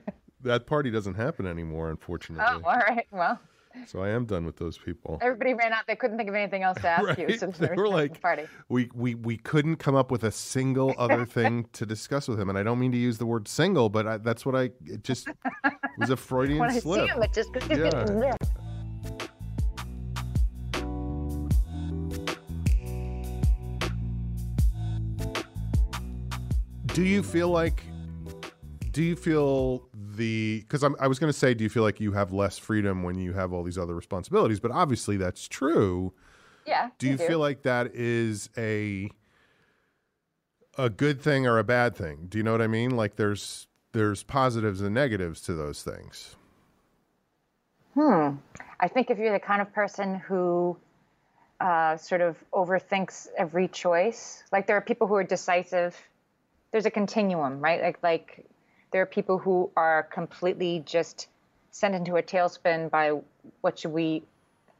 that 0.42 0.66
party 0.66 0.90
doesn't 0.90 1.14
happen 1.14 1.46
anymore, 1.46 1.90
unfortunately. 1.90 2.44
oh 2.48 2.60
all 2.68 2.76
right 2.76 3.06
well 3.10 3.38
So 3.86 4.02
I 4.04 4.10
am 4.10 4.24
done 4.24 4.46
with 4.46 4.56
those 4.56 4.78
people. 4.78 5.18
Everybody 5.20 5.52
ran 5.54 5.72
out. 5.72 5.82
They 5.88 5.96
couldn't 5.96 6.16
think 6.16 6.28
of 6.28 6.36
anything 6.36 6.62
else 6.62 6.80
to 6.82 6.88
ask 6.88 7.18
you. 7.18 7.26
Right? 7.26 7.40
So 7.40 7.46
They 7.48 7.66
they 7.68 7.74
were 7.74 7.88
like, 7.88 8.20
party. 8.20 8.44
We, 8.68 8.88
we 8.94 9.16
we 9.16 9.36
couldn't 9.36 9.76
come 9.78 9.96
up 9.96 10.12
with 10.12 10.22
a 10.22 10.30
single 10.30 10.94
other 10.96 11.26
thing 11.26 11.66
to 11.72 11.84
discuss 11.84 12.28
with 12.28 12.38
him, 12.38 12.48
and 12.50 12.56
I 12.56 12.62
don't 12.62 12.78
mean 12.78 12.92
to 12.92 12.98
use 12.98 13.18
the 13.18 13.26
word 13.26 13.48
single, 13.48 13.88
but 13.88 14.06
I, 14.06 14.16
that's 14.18 14.46
what 14.46 14.54
I 14.54 14.70
it 14.86 15.02
just 15.02 15.26
was 15.98 16.10
a 16.10 16.16
Freudian 16.16 16.60
when 16.60 16.70
I 16.70 16.78
slip. 16.78 17.00
see 17.08 17.14
him, 17.14 17.22
it 17.22 17.32
just. 17.32 17.50
Yeah. 17.68 18.36
Do 26.94 27.02
you 27.02 27.24
feel 27.24 27.48
like? 27.48 27.82
Do 28.92 29.02
you 29.02 29.16
feel 29.16 29.88
the? 29.92 30.60
Because 30.60 30.84
I 30.84 31.08
was 31.08 31.18
going 31.18 31.32
to 31.32 31.36
say, 31.36 31.52
do 31.52 31.64
you 31.64 31.70
feel 31.70 31.82
like 31.82 31.98
you 31.98 32.12
have 32.12 32.32
less 32.32 32.56
freedom 32.56 33.02
when 33.02 33.18
you 33.18 33.32
have 33.32 33.52
all 33.52 33.64
these 33.64 33.76
other 33.76 33.96
responsibilities? 33.96 34.60
But 34.60 34.70
obviously, 34.70 35.16
that's 35.16 35.48
true. 35.48 36.12
Yeah. 36.64 36.90
Do 36.98 37.08
you 37.08 37.16
do. 37.16 37.26
feel 37.26 37.40
like 37.40 37.62
that 37.62 37.96
is 37.96 38.48
a 38.56 39.10
a 40.78 40.88
good 40.88 41.20
thing 41.20 41.48
or 41.48 41.58
a 41.58 41.64
bad 41.64 41.96
thing? 41.96 42.26
Do 42.28 42.38
you 42.38 42.44
know 42.44 42.52
what 42.52 42.62
I 42.62 42.68
mean? 42.68 42.90
Like 42.96 43.16
there's 43.16 43.66
there's 43.90 44.22
positives 44.22 44.80
and 44.80 44.94
negatives 44.94 45.40
to 45.42 45.54
those 45.54 45.82
things. 45.82 46.36
Hmm. 47.94 48.36
I 48.78 48.86
think 48.86 49.10
if 49.10 49.18
you're 49.18 49.32
the 49.32 49.40
kind 49.40 49.60
of 49.60 49.72
person 49.72 50.14
who 50.14 50.76
uh, 51.58 51.96
sort 51.96 52.20
of 52.20 52.36
overthinks 52.52 53.26
every 53.36 53.66
choice, 53.66 54.44
like 54.52 54.68
there 54.68 54.76
are 54.76 54.80
people 54.80 55.08
who 55.08 55.14
are 55.14 55.24
decisive. 55.24 56.00
There's 56.74 56.86
a 56.86 56.90
continuum, 56.90 57.60
right? 57.60 57.80
Like 57.80 58.02
like 58.02 58.44
there 58.90 59.00
are 59.00 59.06
people 59.06 59.38
who 59.38 59.70
are 59.76 60.02
completely 60.02 60.82
just 60.84 61.28
sent 61.70 61.94
into 61.94 62.16
a 62.16 62.22
tailspin 62.22 62.90
by 62.90 63.12
what 63.60 63.78
should 63.78 63.92
we 63.92 64.24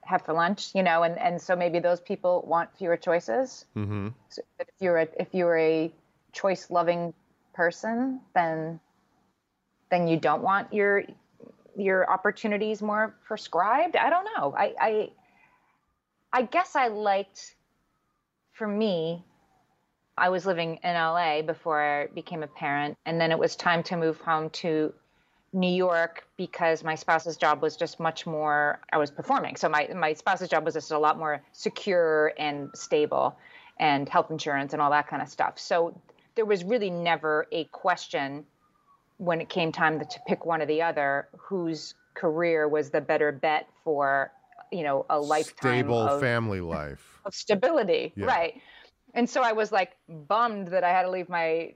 have 0.03 0.23
for 0.23 0.33
lunch, 0.33 0.75
you 0.75 0.83
know, 0.83 1.05
and, 1.05 1.17
and 1.17 1.41
so 1.41 1.55
maybe 1.55 1.79
those 1.79 2.01
people 2.01 2.45
want 2.49 2.77
fewer 2.77 2.97
choices. 2.97 3.65
Mm-hmm. 3.77 4.09
So 4.29 4.43
if 4.59 4.67
you're 4.81 4.99
a, 4.99 5.09
if 5.21 5.29
you're 5.31 5.57
a 5.57 5.93
choice 6.33 6.69
loving 6.69 7.15
person, 7.53 8.21
then 8.35 8.81
then 9.89 10.09
you 10.09 10.19
don't 10.19 10.43
want 10.43 10.73
your 10.73 11.05
your 11.77 12.11
opportunities 12.11 12.83
more 12.83 13.15
prescribed. 13.25 13.95
I 13.95 14.11
don't 14.11 14.27
know. 14.37 14.53
I 14.59 14.75
I, 14.81 15.11
I 16.33 16.43
guess 16.43 16.75
I 16.75 16.89
liked 16.89 17.55
for 18.53 18.67
me 18.67 19.23
I 20.17 20.29
was 20.29 20.47
living 20.47 20.79
in 20.83 20.95
LA 20.95 21.43
before 21.43 21.83
I 21.83 22.07
became 22.07 22.43
a 22.43 22.47
parent, 22.47 22.97
and 23.05 23.21
then 23.21 23.33
it 23.33 23.39
was 23.39 23.57
time 23.57 23.83
to 23.85 23.97
move 23.97 24.21
home 24.21 24.51
to 24.51 24.93
New 25.53 25.73
York 25.75 26.25
because 26.37 26.85
my 26.85 26.95
spouse's 26.95 27.37
job 27.37 27.63
was 27.63 27.77
just 27.77 27.99
much 28.01 28.27
more. 28.27 28.81
I 28.93 28.99
was 28.99 29.11
performing, 29.11 29.57
so 29.57 29.69
my 29.69 29.89
my 29.95 30.13
spouse's 30.15 30.49
job 30.49 30.65
was 30.65 30.75
just 30.75 30.91
a 30.93 30.99
lot 30.99 31.19
more 31.19 31.43
secure 31.53 32.33
and 32.39 32.71
stable, 32.75 33.37
and 33.79 34.09
health 34.09 34.31
insurance 34.31 34.73
and 34.73 34.81
all 34.81 34.91
that 34.91 35.09
kind 35.09 35.23
of 35.23 35.29
stuff. 35.29 35.59
So 35.59 36.01
there 36.37 36.45
was 36.45 36.65
really 36.65 36.91
never 36.91 37.47
a 37.53 37.65
question 37.67 38.45
when 39.19 39.41
it 39.41 39.49
came 39.49 39.71
time 39.73 40.01
to 40.01 40.21
pick 40.27 40.45
one 40.45 40.61
or 40.61 40.67
the 40.67 40.83
other 40.83 41.29
whose 41.39 41.95
career 42.15 42.69
was 42.69 42.91
the 42.91 43.01
better 43.01 43.31
bet 43.33 43.69
for 43.85 44.31
you 44.71 44.83
know 44.83 45.07
a 45.11 45.19
lifetime 45.21 45.85
Stable 45.87 46.09
of, 46.09 46.21
family 46.21 46.61
life. 46.61 47.21
of 47.25 47.35
stability, 47.35 48.13
Yeah. 48.17 48.27
right? 48.27 48.61
And 49.15 49.31
so 49.31 49.43
I 49.43 49.53
was 49.53 49.71
like 49.73 49.93
bummed 50.09 50.69
that 50.69 50.85
I 50.85 50.91
had 50.91 51.03
to 51.03 51.11
leave 51.11 51.29
my 51.29 51.73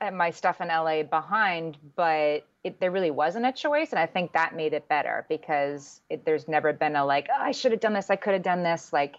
uh, 0.00 0.12
my 0.12 0.30
stuff 0.30 0.60
in 0.60 0.68
LA 0.68 1.02
behind, 1.02 1.76
but 1.96 2.46
it, 2.62 2.78
there 2.78 2.92
really 2.92 3.10
wasn't 3.10 3.44
a 3.46 3.52
choice, 3.52 3.90
and 3.90 3.98
I 3.98 4.06
think 4.06 4.32
that 4.32 4.54
made 4.54 4.72
it 4.72 4.86
better 4.88 5.26
because 5.28 6.00
it, 6.08 6.24
there's 6.24 6.46
never 6.46 6.72
been 6.72 6.94
a 6.94 7.04
like 7.04 7.28
oh, 7.30 7.42
I 7.42 7.50
should 7.50 7.72
have 7.72 7.80
done 7.80 7.94
this, 7.94 8.08
I 8.08 8.16
could 8.16 8.34
have 8.34 8.42
done 8.44 8.62
this, 8.62 8.92
like 8.92 9.16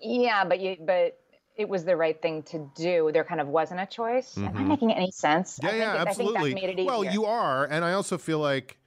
yeah, 0.00 0.44
but 0.44 0.60
you 0.60 0.76
but 0.80 1.18
it 1.56 1.68
was 1.68 1.84
the 1.84 1.96
right 1.96 2.20
thing 2.22 2.42
to 2.44 2.70
do. 2.76 3.10
There 3.12 3.24
kind 3.24 3.40
of 3.40 3.48
wasn't 3.48 3.80
a 3.80 3.86
choice. 3.86 4.38
Am 4.38 4.56
I 4.56 4.62
Mhm. 4.62 4.68
making 4.68 4.92
any 4.92 5.10
sense? 5.10 5.58
Yeah, 5.60 5.68
I 5.68 5.72
think 5.72 5.82
yeah, 5.82 5.94
it- 5.94 6.08
absolutely. 6.08 6.38
I 6.38 6.42
think 6.42 6.60
that 6.60 6.66
made 6.68 6.78
it 6.78 6.86
well, 6.86 7.04
you 7.04 7.24
are, 7.24 7.64
and 7.64 7.84
I 7.84 7.92
also 7.92 8.16
feel 8.16 8.38
like 8.38 8.78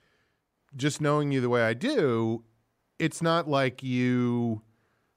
just 0.76 1.02
knowing 1.02 1.32
you 1.32 1.42
the 1.42 1.50
way 1.50 1.64
I 1.64 1.74
do, 1.74 2.44
it's 2.98 3.22
not 3.22 3.48
like 3.48 3.84
you 3.84 4.62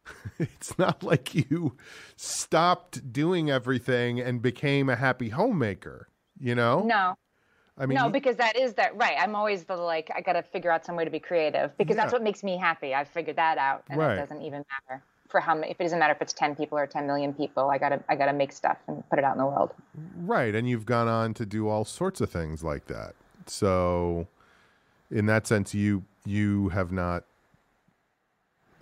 it's 0.38 0.79
not 0.79 1.03
like 1.03 1.35
you 1.35 1.77
stopped 2.17 3.12
doing 3.12 3.51
everything 3.51 4.21
and 4.21 4.43
became 4.43 4.88
a 4.88 4.97
happy 4.97 5.31
homemaker, 5.31 6.09
you 6.38 6.55
know? 6.55 6.83
No. 6.83 7.17
I 7.77 7.87
mean 7.87 7.97
no, 7.97 8.09
because 8.09 8.37
that 8.37 8.57
is 8.57 8.75
that 8.75 8.97
right. 8.97 9.17
I'm 9.19 9.35
always 9.35 9.64
the 9.64 9.77
like 9.77 10.11
I 10.14 10.21
got 10.21 10.35
to 10.35 10.43
figure 10.43 10.71
out 10.71 10.87
some 10.87 10.95
way 10.95 11.05
to 11.05 11.11
be 11.11 11.19
creative 11.19 11.77
because 11.77 11.97
that's 11.97 12.12
what 12.12 12.23
makes 12.23 12.45
me 12.45 12.57
happy. 12.57 12.95
I've 12.95 13.09
figured 13.09 13.35
that 13.37 13.59
out, 13.59 13.83
and 13.90 13.99
Right. 13.99 14.12
it 14.12 14.21
doesn't 14.21 14.43
even 14.43 14.64
matter 14.88 15.03
for 15.29 15.40
how 15.40 15.57
many. 15.57 15.73
If 15.73 15.81
it 15.81 15.83
doesn't 15.83 15.99
matter 15.99 16.12
if 16.12 16.23
it's 16.23 16.33
ten 16.33 16.55
people 16.55 16.79
or 16.79 16.87
ten 16.87 17.05
million 17.05 17.35
people, 17.35 17.71
I 17.71 17.79
gotta 17.79 18.01
I 18.09 18.14
gotta 18.14 18.33
make 18.33 18.53
stuff 18.53 18.79
and 18.87 19.03
put 19.11 19.19
it 19.19 19.25
out 19.25 19.33
in 19.33 19.38
the 19.38 19.47
world. 19.47 19.73
Right, 20.19 20.55
and 20.55 20.69
you've 20.69 20.87
gone 20.87 21.09
on 21.09 21.35
to 21.35 21.45
do 21.45 21.69
all 21.69 21.85
sorts 21.85 22.21
of 22.21 22.31
things 22.31 22.62
like 22.62 22.87
that. 22.87 23.17
So, 23.47 24.29
in 25.11 25.27
that 25.27 25.49
sense, 25.49 25.75
you 25.75 26.05
you 26.25 26.69
have 26.69 26.93
not. 26.93 27.25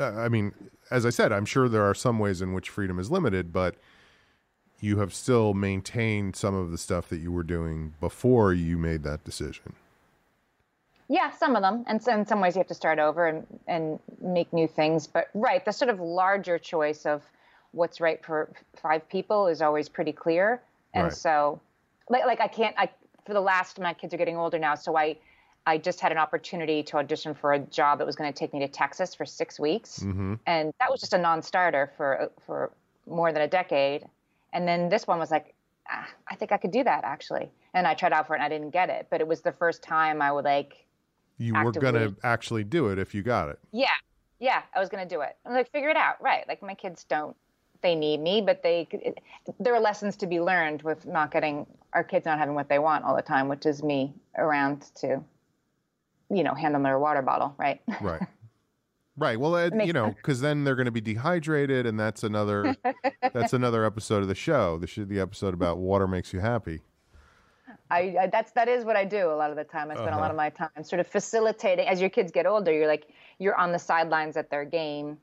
Uh, 0.02 0.12
I 0.20 0.28
mean, 0.28 0.52
as 0.90 1.06
I 1.06 1.10
said, 1.10 1.32
I'm 1.32 1.46
sure 1.46 1.68
there 1.68 1.84
are 1.84 1.94
some 1.94 2.18
ways 2.18 2.42
in 2.42 2.52
which 2.52 2.68
freedom 2.68 2.98
is 2.98 3.10
limited, 3.10 3.52
but 3.52 3.76
you 4.80 4.98
have 4.98 5.14
still 5.14 5.54
maintained 5.54 6.34
some 6.34 6.54
of 6.54 6.70
the 6.70 6.78
stuff 6.78 7.08
that 7.08 7.18
you 7.18 7.30
were 7.30 7.44
doing 7.44 7.94
before 8.00 8.52
you 8.52 8.76
made 8.76 9.04
that 9.04 9.24
decision. 9.24 9.74
Yeah, 11.08 11.30
some 11.30 11.56
of 11.56 11.62
them, 11.62 11.84
and 11.86 12.02
so 12.02 12.12
in 12.12 12.26
some 12.26 12.40
ways 12.40 12.54
you 12.56 12.60
have 12.60 12.68
to 12.68 12.74
start 12.74 12.98
over 12.98 13.26
and 13.26 13.46
and 13.66 13.98
make 14.20 14.52
new 14.52 14.66
things. 14.66 15.06
But 15.06 15.28
right, 15.34 15.64
the 15.64 15.72
sort 15.72 15.90
of 15.90 16.00
larger 16.00 16.58
choice 16.58 17.06
of 17.06 17.22
what's 17.72 18.00
right 18.00 18.24
for 18.24 18.50
five 18.76 19.06
people 19.08 19.46
is 19.46 19.62
always 19.62 19.88
pretty 19.88 20.12
clear. 20.12 20.62
And 20.94 21.04
Right. 21.04 21.12
so, 21.12 21.60
like, 22.08 22.24
like 22.24 22.40
I 22.40 22.48
can't. 22.48 22.74
I 22.78 22.88
for 23.26 23.34
the 23.34 23.40
last, 23.40 23.78
my 23.78 23.94
kids 23.94 24.14
are 24.14 24.16
getting 24.16 24.36
older 24.36 24.58
now, 24.58 24.74
so 24.74 24.96
I. 24.96 25.16
I 25.66 25.78
just 25.78 26.00
had 26.00 26.10
an 26.12 26.18
opportunity 26.18 26.82
to 26.84 26.96
audition 26.96 27.34
for 27.34 27.52
a 27.52 27.58
job 27.58 27.98
that 27.98 28.06
was 28.06 28.16
going 28.16 28.32
to 28.32 28.36
take 28.38 28.52
me 28.52 28.60
to 28.60 28.68
Texas 28.68 29.14
for 29.14 29.24
six 29.24 29.60
weeks, 29.60 30.00
Mm-hmm. 30.00 30.34
and 30.46 30.72
that 30.80 30.90
was 30.90 31.00
just 31.00 31.12
a 31.12 31.18
non-starter 31.18 31.92
for 31.96 32.30
for 32.46 32.72
more 33.06 33.32
than 33.32 33.42
a 33.42 33.48
decade. 33.48 34.06
And 34.52 34.66
then 34.68 34.88
this 34.88 35.06
one 35.06 35.18
was 35.18 35.30
like, 35.30 35.54
ah, 35.90 36.06
I 36.30 36.34
think 36.36 36.52
I 36.52 36.56
could 36.56 36.72
do 36.72 36.84
that 36.84 37.04
actually. 37.04 37.50
And 37.74 37.86
I 37.86 37.94
tried 37.94 38.12
out 38.12 38.26
for 38.26 38.34
it, 38.34 38.38
and 38.38 38.44
I 38.44 38.48
didn't 38.48 38.70
get 38.70 38.90
it, 38.90 39.06
but 39.10 39.20
it 39.20 39.26
was 39.26 39.40
the 39.40 39.52
first 39.52 39.82
time 39.82 40.20
I 40.20 40.30
would 40.32 40.44
like 40.44 40.84
You 41.38 41.54
were 41.54 41.72
going 41.72 41.94
to 41.94 42.14
actually 42.22 42.64
do 42.64 42.88
it 42.88 42.98
if 42.98 43.14
you 43.14 43.22
got 43.22 43.48
it. 43.48 43.58
yeah, 43.72 43.88
yeah, 44.40 44.62
I 44.74 44.80
was 44.80 44.88
gonna 44.88 45.06
do 45.08 45.20
it. 45.20 45.36
I'm 45.46 45.52
like, 45.52 45.70
figure 45.70 45.88
it 45.90 45.96
out, 45.96 46.20
right? 46.20 46.46
Like 46.48 46.62
my 46.62 46.74
kids 46.74 47.04
don't, 47.04 47.36
they 47.80 47.94
need 47.94 48.20
me, 48.20 48.40
but 48.40 48.62
they, 48.64 48.88
it, 48.90 49.18
there 49.60 49.72
are 49.74 49.80
lessons 49.80 50.16
to 50.16 50.26
be 50.26 50.40
learned 50.40 50.82
with 50.82 51.06
not 51.06 51.30
getting 51.30 51.66
our 51.92 52.02
kids 52.02 52.26
not 52.26 52.38
having 52.38 52.54
what 52.56 52.68
they 52.68 52.78
want 52.80 53.04
all 53.04 53.14
the 53.14 53.22
time, 53.22 53.48
which 53.48 53.66
is 53.66 53.82
me 53.84 54.12
around 54.36 54.82
to, 54.96 55.22
you 56.32 56.42
know, 56.42 56.54
hand 56.54 56.74
them 56.74 56.82
their 56.82 56.98
water 56.98 57.22
bottle, 57.22 57.54
right? 57.58 57.80
Right. 58.00 58.22
Right. 59.14 59.38
Well, 59.38 59.54
it, 59.56 59.74
you 59.84 59.92
know, 59.92 60.08
because 60.08 60.40
then 60.40 60.64
they're 60.64 60.74
going 60.74 60.86
to 60.86 60.90
be 60.90 61.02
dehydrated, 61.02 61.84
and 61.84 62.00
that's 62.00 62.22
another 62.22 62.74
that's 63.34 63.52
another 63.52 63.84
episode 63.84 64.22
of 64.22 64.28
the 64.28 64.34
show. 64.34 64.78
The 64.78 64.86
sh- 64.86 65.00
the 65.06 65.20
episode 65.20 65.52
about 65.52 65.76
water 65.76 66.08
makes 66.08 66.32
you 66.32 66.40
happy. 66.40 66.80
I, 67.90 68.16
I 68.22 68.26
that's 68.28 68.52
that 68.52 68.68
is 68.68 68.86
what 68.86 68.96
I 68.96 69.04
do 69.04 69.30
a 69.30 69.36
lot 69.36 69.50
of 69.50 69.56
the 69.56 69.64
time. 69.64 69.90
I 69.90 69.94
spend 69.96 70.08
a 70.08 70.12
Uh-huh. 70.12 70.20
lot 70.22 70.30
of 70.30 70.36
my 70.38 70.48
time 70.48 70.70
sort 70.82 70.98
of 71.00 71.06
facilitating. 71.06 71.86
As 71.88 72.00
your 72.00 72.08
kids 72.08 72.32
get 72.32 72.46
older, 72.46 72.72
you're 72.72 72.86
like 72.86 73.06
you're 73.38 73.54
on 73.54 73.70
the 73.70 73.78
sidelines 73.78 74.38
at 74.38 74.48
their 74.48 74.64
game, 74.64 75.18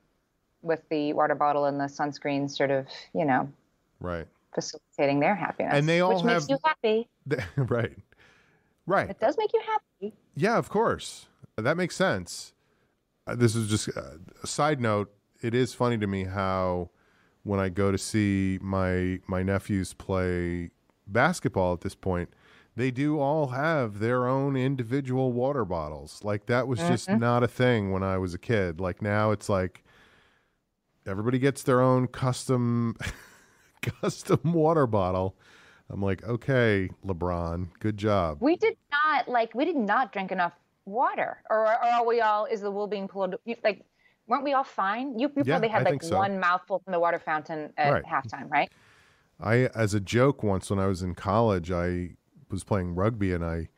with 0.61 0.87
the 0.89 1.13
water 1.13 1.33
bottle 1.33 1.65
and 1.65 1.79
the 1.79 1.85
sunscreen, 1.85 2.47
sort 2.47 2.69
of, 2.69 2.85
you 3.15 3.25
know, 3.25 3.49
Right. 3.99 4.27
facilitating 4.53 5.19
their 5.19 5.33
happiness. 5.33 5.73
And 5.73 5.89
they 5.89 6.01
all 6.01 6.13
which 6.13 6.23
makes 6.23 6.47
you 6.47 6.59
happy. 6.63 7.09
right. 7.57 7.97
Right. 8.85 9.09
It 9.09 9.19
does 9.19 9.35
make 9.37 9.53
you 9.53 9.61
happy. 9.65 10.13
Yeah, 10.35 10.57
of 10.57 10.69
course. 10.69 11.27
That 11.57 11.77
makes 11.77 11.95
sense. 11.95 12.53
Uh, 13.27 13.35
this 13.35 13.55
is 13.55 13.69
just 13.69 13.89
uh, 13.95 14.17
a 14.41 14.47
side 14.47 14.79
note. 14.81 15.13
It 15.41 15.53
is 15.53 15.73
funny 15.73 15.97
to 15.99 16.07
me 16.07 16.23
how 16.25 16.89
when 17.43 17.59
I 17.59 17.69
go 17.69 17.91
to 17.91 17.97
see 17.97 18.57
my 18.61 19.19
my 19.27 19.43
nephews 19.43 19.93
play 19.93 20.71
basketball 21.07 21.73
at 21.73 21.81
this 21.81 21.95
point, 21.95 22.29
they 22.75 22.91
do 22.91 23.19
all 23.19 23.47
have 23.47 23.99
their 23.99 24.27
own 24.27 24.55
individual 24.55 25.31
water 25.33 25.65
bottles. 25.65 26.21
Like 26.23 26.45
that 26.47 26.67
was 26.67 26.79
just 26.79 27.07
Mhm. 27.09 27.19
not 27.19 27.43
a 27.43 27.47
thing 27.47 27.91
when 27.91 28.03
I 28.03 28.17
was 28.17 28.33
a 28.33 28.39
kid. 28.39 28.79
Like 28.79 29.01
now 29.01 29.31
it's 29.31 29.49
like 29.49 29.83
everybody 31.05 31.39
gets 31.39 31.63
their 31.63 31.81
own 31.81 32.07
custom 32.07 32.95
custom 33.81 34.39
water 34.53 34.87
bottle. 34.87 35.35
I'm 35.89 36.01
like, 36.01 36.23
"Okay, 36.23 36.89
LeBron, 37.05 37.67
good 37.79 37.97
job." 37.97 38.37
We 38.41 38.55
did 38.55 38.75
not 38.91 39.27
like 39.27 39.53
we 39.55 39.65
did 39.65 39.75
not 39.75 40.11
drink 40.11 40.31
enough 40.31 40.53
water, 40.85 41.41
or, 41.49 41.65
or 41.65 41.67
are 41.67 42.05
we 42.05 42.21
all? 42.21 42.45
Is 42.45 42.61
the 42.61 42.71
wool 42.71 42.87
being 42.87 43.07
pulled? 43.07 43.35
Like, 43.63 43.85
weren't 44.27 44.43
we 44.43 44.53
all 44.53 44.63
fine? 44.63 45.17
You, 45.17 45.31
you 45.35 45.43
Yeah, 45.43 45.53
probably 45.53 45.69
had 45.69 45.87
I 45.87 45.91
like 45.91 46.03
so. 46.03 46.15
one 46.17 46.39
mouthful 46.39 46.79
from 46.83 46.93
the 46.93 46.99
water 46.99 47.19
fountain 47.19 47.73
at 47.77 47.91
Right. 47.91 48.03
halftime, 48.05 48.49
right? 48.49 48.69
I, 49.39 49.69
as 49.73 49.93
a 49.93 49.99
joke, 49.99 50.43
once 50.43 50.69
when 50.69 50.79
I 50.79 50.87
was 50.87 51.01
in 51.01 51.15
college, 51.15 51.71
I 51.71 52.15
was 52.51 52.63
playing 52.63 52.93
rugby, 52.95 53.31
and 53.33 53.43
I, 53.43 53.69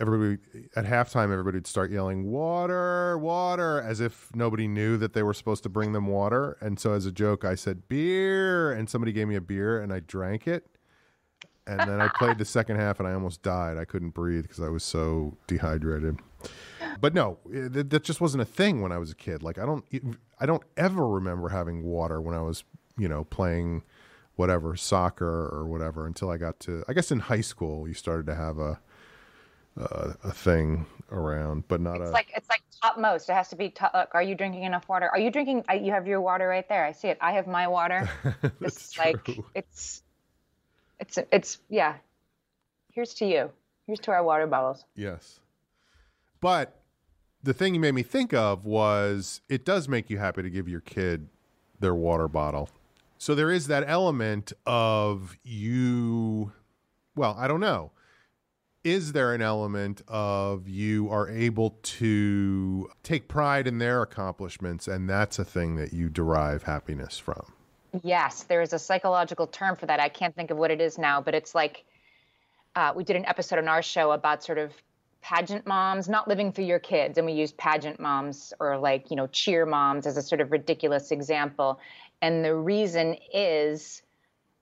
everybody 0.00 0.38
at 0.74 0.86
halftime, 0.86 1.30
everybody 1.30 1.58
would 1.58 1.66
start 1.66 1.90
yelling 1.90 2.24
"water, 2.24 3.18
water," 3.18 3.80
as 3.80 4.00
if 4.00 4.34
nobody 4.34 4.66
knew 4.66 4.96
that 4.96 5.12
they 5.12 5.22
were 5.22 5.34
supposed 5.34 5.62
to 5.64 5.68
bring 5.68 5.92
them 5.92 6.06
water. 6.06 6.56
And 6.60 6.80
so, 6.80 6.92
as 6.94 7.06
a 7.06 7.12
joke, 7.12 7.44
I 7.44 7.54
said 7.54 7.88
beer, 7.88 8.72
and 8.72 8.88
somebody 8.88 9.12
gave 9.12 9.28
me 9.28 9.36
a 9.36 9.40
beer, 9.40 9.80
and 9.80 9.92
I 9.92 10.00
drank 10.00 10.48
it. 10.48 10.66
And 11.70 11.88
then 11.88 12.00
I 12.00 12.08
played 12.08 12.38
the 12.38 12.44
second 12.44 12.76
half, 12.76 12.98
and 12.98 13.08
I 13.08 13.12
almost 13.12 13.42
died. 13.42 13.78
I 13.78 13.84
couldn't 13.84 14.10
breathe 14.10 14.42
because 14.42 14.60
I 14.60 14.68
was 14.68 14.82
so 14.82 15.36
dehydrated. 15.46 16.18
But 17.00 17.14
no, 17.14 17.38
eh, 17.52 17.68
it, 17.72 17.90
that 17.90 18.02
just 18.02 18.20
wasn't 18.20 18.42
a 18.42 18.46
thing 18.46 18.80
when 18.80 18.92
I 18.92 18.98
was 18.98 19.12
a 19.12 19.14
kid. 19.14 19.42
Like 19.42 19.58
I 19.58 19.66
don't, 19.66 19.84
I 20.40 20.46
don't 20.46 20.62
ever 20.76 21.06
remember 21.06 21.48
having 21.48 21.84
water 21.84 22.20
when 22.20 22.34
I 22.34 22.42
was, 22.42 22.64
you 22.98 23.08
know, 23.08 23.24
playing 23.24 23.82
whatever 24.36 24.74
soccer 24.74 25.48
or 25.52 25.66
whatever 25.66 26.06
until 26.06 26.30
I 26.30 26.38
got 26.38 26.58
to 26.60 26.82
I 26.88 26.94
guess 26.94 27.10
in 27.10 27.18
high 27.18 27.42
school 27.42 27.86
you 27.86 27.92
started 27.92 28.24
to 28.24 28.34
have 28.34 28.58
a 28.58 28.80
a, 29.76 30.16
a 30.24 30.32
thing 30.32 30.86
around 31.12 31.64
but 31.68 31.78
not 31.78 32.00
It's 32.00 32.08
a 32.08 32.12
like 32.12 32.32
it's 32.34 32.48
like 32.48 32.62
topmost. 32.82 33.28
It 33.28 33.34
has 33.34 33.48
to 33.48 33.56
be. 33.56 33.70
Top, 33.70 33.92
look, 33.94 34.10
are 34.14 34.22
you 34.22 34.34
drinking 34.34 34.64
enough 34.64 34.88
water? 34.88 35.08
Are 35.08 35.18
you 35.18 35.30
drinking? 35.30 35.64
I, 35.68 35.74
you 35.74 35.92
have 35.92 36.06
your 36.06 36.20
water 36.20 36.48
right 36.48 36.68
there. 36.68 36.84
I 36.84 36.92
see 36.92 37.08
it. 37.08 37.18
I 37.20 37.32
have 37.32 37.46
my 37.46 37.68
water. 37.68 38.08
it's 38.60 38.98
like 38.98 39.28
it's 39.54 40.02
it's 41.00 41.18
it's 41.32 41.58
yeah. 41.68 41.96
Here's 42.92 43.14
to 43.14 43.26
you. 43.26 43.50
Here's 43.86 44.00
to 44.00 44.10
our 44.12 44.22
water 44.22 44.46
bottles. 44.46 44.84
yes 44.94 45.40
but 46.40 46.76
the 47.42 47.52
thing 47.52 47.74
you 47.74 47.80
made 47.80 47.94
me 47.94 48.02
think 48.02 48.32
of 48.32 48.64
was 48.64 49.40
it 49.48 49.64
does 49.64 49.88
make 49.88 50.08
you 50.08 50.18
happy 50.18 50.42
to 50.42 50.50
give 50.50 50.68
your 50.68 50.80
kid 50.80 51.28
their 51.80 51.94
water 51.94 52.28
bottle 52.28 52.68
so 53.18 53.34
there 53.34 53.50
is 53.50 53.66
that 53.66 53.82
element 53.88 54.52
of 54.64 55.36
you 55.42 56.52
well 57.16 57.34
I 57.38 57.48
don't 57.48 57.60
know 57.60 57.90
is 58.84 59.12
there 59.12 59.34
an 59.34 59.42
element 59.42 60.02
of 60.08 60.68
you 60.68 61.10
are 61.10 61.28
able 61.28 61.76
to 61.82 62.88
take 63.02 63.28
pride 63.28 63.66
in 63.66 63.78
their 63.78 64.00
accomplishments 64.02 64.86
and 64.88 65.08
that's 65.10 65.38
a 65.38 65.44
thing 65.44 65.76
that 65.76 65.92
you 65.92 66.08
derive 66.08 66.62
happiness 66.62 67.18
from? 67.18 67.52
Yes, 68.02 68.44
there 68.44 68.62
is 68.62 68.72
a 68.72 68.78
psychological 68.78 69.46
term 69.46 69.76
for 69.76 69.86
that. 69.86 70.00
I 70.00 70.08
can't 70.08 70.34
think 70.34 70.50
of 70.50 70.58
what 70.58 70.70
it 70.70 70.80
is 70.80 70.98
now, 70.98 71.20
but 71.20 71.34
it's 71.34 71.54
like 71.54 71.84
uh, 72.76 72.92
we 72.94 73.04
did 73.04 73.16
an 73.16 73.26
episode 73.26 73.58
on 73.58 73.68
our 73.68 73.82
show 73.82 74.12
about 74.12 74.44
sort 74.44 74.58
of 74.58 74.72
pageant 75.22 75.66
moms 75.66 76.08
not 76.08 76.28
living 76.28 76.50
through 76.50 76.64
your 76.64 76.78
kids 76.78 77.18
and 77.18 77.26
we 77.26 77.32
used 77.34 77.56
pageant 77.58 78.00
moms 78.00 78.54
or 78.58 78.78
like 78.78 79.10
you 79.10 79.16
know 79.16 79.26
cheer 79.26 79.66
moms 79.66 80.06
as 80.06 80.16
a 80.16 80.22
sort 80.22 80.40
of 80.40 80.50
ridiculous 80.50 81.10
example 81.10 81.78
and 82.22 82.42
the 82.42 82.54
reason 82.54 83.14
is 83.34 84.00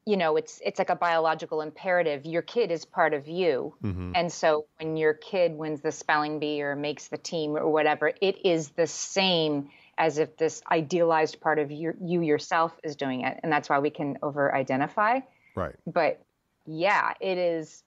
you 0.04 0.16
know 0.16 0.36
it's 0.36 0.60
it's 0.64 0.80
like 0.80 0.90
a 0.90 0.96
biological 0.96 1.60
imperative 1.60 2.26
your 2.26 2.42
kid 2.42 2.72
is 2.72 2.84
part 2.84 3.14
of 3.14 3.28
you 3.28 3.72
Mhm. 3.84 4.12
and 4.16 4.32
so 4.32 4.66
when 4.80 4.96
your 4.96 5.14
kid 5.14 5.56
wins 5.56 5.80
the 5.80 5.92
spelling 5.92 6.40
bee 6.40 6.60
or 6.60 6.74
makes 6.74 7.06
the 7.06 7.18
team 7.18 7.56
or 7.56 7.68
whatever 7.68 8.10
it 8.20 8.44
is 8.44 8.70
the 8.70 8.88
same 8.88 9.70
as 9.98 10.18
if 10.18 10.36
this 10.36 10.62
idealized 10.70 11.40
part 11.40 11.58
of 11.58 11.70
your, 11.70 11.94
you 12.00 12.22
yourself 12.22 12.72
is 12.84 12.96
doing 12.96 13.22
it 13.22 13.38
and 13.42 13.52
that's 13.52 13.68
why 13.68 13.78
we 13.78 13.90
can 13.90 14.16
over 14.22 14.54
identify 14.54 15.20
Right. 15.54 15.74
but 15.86 16.20
yeah 16.66 17.14
it 17.20 17.36
is 17.38 17.82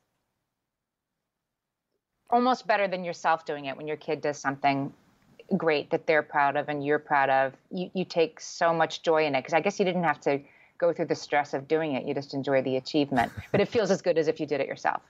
almost 2.30 2.68
better 2.68 2.88
than 2.88 3.04
yourself 3.04 3.46
doing 3.46 3.66
it 3.66 3.76
when 3.78 3.88
your 3.88 3.98
kid 3.98 4.22
does 4.22 4.38
something 4.38 4.94
great 5.58 5.90
that 5.92 6.08
they're 6.08 6.24
proud 6.24 6.56
of 6.56 6.70
and 6.70 6.86
you're 6.86 7.00
proud 7.00 7.30
of. 7.30 7.54
You, 7.72 7.92
you 7.94 8.06
take 8.06 8.40
so 8.40 8.74
much 8.74 9.02
joy 9.02 9.26
in 9.26 9.36
it 9.36 9.40
because 9.42 9.54
i 9.54 9.60
guess 9.60 9.80
you 9.80 9.86
didn't 9.86 10.06
have 10.06 10.22
to 10.22 10.40
go 10.78 10.94
through 10.94 11.06
the 11.06 11.16
stress 11.16 11.54
of 11.54 11.68
doing 11.68 11.94
it. 11.94 12.08
You 12.08 12.14
just 12.16 12.34
enjoy 12.34 12.62
the 12.64 12.78
achievement. 12.78 13.32
But 13.52 13.62
it 13.62 13.68
feels 13.68 13.92
as 13.92 14.02
good 14.02 14.18
as 14.18 14.28
if 14.28 14.40
you 14.40 14.48
did 14.48 14.62
it 14.62 14.68
yourself. 14.68 15.04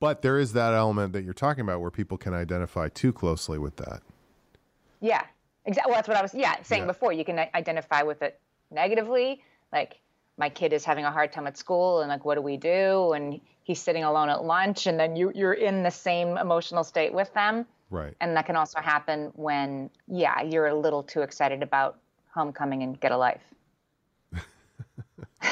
But 0.00 0.22
there 0.22 0.38
is 0.38 0.54
that 0.54 0.72
element 0.72 1.12
that 1.12 1.22
you're 1.22 1.34
talking 1.34 1.60
about 1.60 1.80
where 1.82 1.90
people 1.90 2.16
can 2.16 2.32
identify 2.32 2.88
too 2.88 3.12
closely 3.12 3.58
with 3.58 3.76
that. 3.76 4.00
yeah 5.00 5.24
exactly 5.66 5.90
well, 5.90 5.98
that's 5.98 6.08
what 6.08 6.16
i 6.16 6.22
was 6.22 6.34
yeah 6.34 6.56
saying 6.62 6.86
before 6.86 7.12
you 7.12 7.24
can 7.24 7.38
identify 7.54 8.02
with 8.02 8.22
it 8.22 8.38
negatively 8.70 9.42
like 9.72 9.98
my 10.38 10.48
kid 10.48 10.72
is 10.72 10.84
having 10.84 11.04
a 11.04 11.10
hard 11.10 11.32
time 11.32 11.46
at 11.46 11.56
school 11.56 12.00
and 12.00 12.08
like 12.08 12.24
what 12.24 12.34
do 12.34 12.42
we 12.42 12.56
do 12.56 13.12
and 13.12 13.40
he's 13.64 13.80
sitting 13.80 14.04
alone 14.04 14.28
at 14.28 14.44
lunch 14.44 14.86
and 14.86 14.98
then 14.98 15.14
you 15.16 15.30
you're 15.34 15.52
in 15.52 15.82
the 15.82 15.90
same 15.90 16.36
emotional 16.38 16.84
state 16.84 17.12
with 17.12 17.32
them 17.34 17.66
Right. 17.90 18.14
and 18.20 18.34
that 18.36 18.46
can 18.46 18.56
also 18.56 18.80
happen 18.80 19.30
when 19.34 19.90
yeah 20.08 20.40
you're 20.42 20.66
a 20.66 20.74
little 20.74 21.02
too 21.02 21.20
excited 21.20 21.62
about 21.62 21.98
homecoming 22.34 22.82
and 22.82 22.98
get 22.98 23.12
a 23.12 23.16
life 23.16 23.42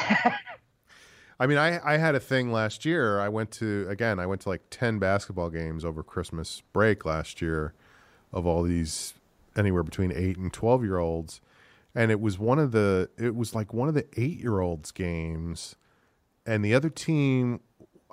I 1.39 1.47
mean, 1.47 1.57
I, 1.57 1.79
I 1.83 1.97
had 1.97 2.13
a 2.13 2.19
thing 2.19 2.51
last 2.51 2.85
year. 2.85 3.19
I 3.19 3.27
went 3.27 3.49
to, 3.53 3.87
again, 3.89 4.19
I 4.19 4.27
went 4.27 4.41
to 4.41 4.49
like 4.49 4.61
10 4.69 4.99
basketball 4.99 5.49
games 5.49 5.83
over 5.83 6.03
Christmas 6.03 6.61
break 6.71 7.03
last 7.03 7.41
year 7.41 7.73
of 8.31 8.45
all 8.45 8.61
these 8.61 9.15
anywhere 9.55 9.83
between 9.83 10.11
8 10.11 10.37
and 10.37 10.51
12 10.53 10.83
year 10.83 10.97
olds. 10.97 11.41
And 11.93 12.11
it 12.11 12.21
was 12.21 12.39
one 12.39 12.59
of 12.59 12.71
the, 12.71 13.09
it 13.17 13.35
was 13.35 13.53
like 13.53 13.73
one 13.73 13.89
of 13.89 13.93
the 13.93 14.07
eight 14.17 14.39
year 14.39 14.59
olds 14.61 14.91
games. 14.91 15.75
And 16.45 16.63
the 16.63 16.73
other 16.73 16.89
team, 16.89 17.59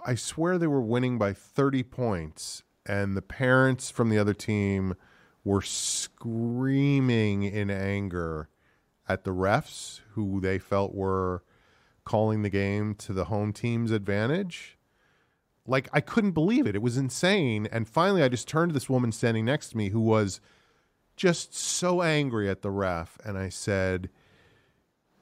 I 0.05 0.15
swear 0.17 0.59
they 0.59 0.67
were 0.67 0.81
winning 0.81 1.19
by 1.19 1.33
30 1.33 1.85
points. 1.85 2.63
And 2.87 3.17
the 3.17 3.23
parents 3.23 3.91
from 3.91 4.09
the 4.09 4.19
other 4.19 4.35
team 4.35 4.95
were 5.45 5.63
screaming 5.63 7.43
in 7.45 7.71
anger 7.71 8.49
at 9.09 9.25
the 9.25 9.31
refs 9.31 10.01
who 10.11 10.41
they 10.41 10.59
felt 10.59 10.95
were 10.95 11.43
calling 12.05 12.43
the 12.43 12.51
game 12.51 12.95
to 12.95 13.13
the 13.13 13.27
home 13.27 13.53
team's 13.53 13.91
advantage. 13.91 14.79
Like 15.67 15.89
I 15.93 16.01
couldn't 16.01 16.33
believe 16.33 16.67
it. 16.67 16.75
It 16.75 16.83
was 16.83 16.97
insane. 16.97 17.69
And 17.71 17.87
finally 17.87 18.23
I 18.23 18.29
just 18.29 18.49
turned 18.49 18.71
to 18.71 18.75
this 18.75 18.89
woman 18.89 19.13
standing 19.13 19.45
next 19.45 19.71
to 19.71 19.77
me 19.77 19.91
who 19.91 20.01
was 20.01 20.41
just 21.19 21.55
so 21.55 22.01
angry 22.01 22.49
at 22.49 22.63
the 22.63 22.71
ref 22.71 23.19
and 23.25 23.37
I 23.37 23.51
said, 23.51 24.09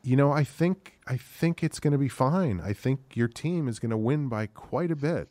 "You 0.02 0.14
know, 0.14 0.30
I 0.30 0.44
think 0.44 1.00
I 1.09 1.16
think 1.16 1.64
it's 1.64 1.80
going 1.80 1.92
to 1.92 1.98
be 1.98 2.09
fine. 2.09 2.61
I 2.61 2.72
think 2.72 3.00
your 3.14 3.28
team 3.28 3.66
is 3.66 3.80
going 3.80 3.90
to 3.90 3.96
win 3.96 4.28
by 4.28 4.46
quite 4.46 4.92
a 4.92 4.96
bit." 4.96 5.28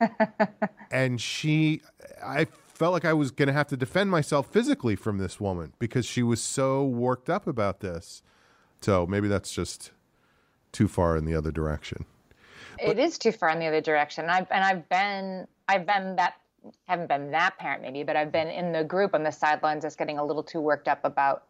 and 0.90 1.20
she 1.20 1.82
I 2.24 2.46
felt 2.68 2.92
like 2.92 3.04
I 3.04 3.12
was 3.12 3.30
going 3.32 3.48
to 3.48 3.52
have 3.52 3.66
to 3.68 3.76
defend 3.76 4.10
myself 4.10 4.46
physically 4.46 4.94
from 4.96 5.18
this 5.18 5.40
woman 5.40 5.72
because 5.78 6.06
she 6.06 6.22
was 6.22 6.40
so 6.40 6.84
worked 6.84 7.28
up 7.28 7.46
about 7.46 7.80
this. 7.80 8.22
So 8.80 9.06
maybe 9.06 9.26
that's 9.28 9.52
just 9.52 9.90
too 10.72 10.86
far 10.86 11.16
in 11.16 11.24
the 11.24 11.34
other 11.34 11.50
direction. 11.50 12.04
it 12.78 12.98
is 12.98 13.18
too 13.18 13.32
far 13.32 13.50
in 13.50 13.58
the 13.58 13.66
other 13.66 13.80
direction 13.80 14.22
and 14.24 14.30
i've 14.30 14.46
and 14.52 14.62
i've 14.62 14.88
been 14.88 15.48
i've 15.66 15.84
been 15.84 16.14
that 16.14 16.34
haven't 16.86 17.08
been 17.08 17.30
that 17.30 17.56
parent 17.58 17.82
maybe 17.82 18.02
but 18.02 18.16
i've 18.16 18.32
been 18.32 18.48
in 18.48 18.72
the 18.72 18.84
group 18.84 19.14
on 19.14 19.22
the 19.22 19.30
sidelines 19.30 19.82
that's 19.82 19.96
getting 19.96 20.18
a 20.18 20.24
little 20.24 20.42
too 20.42 20.60
worked 20.60 20.88
up 20.88 21.00
about 21.04 21.44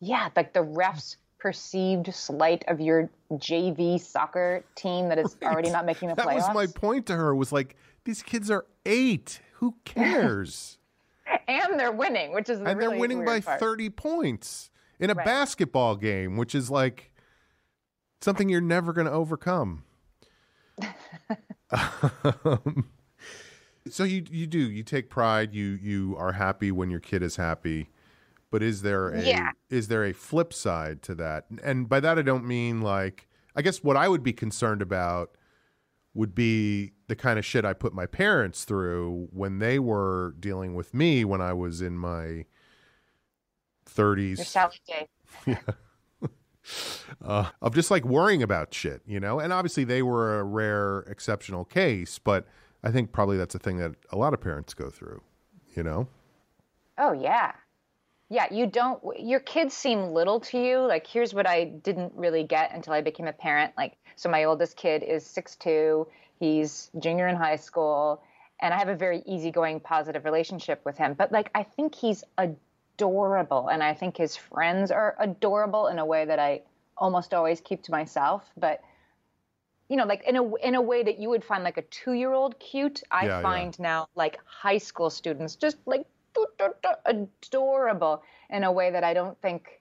yeah 0.00 0.28
like 0.36 0.52
the 0.52 0.60
refs 0.60 1.16
perceived 1.38 2.12
slight 2.14 2.64
of 2.68 2.80
your 2.80 3.10
jv 3.32 4.00
soccer 4.00 4.64
team 4.76 5.08
that 5.08 5.18
is 5.18 5.36
already 5.44 5.68
not 5.70 5.84
making 5.84 6.08
the 6.08 6.14
That 6.14 6.26
playoffs 6.28 6.34
was 6.34 6.54
my 6.54 6.66
point 6.66 7.06
to 7.06 7.16
her 7.16 7.34
was 7.34 7.52
like 7.52 7.76
these 8.04 8.22
kids 8.22 8.50
are 8.50 8.64
8. 8.86 9.40
Who 9.54 9.74
cares? 9.84 10.78
and 11.48 11.78
they're 11.78 11.92
winning 11.92 12.32
which 12.32 12.48
is 12.48 12.60
the 12.60 12.66
and 12.66 12.80
they're 12.80 12.90
winning 12.98 13.24
by 13.24 13.40
part. 13.40 13.60
30 13.60 13.90
points 13.90 14.70
in 15.00 15.10
a 15.10 15.14
Right. 15.14 15.24
basketball 15.26 15.96
game, 15.96 16.36
which 16.36 16.54
is 16.54 16.70
like 16.70 17.10
something 18.20 18.48
you're 18.48 18.60
never 18.60 18.92
going 18.92 19.06
to 19.06 19.12
overcome. 19.12 19.84
Um, 21.70 22.88
so 23.88 24.04
you 24.04 24.24
you 24.30 24.46
do 24.46 24.58
you 24.58 24.82
take 24.82 25.10
pride 25.10 25.52
you 25.54 25.78
you 25.82 26.14
are 26.18 26.32
happy 26.32 26.70
when 26.72 26.90
your 26.90 27.00
kid 27.00 27.22
is 27.22 27.36
happy 27.36 27.90
but 28.50 28.62
is 28.62 28.82
there 28.82 29.10
a 29.10 29.22
Yeah. 29.22 29.50
is 29.70 29.88
there 29.88 30.04
a 30.04 30.12
flip 30.12 30.52
side 30.52 31.02
to 31.02 31.14
that 31.16 31.46
and 31.62 31.88
by 31.88 32.00
that 32.00 32.18
i 32.18 32.22
don't 32.22 32.46
mean 32.46 32.80
like 32.80 33.28
i 33.54 33.62
guess 33.62 33.82
what 33.82 33.96
i 33.96 34.08
would 34.08 34.22
be 34.22 34.32
concerned 34.32 34.80
about 34.82 35.36
would 36.14 36.34
be 36.34 36.92
the 37.08 37.16
kind 37.16 37.38
of 37.38 37.44
shit 37.44 37.64
i 37.64 37.72
put 37.74 37.92
my 37.92 38.06
parents 38.06 38.64
through 38.64 39.28
when 39.32 39.58
they 39.58 39.78
were 39.78 40.34
dealing 40.40 40.74
with 40.74 40.94
me 40.94 41.24
when 41.24 41.40
i 41.42 41.52
was 41.52 41.82
in 41.82 41.98
my 41.98 42.44
30s 43.86 44.38
Your 44.38 44.44
Sally 44.46 44.80
J. 45.46 45.58
uh, 47.22 47.50
of 47.60 47.74
just 47.74 47.90
like 47.90 48.04
worrying 48.04 48.42
about 48.42 48.72
shit, 48.72 49.02
you 49.06 49.20
know. 49.20 49.38
And 49.38 49.52
obviously, 49.52 49.84
they 49.84 50.02
were 50.02 50.40
a 50.40 50.44
rare, 50.44 51.00
exceptional 51.00 51.64
case, 51.64 52.18
but 52.18 52.46
I 52.84 52.90
think 52.90 53.12
probably 53.12 53.38
that's 53.38 53.54
a 53.54 53.58
thing 53.58 53.78
that 53.78 53.92
a 54.12 54.16
lot 54.16 54.34
of 54.34 54.42
parents 54.42 54.74
go 54.74 54.90
through, 54.90 55.22
you 55.74 55.82
know. 55.82 56.06
Oh 56.98 57.12
yeah. 57.12 57.52
Yeah, 58.28 58.46
you 58.52 58.66
don't 58.66 59.02
your 59.18 59.40
kids 59.40 59.74
seem 59.74 60.12
little 60.12 60.40
to 60.40 60.58
you. 60.58 60.78
Like 60.80 61.06
here's 61.06 61.32
what 61.32 61.46
I 61.46 61.64
didn't 61.64 62.12
really 62.14 62.44
get 62.44 62.74
until 62.74 62.92
I 62.92 63.00
became 63.00 63.26
a 63.26 63.32
parent. 63.32 63.72
Like 63.76 63.96
so 64.16 64.28
my 64.28 64.44
oldest 64.44 64.76
kid 64.76 65.02
is 65.02 65.24
6'2. 65.24 66.06
He's 66.38 66.90
junior 66.98 67.26
in 67.26 67.36
high 67.36 67.56
school 67.56 68.22
and 68.60 68.74
I 68.74 68.78
have 68.78 68.88
a 68.88 68.94
very 68.94 69.22
easygoing 69.24 69.80
positive 69.80 70.26
relationship 70.26 70.82
with 70.84 70.98
him. 70.98 71.14
But 71.14 71.32
like 71.32 71.50
I 71.54 71.62
think 71.62 71.94
he's 71.94 72.22
adorable 72.36 73.68
and 73.68 73.82
I 73.82 73.94
think 73.94 74.18
his 74.18 74.36
friends 74.36 74.90
are 74.90 75.16
adorable 75.18 75.86
in 75.86 75.98
a 75.98 76.04
way 76.04 76.26
that 76.26 76.38
I 76.38 76.62
almost 76.98 77.32
always 77.32 77.62
keep 77.62 77.82
to 77.84 77.90
myself, 77.90 78.44
but 78.58 78.82
you 79.94 79.98
know, 79.98 80.06
like 80.06 80.24
in 80.26 80.34
a 80.34 80.54
in 80.56 80.74
a 80.74 80.82
way 80.82 81.04
that 81.04 81.20
you 81.20 81.28
would 81.28 81.44
find 81.44 81.62
like 81.62 81.78
a 81.78 81.82
2-year-old 81.82 82.58
cute, 82.58 83.04
I 83.12 83.26
Yeah, 83.26 83.36
yeah. 83.36 83.42
find 83.42 83.78
now 83.78 84.08
like 84.16 84.40
high 84.44 84.78
school 84.78 85.08
students 85.08 85.54
just 85.54 85.76
like 85.86 86.04
adorable 87.06 88.24
in 88.50 88.64
a 88.64 88.72
way 88.72 88.90
that 88.90 89.04
I 89.04 89.14
don't 89.14 89.40
think 89.40 89.80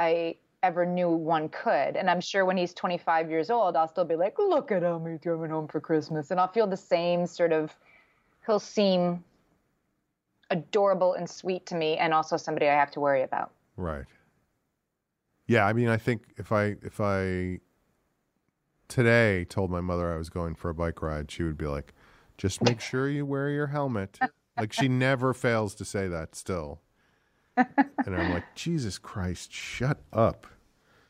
I 0.00 0.34
ever 0.64 0.84
knew 0.84 1.10
one 1.10 1.48
could. 1.48 1.94
And 1.94 2.10
I'm 2.10 2.20
sure 2.20 2.44
when 2.44 2.56
he's 2.56 2.74
25 2.74 3.30
years 3.30 3.50
old, 3.50 3.76
I'll 3.76 3.86
still 3.86 4.04
be 4.04 4.16
like, 4.16 4.36
look 4.36 4.72
at 4.72 4.82
him, 4.82 5.06
he's 5.06 5.20
coming 5.20 5.50
home 5.50 5.68
for 5.68 5.80
Christmas. 5.80 6.32
And 6.32 6.40
I'll 6.40 6.48
feel 6.48 6.66
the 6.66 6.76
same 6.76 7.24
sort 7.24 7.52
of, 7.52 7.72
he'll 8.44 8.58
seem 8.58 9.22
adorable 10.50 11.12
and 11.14 11.30
sweet 11.30 11.66
to 11.66 11.76
me 11.76 11.98
and 11.98 12.12
also 12.12 12.36
somebody 12.36 12.68
I 12.68 12.74
have 12.74 12.90
to 12.90 13.00
worry 13.00 13.22
about. 13.22 13.52
Right. 13.76 14.06
Yeah, 15.46 15.66
I 15.66 15.72
mean, 15.72 15.88
I 15.88 15.98
think 15.98 16.22
if 16.36 16.50
I 16.50 16.74
if 16.82 17.00
I 17.00 17.60
today 18.88 19.44
told 19.44 19.70
my 19.70 19.80
mother 19.80 20.12
I 20.12 20.16
was 20.16 20.30
going 20.30 20.54
for 20.54 20.70
a 20.70 20.74
bike 20.74 21.02
ride, 21.02 21.30
she 21.30 21.42
would 21.42 21.58
be 21.58 21.66
like, 21.66 21.94
"Just 22.36 22.62
make 22.62 22.80
sure 22.80 23.08
you 23.08 23.26
wear 23.26 23.50
your 23.50 23.68
helmet." 23.68 24.18
like 24.56 24.72
she 24.72 24.88
never 24.88 25.34
fails 25.34 25.74
to 25.76 25.84
say 25.84 26.08
that 26.08 26.34
still. 26.34 26.80
and 27.56 28.14
I'm 28.16 28.32
like, 28.32 28.54
"Jesus 28.54 28.98
Christ, 28.98 29.52
shut 29.52 30.00
up." 30.12 30.46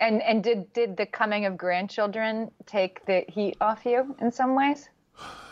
And 0.00 0.22
and 0.22 0.42
did 0.42 0.72
did 0.72 0.96
the 0.96 1.06
coming 1.06 1.46
of 1.46 1.56
grandchildren 1.56 2.50
take 2.66 3.04
the 3.06 3.24
heat 3.28 3.56
off 3.60 3.84
you 3.86 4.14
in 4.20 4.30
some 4.32 4.54
ways? 4.54 4.88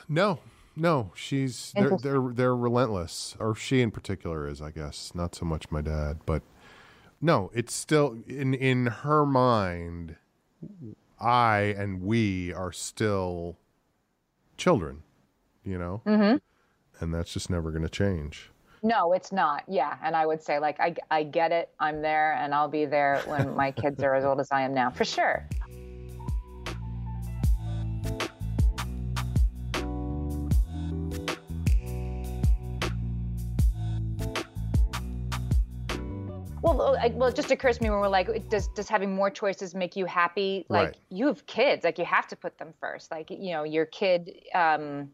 No, 0.08 0.40
no, 0.76 1.12
she's 1.14 1.72
they're 1.74 1.96
they're 1.96 2.28
they're 2.32 2.56
relentless, 2.56 3.36
or 3.38 3.54
she 3.54 3.80
in 3.80 3.90
particular 3.90 4.48
is, 4.48 4.60
I 4.60 4.70
guess. 4.70 5.14
Not 5.14 5.34
so 5.34 5.44
much 5.44 5.70
my 5.70 5.80
dad, 5.80 6.20
but 6.26 6.42
no, 7.20 7.50
it's 7.54 7.74
still 7.74 8.16
in 8.26 8.54
in 8.54 8.86
her 8.86 9.24
mind. 9.24 10.16
I 11.22 11.74
and 11.78 12.02
we 12.02 12.52
are 12.52 12.72
still 12.72 13.56
children, 14.56 15.02
you 15.64 15.78
know? 15.78 16.02
Mhm. 16.04 16.40
And 17.00 17.14
that's 17.14 17.32
just 17.32 17.48
never 17.50 17.70
going 17.70 17.82
to 17.82 17.88
change. 17.88 18.50
No, 18.82 19.12
it's 19.12 19.30
not. 19.32 19.62
Yeah, 19.68 19.96
and 20.02 20.16
I 20.16 20.26
would 20.26 20.42
say 20.42 20.58
like 20.58 20.80
I 20.80 20.94
I 21.10 21.22
get 21.22 21.52
it. 21.52 21.70
I'm 21.78 22.02
there, 22.02 22.32
and 22.34 22.52
I'll 22.52 22.68
be 22.68 22.84
there 22.84 23.20
when 23.26 23.54
my 23.56 23.70
kids 23.70 24.02
are 24.02 24.14
as 24.14 24.24
old 24.24 24.40
as 24.40 24.50
I 24.50 24.62
am 24.62 24.74
now, 24.74 24.90
for 24.90 25.04
sure. 25.04 25.46
Well, 36.74 36.96
I, 37.00 37.08
well, 37.08 37.28
it 37.28 37.36
just 37.36 37.50
occurs 37.50 37.78
to 37.78 37.82
me 37.82 37.90
when 37.90 38.00
we're 38.00 38.08
like, 38.08 38.48
does 38.48 38.68
does 38.68 38.88
having 38.88 39.14
more 39.14 39.30
choices 39.30 39.74
make 39.74 39.96
you 39.96 40.06
happy? 40.06 40.66
Like 40.68 40.88
Right. 40.88 40.96
you 41.10 41.26
have 41.26 41.46
kids, 41.46 41.84
like 41.84 41.98
you 41.98 42.04
have 42.04 42.26
to 42.28 42.36
put 42.36 42.58
them 42.58 42.72
first. 42.80 43.10
Like 43.10 43.30
you 43.30 43.52
know, 43.52 43.64
your 43.64 43.86
kid. 43.86 44.32
Um, 44.54 45.10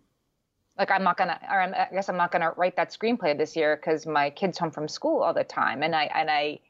like 0.78 0.90
I'm 0.92 1.02
not 1.02 1.16
gonna, 1.16 1.38
or 1.50 1.60
I'm, 1.60 1.74
I 1.74 1.88
guess 1.92 2.08
I'm 2.08 2.16
not 2.16 2.30
gonna 2.30 2.52
write 2.56 2.76
that 2.76 2.90
screenplay 2.90 3.36
this 3.36 3.56
year 3.56 3.76
because 3.76 4.06
my 4.06 4.30
kid's 4.30 4.58
home 4.58 4.70
from 4.70 4.86
school 4.86 5.22
all 5.22 5.34
the 5.34 5.44
time, 5.44 5.82
and 5.82 5.94
I 5.94 6.04
and 6.04 6.30
I, 6.30 6.60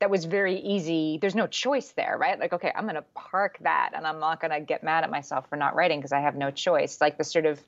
that 0.00 0.10
was 0.10 0.24
very 0.24 0.58
easy. 0.58 1.18
There's 1.20 1.36
no 1.36 1.46
choice 1.46 1.92
there, 1.92 2.16
right? 2.18 2.38
Like 2.38 2.52
okay, 2.52 2.72
I'm 2.74 2.86
gonna 2.86 3.04
park 3.14 3.58
that, 3.60 3.92
and 3.94 4.06
I'm 4.06 4.18
not 4.18 4.40
gonna 4.40 4.60
get 4.60 4.82
mad 4.82 5.04
at 5.04 5.10
myself 5.10 5.48
for 5.48 5.56
not 5.56 5.76
writing 5.76 6.00
because 6.00 6.12
I 6.12 6.20
have 6.20 6.34
no 6.34 6.50
choice. 6.50 7.00
Like 7.00 7.16
the 7.16 7.24
sort 7.24 7.46
of, 7.46 7.60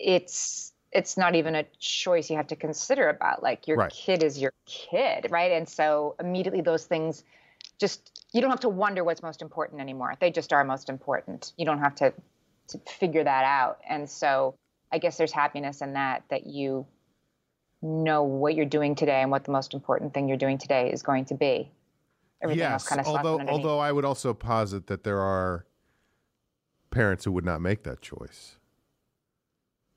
it's 0.00 0.72
it's 0.92 1.16
not 1.16 1.34
even 1.34 1.54
a 1.54 1.64
choice 1.78 2.30
you 2.30 2.36
have 2.36 2.46
to 2.48 2.56
consider 2.56 3.08
about. 3.08 3.42
Like 3.42 3.68
your 3.68 3.76
Right. 3.76 3.92
kid 3.92 4.22
is 4.22 4.38
your 4.38 4.52
kid, 4.66 5.26
right? 5.30 5.52
And 5.52 5.68
so 5.68 6.14
immediately 6.18 6.60
those 6.60 6.86
things, 6.86 7.24
just 7.78 8.26
you 8.32 8.40
don't 8.40 8.50
have 8.50 8.60
to 8.60 8.68
wonder 8.68 9.04
what's 9.04 9.22
most 9.22 9.42
important 9.42 9.80
anymore. 9.80 10.14
They 10.20 10.30
just 10.30 10.52
are 10.52 10.64
most 10.64 10.88
important. 10.88 11.52
You 11.56 11.64
don't 11.64 11.80
have 11.80 11.94
to 11.96 12.12
to 12.68 12.78
figure 12.86 13.24
that 13.24 13.44
out. 13.44 13.78
And 13.88 14.08
so 14.08 14.54
I 14.92 14.98
guess 14.98 15.16
there's 15.16 15.32
happiness 15.32 15.80
in 15.80 15.94
that, 15.94 16.22
that 16.28 16.46
you 16.46 16.86
know 17.80 18.22
what 18.24 18.54
you're 18.54 18.66
doing 18.66 18.94
today 18.94 19.22
and 19.22 19.30
what 19.30 19.44
the 19.44 19.52
most 19.52 19.72
important 19.72 20.12
thing 20.12 20.28
you're 20.28 20.36
doing 20.36 20.58
today 20.58 20.90
is 20.90 21.02
going 21.02 21.24
to 21.26 21.34
be. 21.34 21.70
Everything 22.42 22.64
else 22.64 22.84
yes, 22.84 22.88
kind 22.88 23.00
of 23.00 23.06
although 23.06 23.40
although 23.48 23.78
I 23.78 23.90
would 23.90 24.04
also 24.04 24.32
posit 24.32 24.86
that 24.86 25.02
there 25.02 25.20
are 25.20 25.66
parents 26.90 27.24
who 27.24 27.32
would 27.32 27.44
not 27.44 27.60
make 27.60 27.82
that 27.82 28.00
choice. 28.00 28.56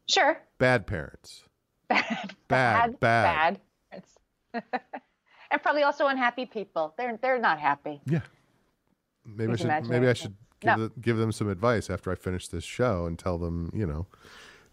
Sure. 0.09 0.41
Bad 0.61 0.85
parents. 0.85 1.43
Bad, 1.89 2.35
Bad, 2.47 2.99
bad. 2.99 2.99
bad. 3.01 3.59
It's- 3.97 4.61
and 5.51 5.61
probably 5.63 5.81
also 5.83 6.05
unhappy 6.07 6.45
people. 6.45 6.93
They're 6.97 7.17
they're 7.21 7.39
not 7.39 7.59
happy. 7.59 7.99
Yeah. 8.05 8.21
Maybe 9.25 9.53
I 9.53 9.55
should 9.55 9.89
maybe 9.89 10.07
I 10.07 10.13
should 10.13 10.35
give, 10.59 10.77
No. 10.77 10.87
the, 10.87 10.91
give 11.01 11.17
them 11.17 11.31
some 11.31 11.49
advice 11.49 11.89
after 11.89 12.11
I 12.11 12.15
finish 12.15 12.47
this 12.47 12.63
show 12.63 13.05
and 13.07 13.17
tell 13.17 13.37
them, 13.39 13.71
you 13.73 13.85
know, 13.87 14.05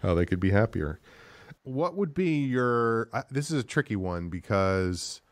how 0.02 0.14
they 0.14 0.26
could 0.26 0.40
be 0.40 0.50
happier. 0.50 1.00
What 1.62 1.96
would 1.96 2.12
be 2.14 2.44
your 2.44 3.08
uh, 3.14 3.22
this 3.30 3.50
is 3.50 3.62
a 3.62 3.66
tricky 3.66 3.96
one 3.96 4.28
because 4.28 5.22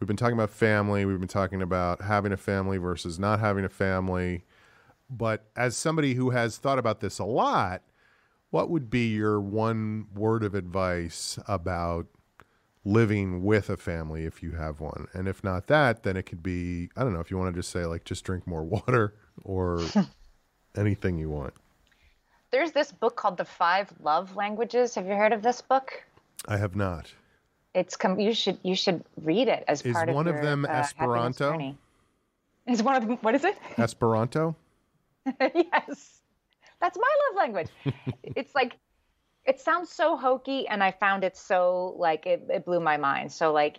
we've 0.00 0.08
been 0.08 0.16
talking 0.16 0.34
about 0.34 0.50
family, 0.50 1.04
we've 1.04 1.20
been 1.20 1.28
talking 1.28 1.62
about 1.62 2.02
having 2.02 2.32
a 2.32 2.36
family 2.36 2.76
versus 2.78 3.18
not 3.20 3.38
having 3.40 3.64
a 3.64 3.68
family. 3.70 4.44
But 5.08 5.44
as 5.54 5.76
somebody 5.76 6.14
who 6.14 6.30
has 6.30 6.58
thought 6.58 6.78
about 6.80 7.00
this 7.00 7.18
a 7.20 7.24
lot, 7.24 7.82
what 8.52 8.68
would 8.68 8.90
be 8.90 9.08
your 9.08 9.40
one 9.40 10.06
word 10.14 10.44
of 10.44 10.54
advice 10.54 11.38
about 11.48 12.06
living 12.84 13.42
with 13.42 13.70
a 13.70 13.78
family 13.78 14.26
if 14.26 14.42
you 14.42 14.52
have 14.52 14.78
one? 14.78 15.08
And 15.14 15.26
if 15.26 15.42
not 15.42 15.68
that, 15.68 16.02
then 16.02 16.18
it 16.18 16.24
could 16.24 16.42
be 16.42 16.90
I 16.94 17.02
don't 17.02 17.14
know 17.14 17.20
if 17.20 17.30
you 17.30 17.38
want 17.38 17.52
to 17.52 17.58
just 17.58 17.70
say 17.70 17.86
like 17.86 18.04
just 18.04 18.24
drink 18.24 18.46
more 18.46 18.62
water 18.86 19.14
or 19.42 19.80
anything 20.76 21.18
you 21.18 21.30
want. 21.30 21.54
There's 22.50 22.72
this 22.72 22.92
book 22.92 23.16
called 23.16 23.38
The 23.38 23.46
Five 23.46 23.90
Love 24.02 24.36
Languages. 24.36 24.94
Have 24.96 25.06
you 25.06 25.14
heard 25.14 25.32
of 25.32 25.40
this 25.40 25.62
book? 25.62 26.04
I 26.46 26.58
have 26.58 26.76
not. 26.76 27.10
It's 27.74 27.96
com- 27.96 28.20
you 28.20 28.34
should 28.34 28.58
you 28.62 28.76
should 28.76 29.02
read 29.16 29.48
it 29.48 29.64
as 29.66 29.80
Is 29.80 29.94
part 29.94 30.10
of 30.10 30.12
Is 30.12 30.16
one 30.16 30.28
of 30.28 30.42
them 30.42 30.66
uh, 30.66 30.74
Esperanto? 30.74 31.74
Is 32.66 32.82
one 32.82 32.96
of 32.96 33.08
them 33.08 33.16
what 33.22 33.34
is 33.34 33.44
it? 33.44 33.56
Esperanto? 33.78 34.54
yes. 35.40 36.21
That's 36.82 36.98
my 36.98 37.14
love 37.28 37.36
language. 37.36 37.68
it's 38.24 38.54
like 38.54 38.76
it 39.44 39.60
sounds 39.60 39.88
so 39.88 40.16
hokey 40.16 40.68
and 40.68 40.82
I 40.84 40.90
found 40.90 41.24
it 41.24 41.36
so 41.36 41.94
like 41.96 42.26
it, 42.26 42.46
it 42.50 42.64
blew 42.64 42.80
my 42.80 42.96
mind. 42.96 43.32
So 43.32 43.52
like 43.52 43.78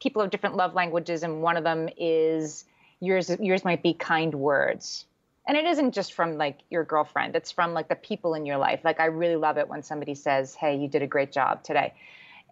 people 0.00 0.20
have 0.20 0.30
different 0.30 0.56
love 0.56 0.74
languages 0.74 1.22
and 1.22 1.42
one 1.42 1.56
of 1.56 1.64
them 1.64 1.88
is 1.96 2.64
yours 3.00 3.30
yours 3.40 3.64
might 3.64 3.82
be 3.82 3.94
kind 3.94 4.34
words. 4.34 5.06
And 5.48 5.56
it 5.56 5.64
isn't 5.64 5.92
just 5.92 6.12
from 6.12 6.36
like 6.36 6.58
your 6.70 6.84
girlfriend. 6.84 7.34
It's 7.34 7.50
from 7.50 7.72
like 7.72 7.88
the 7.88 7.96
people 7.96 8.34
in 8.34 8.44
your 8.46 8.58
life. 8.58 8.80
Like 8.84 9.00
I 9.00 9.06
really 9.06 9.36
love 9.36 9.56
it 9.56 9.68
when 9.68 9.82
somebody 9.82 10.14
says, 10.14 10.54
"Hey, 10.54 10.76
you 10.76 10.88
did 10.88 11.02
a 11.02 11.06
great 11.06 11.32
job 11.32 11.62
today." 11.62 11.94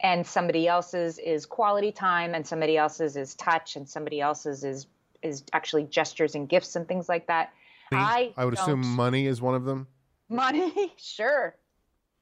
And 0.01 0.27
somebody 0.27 0.69
else's 0.69 1.19
is 1.19 1.45
quality 1.45 1.93
time 1.93 2.35
and 2.35 2.47
somebody 2.47 2.77
else's 2.77 3.17
is 3.17 3.35
touch 3.35 3.77
and 3.77 3.89
somebody 3.89 4.21
else's 4.21 4.65
is 4.65 4.87
is 5.23 5.43
actually 5.53 5.85
gestures 5.85 6.35
and 6.37 6.49
gifts 6.49 6.77
and 6.77 6.87
things 6.87 7.09
like 7.09 7.27
that. 7.27 7.53
I 7.93 8.33
I 8.37 8.45
would 8.45 8.55
assume 8.55 8.81
money 8.81 9.27
is 9.27 9.41
one 9.41 9.55
of 9.55 9.65
them. 9.65 9.87
Money, 10.29 10.93
sure, 10.97 11.57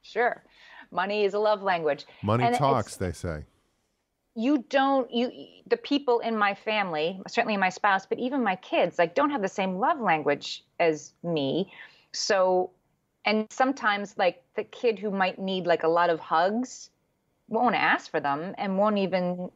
sure. 0.03 0.45
Money 0.91 1.25
is 1.25 1.35
a 1.35 1.39
love 1.39 1.62
language. 1.62 2.05
Money 2.23 2.45
And 2.45 2.57
talks, 2.57 2.97
they 2.97 3.12
say. 3.12 3.45
You 4.35 4.64
don't. 4.69 5.11
You 5.11 5.31
the 5.67 5.77
people 5.77 6.21
in 6.21 6.37
my 6.37 6.55
family, 6.55 7.21
certainly 7.27 7.57
my 7.57 7.71
spouse, 7.71 8.07
but 8.07 8.19
even 8.19 8.43
my 8.43 8.57
kids, 8.57 8.99
like 8.99 9.14
don't 9.14 9.31
have 9.31 9.43
the 9.43 9.49
same 9.49 9.77
love 9.77 9.99
language 10.01 10.64
as 10.79 11.14
me. 11.23 11.73
So, 12.12 12.71
and 13.25 13.47
sometimes 13.51 14.17
like 14.17 14.43
the 14.55 14.64
kid 14.64 14.99
who 14.99 15.11
might 15.11 15.39
need 15.39 15.67
like 15.67 15.83
a 15.83 15.89
lot 15.89 16.11
of 16.11 16.21
hugs 16.21 16.91
won't 17.49 17.75
ask 17.75 18.11
for 18.11 18.21
them 18.21 18.55
and 18.59 18.79
won't 18.79 18.99
even 18.99 19.51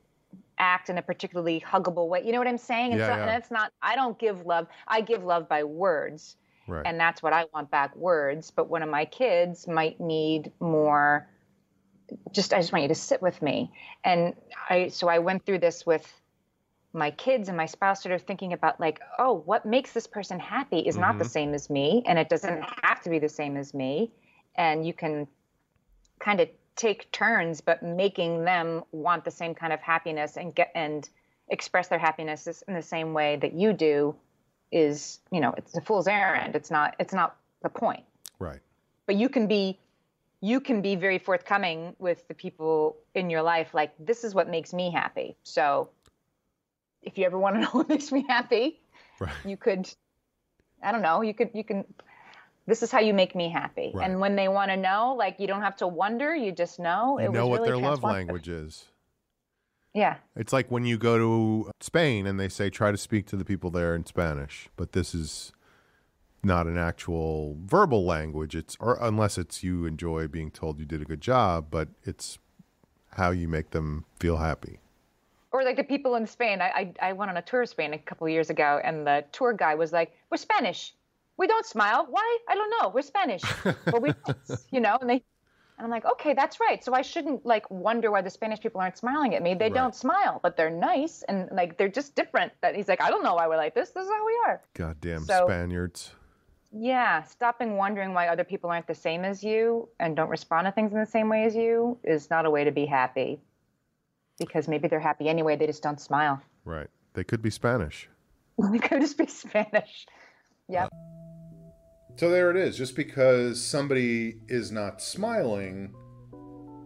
act 0.60 0.90
in 0.90 0.98
a 0.98 1.02
particularly 1.02 1.60
huggable 1.66 2.08
way. 2.08 2.22
You 2.24 2.32
know 2.32 2.38
what 2.38 2.46
I'm 2.46 2.58
saying? 2.58 2.92
And, 2.92 3.00
Yeah, 3.00 3.06
so, 3.06 3.12
yeah. 3.16 3.36
it's 3.36 3.50
not. 3.50 3.72
I 3.82 3.96
don't 3.96 4.18
give 4.18 4.46
love. 4.46 4.68
I 4.86 5.00
give 5.00 5.24
love 5.24 5.48
by 5.48 5.64
words 5.64 6.36
Right. 6.68 6.86
and 6.86 7.00
that's 7.00 7.20
what 7.22 7.32
I 7.32 7.46
want 7.52 7.70
back 7.70 7.96
words. 7.96 8.52
But 8.52 8.68
one 8.68 8.82
of 8.82 8.88
my 8.88 9.04
kids 9.04 9.66
might 9.66 9.98
need 10.00 10.52
more. 10.60 11.28
Just 12.32 12.52
I 12.52 12.58
just 12.58 12.72
want 12.72 12.82
you 12.82 12.88
to 12.88 12.94
sit 12.94 13.22
with 13.22 13.40
me, 13.40 13.72
and 14.04 14.34
I 14.68 14.88
so 14.88 15.08
I 15.08 15.18
went 15.20 15.46
through 15.46 15.58
this 15.60 15.86
with 15.86 16.06
my 16.92 17.12
kids 17.12 17.48
and 17.48 17.56
my 17.56 17.66
spouse, 17.66 18.02
sort 18.02 18.12
of 18.12 18.22
thinking 18.22 18.52
about 18.52 18.80
like, 18.80 19.00
oh, 19.18 19.42
what 19.46 19.64
makes 19.64 19.92
this 19.92 20.08
person 20.08 20.40
happy 20.40 20.80
is 20.80 20.96
not 20.96 21.18
the 21.18 21.24
Mhm. 21.24 21.30
same 21.30 21.54
as 21.54 21.70
me, 21.70 22.02
and 22.06 22.18
it 22.18 22.28
doesn't 22.28 22.64
have 22.82 23.00
to 23.02 23.10
be 23.10 23.20
the 23.20 23.28
same 23.28 23.56
as 23.56 23.72
me, 23.72 24.10
and 24.56 24.84
you 24.84 24.92
can 24.92 25.28
kind 26.18 26.40
of 26.40 26.48
take 26.76 27.10
turns, 27.12 27.60
but 27.60 27.82
making 27.82 28.44
them 28.44 28.84
want 28.92 29.24
the 29.24 29.30
same 29.30 29.54
kind 29.54 29.72
of 29.72 29.80
happiness 29.80 30.36
and 30.36 30.54
get 30.54 30.70
and 30.74 31.08
express 31.48 31.88
their 31.88 31.98
happiness 31.98 32.46
in 32.68 32.74
the 32.74 32.82
same 32.82 33.12
way 33.12 33.36
that 33.36 33.52
you 33.52 33.72
do 33.72 34.14
is 34.70 35.18
you 35.32 35.40
know 35.40 35.52
it's 35.56 35.76
a 35.76 35.80
fool's 35.80 36.06
errand 36.06 36.54
it's 36.54 36.70
not 36.70 36.94
it's 37.00 37.12
not 37.12 37.36
the 37.62 37.68
point 37.68 38.04
Right. 38.38 38.60
but 39.06 39.16
you 39.16 39.28
can 39.28 39.48
be 39.48 39.80
you 40.40 40.60
can 40.60 40.80
be 40.80 40.94
very 40.94 41.18
forthcoming 41.18 41.96
with 41.98 42.26
the 42.28 42.34
people 42.34 42.96
in 43.16 43.30
your 43.30 43.42
life 43.42 43.74
like 43.74 43.92
this 43.98 44.22
is 44.22 44.32
what 44.32 44.48
makes 44.48 44.72
me 44.72 44.92
happy 44.92 45.36
so 45.42 45.88
if 47.02 47.18
you 47.18 47.24
ever 47.24 47.36
want 47.36 47.56
to 47.56 47.62
know 47.62 47.68
what 47.72 47.88
makes 47.88 48.12
me 48.12 48.24
happy 48.28 48.78
Right. 49.18 49.32
you 49.44 49.56
could 49.56 49.92
i 50.84 50.92
don't 50.92 51.02
know 51.02 51.22
you 51.22 51.34
could 51.34 51.50
you 51.52 51.64
can 51.64 51.84
this 52.70 52.82
is 52.82 52.90
how 52.90 53.00
you 53.00 53.12
make 53.12 53.34
me 53.34 53.48
happy 53.50 53.90
Right. 53.94 54.08
and 54.08 54.20
when 54.20 54.36
they 54.36 54.48
want 54.48 54.70
to 54.70 54.76
know 54.76 55.14
like 55.18 55.38
you 55.40 55.46
don't 55.46 55.62
have 55.62 55.76
to 55.76 55.86
wonder 55.86 56.34
you 56.34 56.52
just 56.52 56.78
know 56.78 57.18
You 57.18 57.26
it 57.26 57.32
know 57.32 57.46
what 57.46 57.60
really 57.60 57.68
their 57.70 57.78
love 57.90 58.02
language 58.02 58.48
is. 58.48 58.86
yeah 59.94 60.16
It's 60.36 60.52
like 60.52 60.70
when 60.70 60.84
you 60.84 60.96
go 60.98 61.18
to 61.18 61.70
Spain 61.80 62.26
and 62.26 62.38
they 62.38 62.48
say 62.48 62.70
try 62.70 62.90
to 62.92 62.96
speak 62.98 63.26
to 63.26 63.36
the 63.36 63.44
people 63.44 63.70
there 63.70 63.94
in 63.94 64.06
Spanish, 64.06 64.68
but 64.76 64.92
this 64.92 65.14
is 65.14 65.52
not 66.42 66.66
an 66.66 66.78
actual 66.78 67.56
verbal 67.66 68.04
language. 68.06 68.54
It's 68.56 68.76
or 68.80 68.96
unless 69.00 69.36
it's 69.36 69.62
you 69.62 69.84
enjoy 69.84 70.26
being 70.28 70.50
told 70.50 70.78
you 70.78 70.86
did 70.86 71.02
a 71.02 71.04
good 71.04 71.20
job, 71.20 71.66
but 71.70 71.88
it's 72.04 72.38
how 73.14 73.30
you 73.30 73.48
make 73.48 73.70
them 73.70 74.04
feel 74.20 74.36
happy. 74.38 74.78
or 75.52 75.64
like 75.64 75.76
the 75.76 75.84
people 75.84 76.14
in 76.14 76.26
Spain. 76.26 76.62
I, 76.62 76.68
I 77.00 77.08
I 77.08 77.12
went 77.12 77.30
on 77.30 77.36
a 77.36 77.42
tour 77.42 77.62
of 77.62 77.68
Spain 77.68 77.92
a 77.92 77.98
couple 77.98 78.26
of 78.26 78.32
years 78.32 78.48
ago, 78.50 78.80
and 78.84 79.04
the 79.06 79.24
tour 79.32 79.52
guy 79.52 79.74
was 79.74 79.92
like, 79.92 80.12
"We're 80.30 80.36
Spanish. 80.38 80.94
We 81.40 81.46
don't 81.46 81.64
smile. 81.66 82.06
Why? 82.08 82.28
I 82.48 82.54
don't 82.54 82.70
know. 82.76 82.90
We're 82.94 83.00
Spanish, 83.14 83.42
but 83.64 84.00
we, 84.02 84.10
don't," 84.26 84.38
you 84.70 84.80
know." 84.80 84.96
And 85.00 85.08
they, 85.08 85.18
and 85.78 85.84
I'm 85.86 85.90
like, 85.90 86.04
"Okay, 86.12 86.34
that's 86.34 86.60
right. 86.60 86.84
So 86.84 86.92
I 86.92 87.02
shouldn't 87.02 87.46
like 87.46 87.64
wonder 87.70 88.10
why 88.10 88.20
the 88.20 88.28
Spanish 88.38 88.60
people 88.60 88.80
aren't 88.80 88.98
smiling 88.98 89.34
at 89.34 89.42
me. 89.42 89.54
They 89.54 89.64
Right. 89.64 89.74
don't 89.80 89.94
smile, 89.94 90.38
but 90.42 90.56
they're 90.58 90.68
nice, 90.92 91.22
and 91.28 91.48
like 91.50 91.78
they're 91.78 91.88
just 92.00 92.14
different." 92.14 92.52
That 92.60 92.76
he's 92.76 92.88
like, 92.88 93.00
"I 93.00 93.08
don't 93.10 93.24
know 93.24 93.34
why 93.34 93.48
we're 93.48 93.56
like 93.56 93.74
this. 93.74 93.88
This 93.90 94.04
is 94.04 94.10
how 94.10 94.24
we 94.26 94.36
are." 94.46 94.60
Goddamn 94.74 95.24
So- 95.24 95.46
Spaniards. 95.46 96.12
Yeah, 96.72 97.22
stopping 97.24 97.76
wondering 97.76 98.14
why 98.14 98.28
other 98.28 98.44
people 98.44 98.70
aren't 98.70 98.86
the 98.86 98.94
same 98.94 99.24
as 99.24 99.42
you 99.42 99.88
and 99.98 100.14
don't 100.14 100.28
respond 100.28 100.66
to 100.66 100.72
things 100.72 100.92
in 100.92 101.00
the 101.00 101.06
same 101.18 101.28
way 101.28 101.42
as 101.44 101.56
you 101.56 101.98
is 102.04 102.30
not 102.30 102.46
a 102.46 102.50
way 102.50 102.62
to 102.62 102.70
be 102.70 102.86
happy. 102.86 103.40
Because 104.38 104.68
maybe 104.68 104.86
they're 104.86 105.00
happy 105.00 105.28
anyway, 105.28 105.56
they 105.56 105.66
just 105.66 105.82
don't 105.82 106.00
smile. 106.00 106.40
Right. 106.64 106.86
They 107.14 107.24
could 107.24 107.42
be 107.42 107.50
Spanish. 107.50 108.08
They 108.70 108.78
could 108.78 109.00
just 109.00 109.18
be 109.18 109.26
Spanish. 109.26 110.06
Yep. 110.68 110.90
Uh, 110.92 110.96
So 112.20 112.28
there 112.28 112.50
it 112.50 112.56
is. 112.58 112.76
Just 112.76 112.96
because 112.96 113.64
somebody 113.64 114.40
is 114.46 114.70
not 114.70 115.00
smiling 115.00 115.94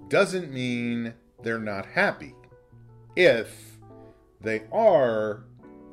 doesn't 0.06 0.52
mean 0.52 1.12
they're 1.42 1.58
not 1.58 1.86
happy. 1.86 2.36
If 3.16 3.80
they 4.40 4.62
are 4.70 5.42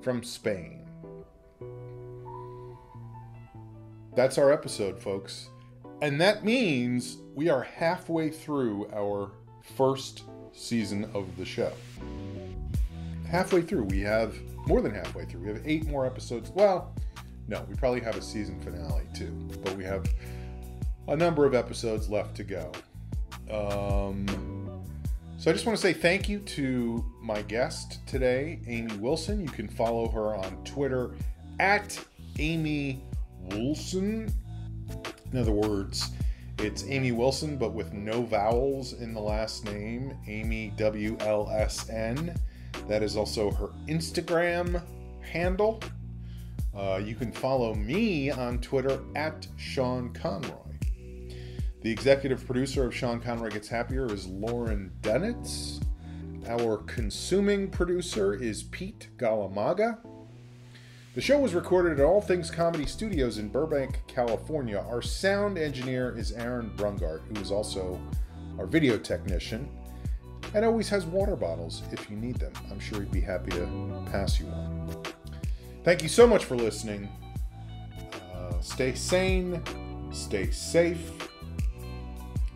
from 0.03 0.21
Spain. 0.21 0.87
That's 4.15 4.37
our 4.37 4.51
episode, 4.51 5.01
folks. 5.01 5.49
And 6.03 6.21
that 6.21 6.45
means 6.45 7.17
we 7.33 7.49
are 7.49 7.63
halfway 7.63 8.29
through 8.29 8.91
our 8.93 9.31
first 9.75 10.21
season 10.53 11.09
of 11.15 11.35
the 11.35 11.45
show. 11.45 11.73
Halfway 13.25 13.63
through. 13.63 13.85
We 13.85 14.01
have 14.01 14.35
more 14.67 14.81
than 14.81 14.93
halfway 14.93 15.25
through. 15.25 15.41
We 15.41 15.47
have 15.47 15.61
eight 15.65 15.87
more 15.87 16.05
episodes. 16.05 16.51
Well, 16.51 16.93
no, 17.51 17.65
we 17.67 17.75
probably 17.75 17.99
have 17.99 18.15
a 18.15 18.21
season 18.21 18.59
finale 18.61 19.03
too, 19.13 19.31
but 19.61 19.75
we 19.75 19.83
have 19.83 20.09
a 21.09 21.15
number 21.15 21.45
of 21.45 21.53
episodes 21.53 22.09
left 22.09 22.33
to 22.37 22.45
go. 22.45 22.71
Um, 23.51 24.25
so 25.37 25.51
I 25.51 25.53
just 25.53 25.65
want 25.65 25.77
to 25.77 25.81
say 25.81 25.91
thank 25.91 26.29
you 26.29 26.39
to 26.39 27.03
my 27.21 27.41
guest 27.41 28.07
today, 28.07 28.61
Amy 28.67 28.95
Wilson. 28.97 29.41
You 29.41 29.49
can 29.49 29.67
follow 29.67 30.07
her 30.07 30.33
on 30.33 30.63
Twitter 30.63 31.11
at 31.59 31.99
Amy 32.39 33.03
Wilson. 33.49 34.33
In 35.33 35.37
other 35.37 35.51
words, 35.51 36.11
it's 36.57 36.85
Amy 36.85 37.11
Wilson, 37.11 37.57
but 37.57 37.73
with 37.73 37.91
no 37.91 38.21
vowels 38.23 38.93
in 38.93 39.13
the 39.13 39.19
last 39.19 39.65
name, 39.65 40.17
Amy 40.25 40.71
W 40.77 41.17
L 41.19 41.49
S 41.51 41.89
N. 41.89 42.33
That 42.87 43.03
is 43.03 43.17
also 43.17 43.51
her 43.51 43.71
Instagram 43.89 44.81
handle. 45.21 45.81
Uh, 46.75 47.01
you 47.03 47.15
can 47.15 47.31
follow 47.31 47.73
me 47.73 48.31
on 48.31 48.59
Twitter 48.59 49.01
at 49.15 49.47
Sean 49.57 50.13
Conroy. 50.13 50.55
The 51.81 51.91
executive 51.91 52.45
producer 52.45 52.85
of 52.85 52.95
Sean 52.95 53.19
Conroy 53.19 53.49
Gets 53.49 53.67
Happier 53.67 54.05
is 54.13 54.27
Lauren 54.27 54.91
Dunitz. 55.01 55.83
Our 56.47 56.77
consuming 56.77 57.69
producer 57.69 58.33
is 58.33 58.63
Pete 58.63 59.09
Galamaga. 59.17 59.97
The 61.13 61.21
show 61.21 61.39
was 61.39 61.53
recorded 61.53 61.99
at 61.99 62.05
All 62.05 62.21
Things 62.21 62.49
Comedy 62.49 62.85
Studios 62.85 63.37
in 63.37 63.49
Burbank, 63.49 64.01
California. 64.07 64.79
Our 64.89 65.01
sound 65.01 65.57
engineer 65.57 66.17
is 66.17 66.31
Aaron 66.31 66.71
Brungart, 66.77 67.21
who 67.27 67.41
is 67.41 67.51
also 67.51 67.99
our 68.57 68.65
video 68.65 68.97
technician 68.97 69.69
and 70.53 70.65
always 70.65 70.89
has 70.89 71.05
water 71.05 71.35
bottles 71.35 71.83
if 71.91 72.09
you 72.09 72.17
need 72.17 72.35
them. 72.35 72.53
I'm 72.69 72.79
sure 72.79 73.01
he'd 73.01 73.11
be 73.11 73.21
happy 73.21 73.51
to 73.51 74.05
pass 74.11 74.39
you 74.39 74.47
one. 74.47 75.20
Thank 75.83 76.03
you 76.03 76.09
so 76.09 76.27
much 76.27 76.45
for 76.45 76.55
listening. 76.55 77.09
Uh, 78.35 78.59
stay 78.61 78.93
sane, 78.93 79.61
stay 80.11 80.51
safe, 80.51 81.11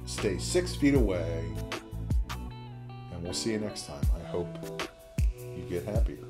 stay 0.05 0.37
six 0.37 0.75
feet 0.75 0.93
away, 0.93 1.43
and 3.11 3.23
we'll 3.23 3.33
see 3.33 3.53
you 3.53 3.59
next 3.59 3.87
time. 3.87 4.03
I 4.15 4.27
hope 4.27 4.47
you 5.39 5.63
get 5.67 5.85
happier. 5.85 6.24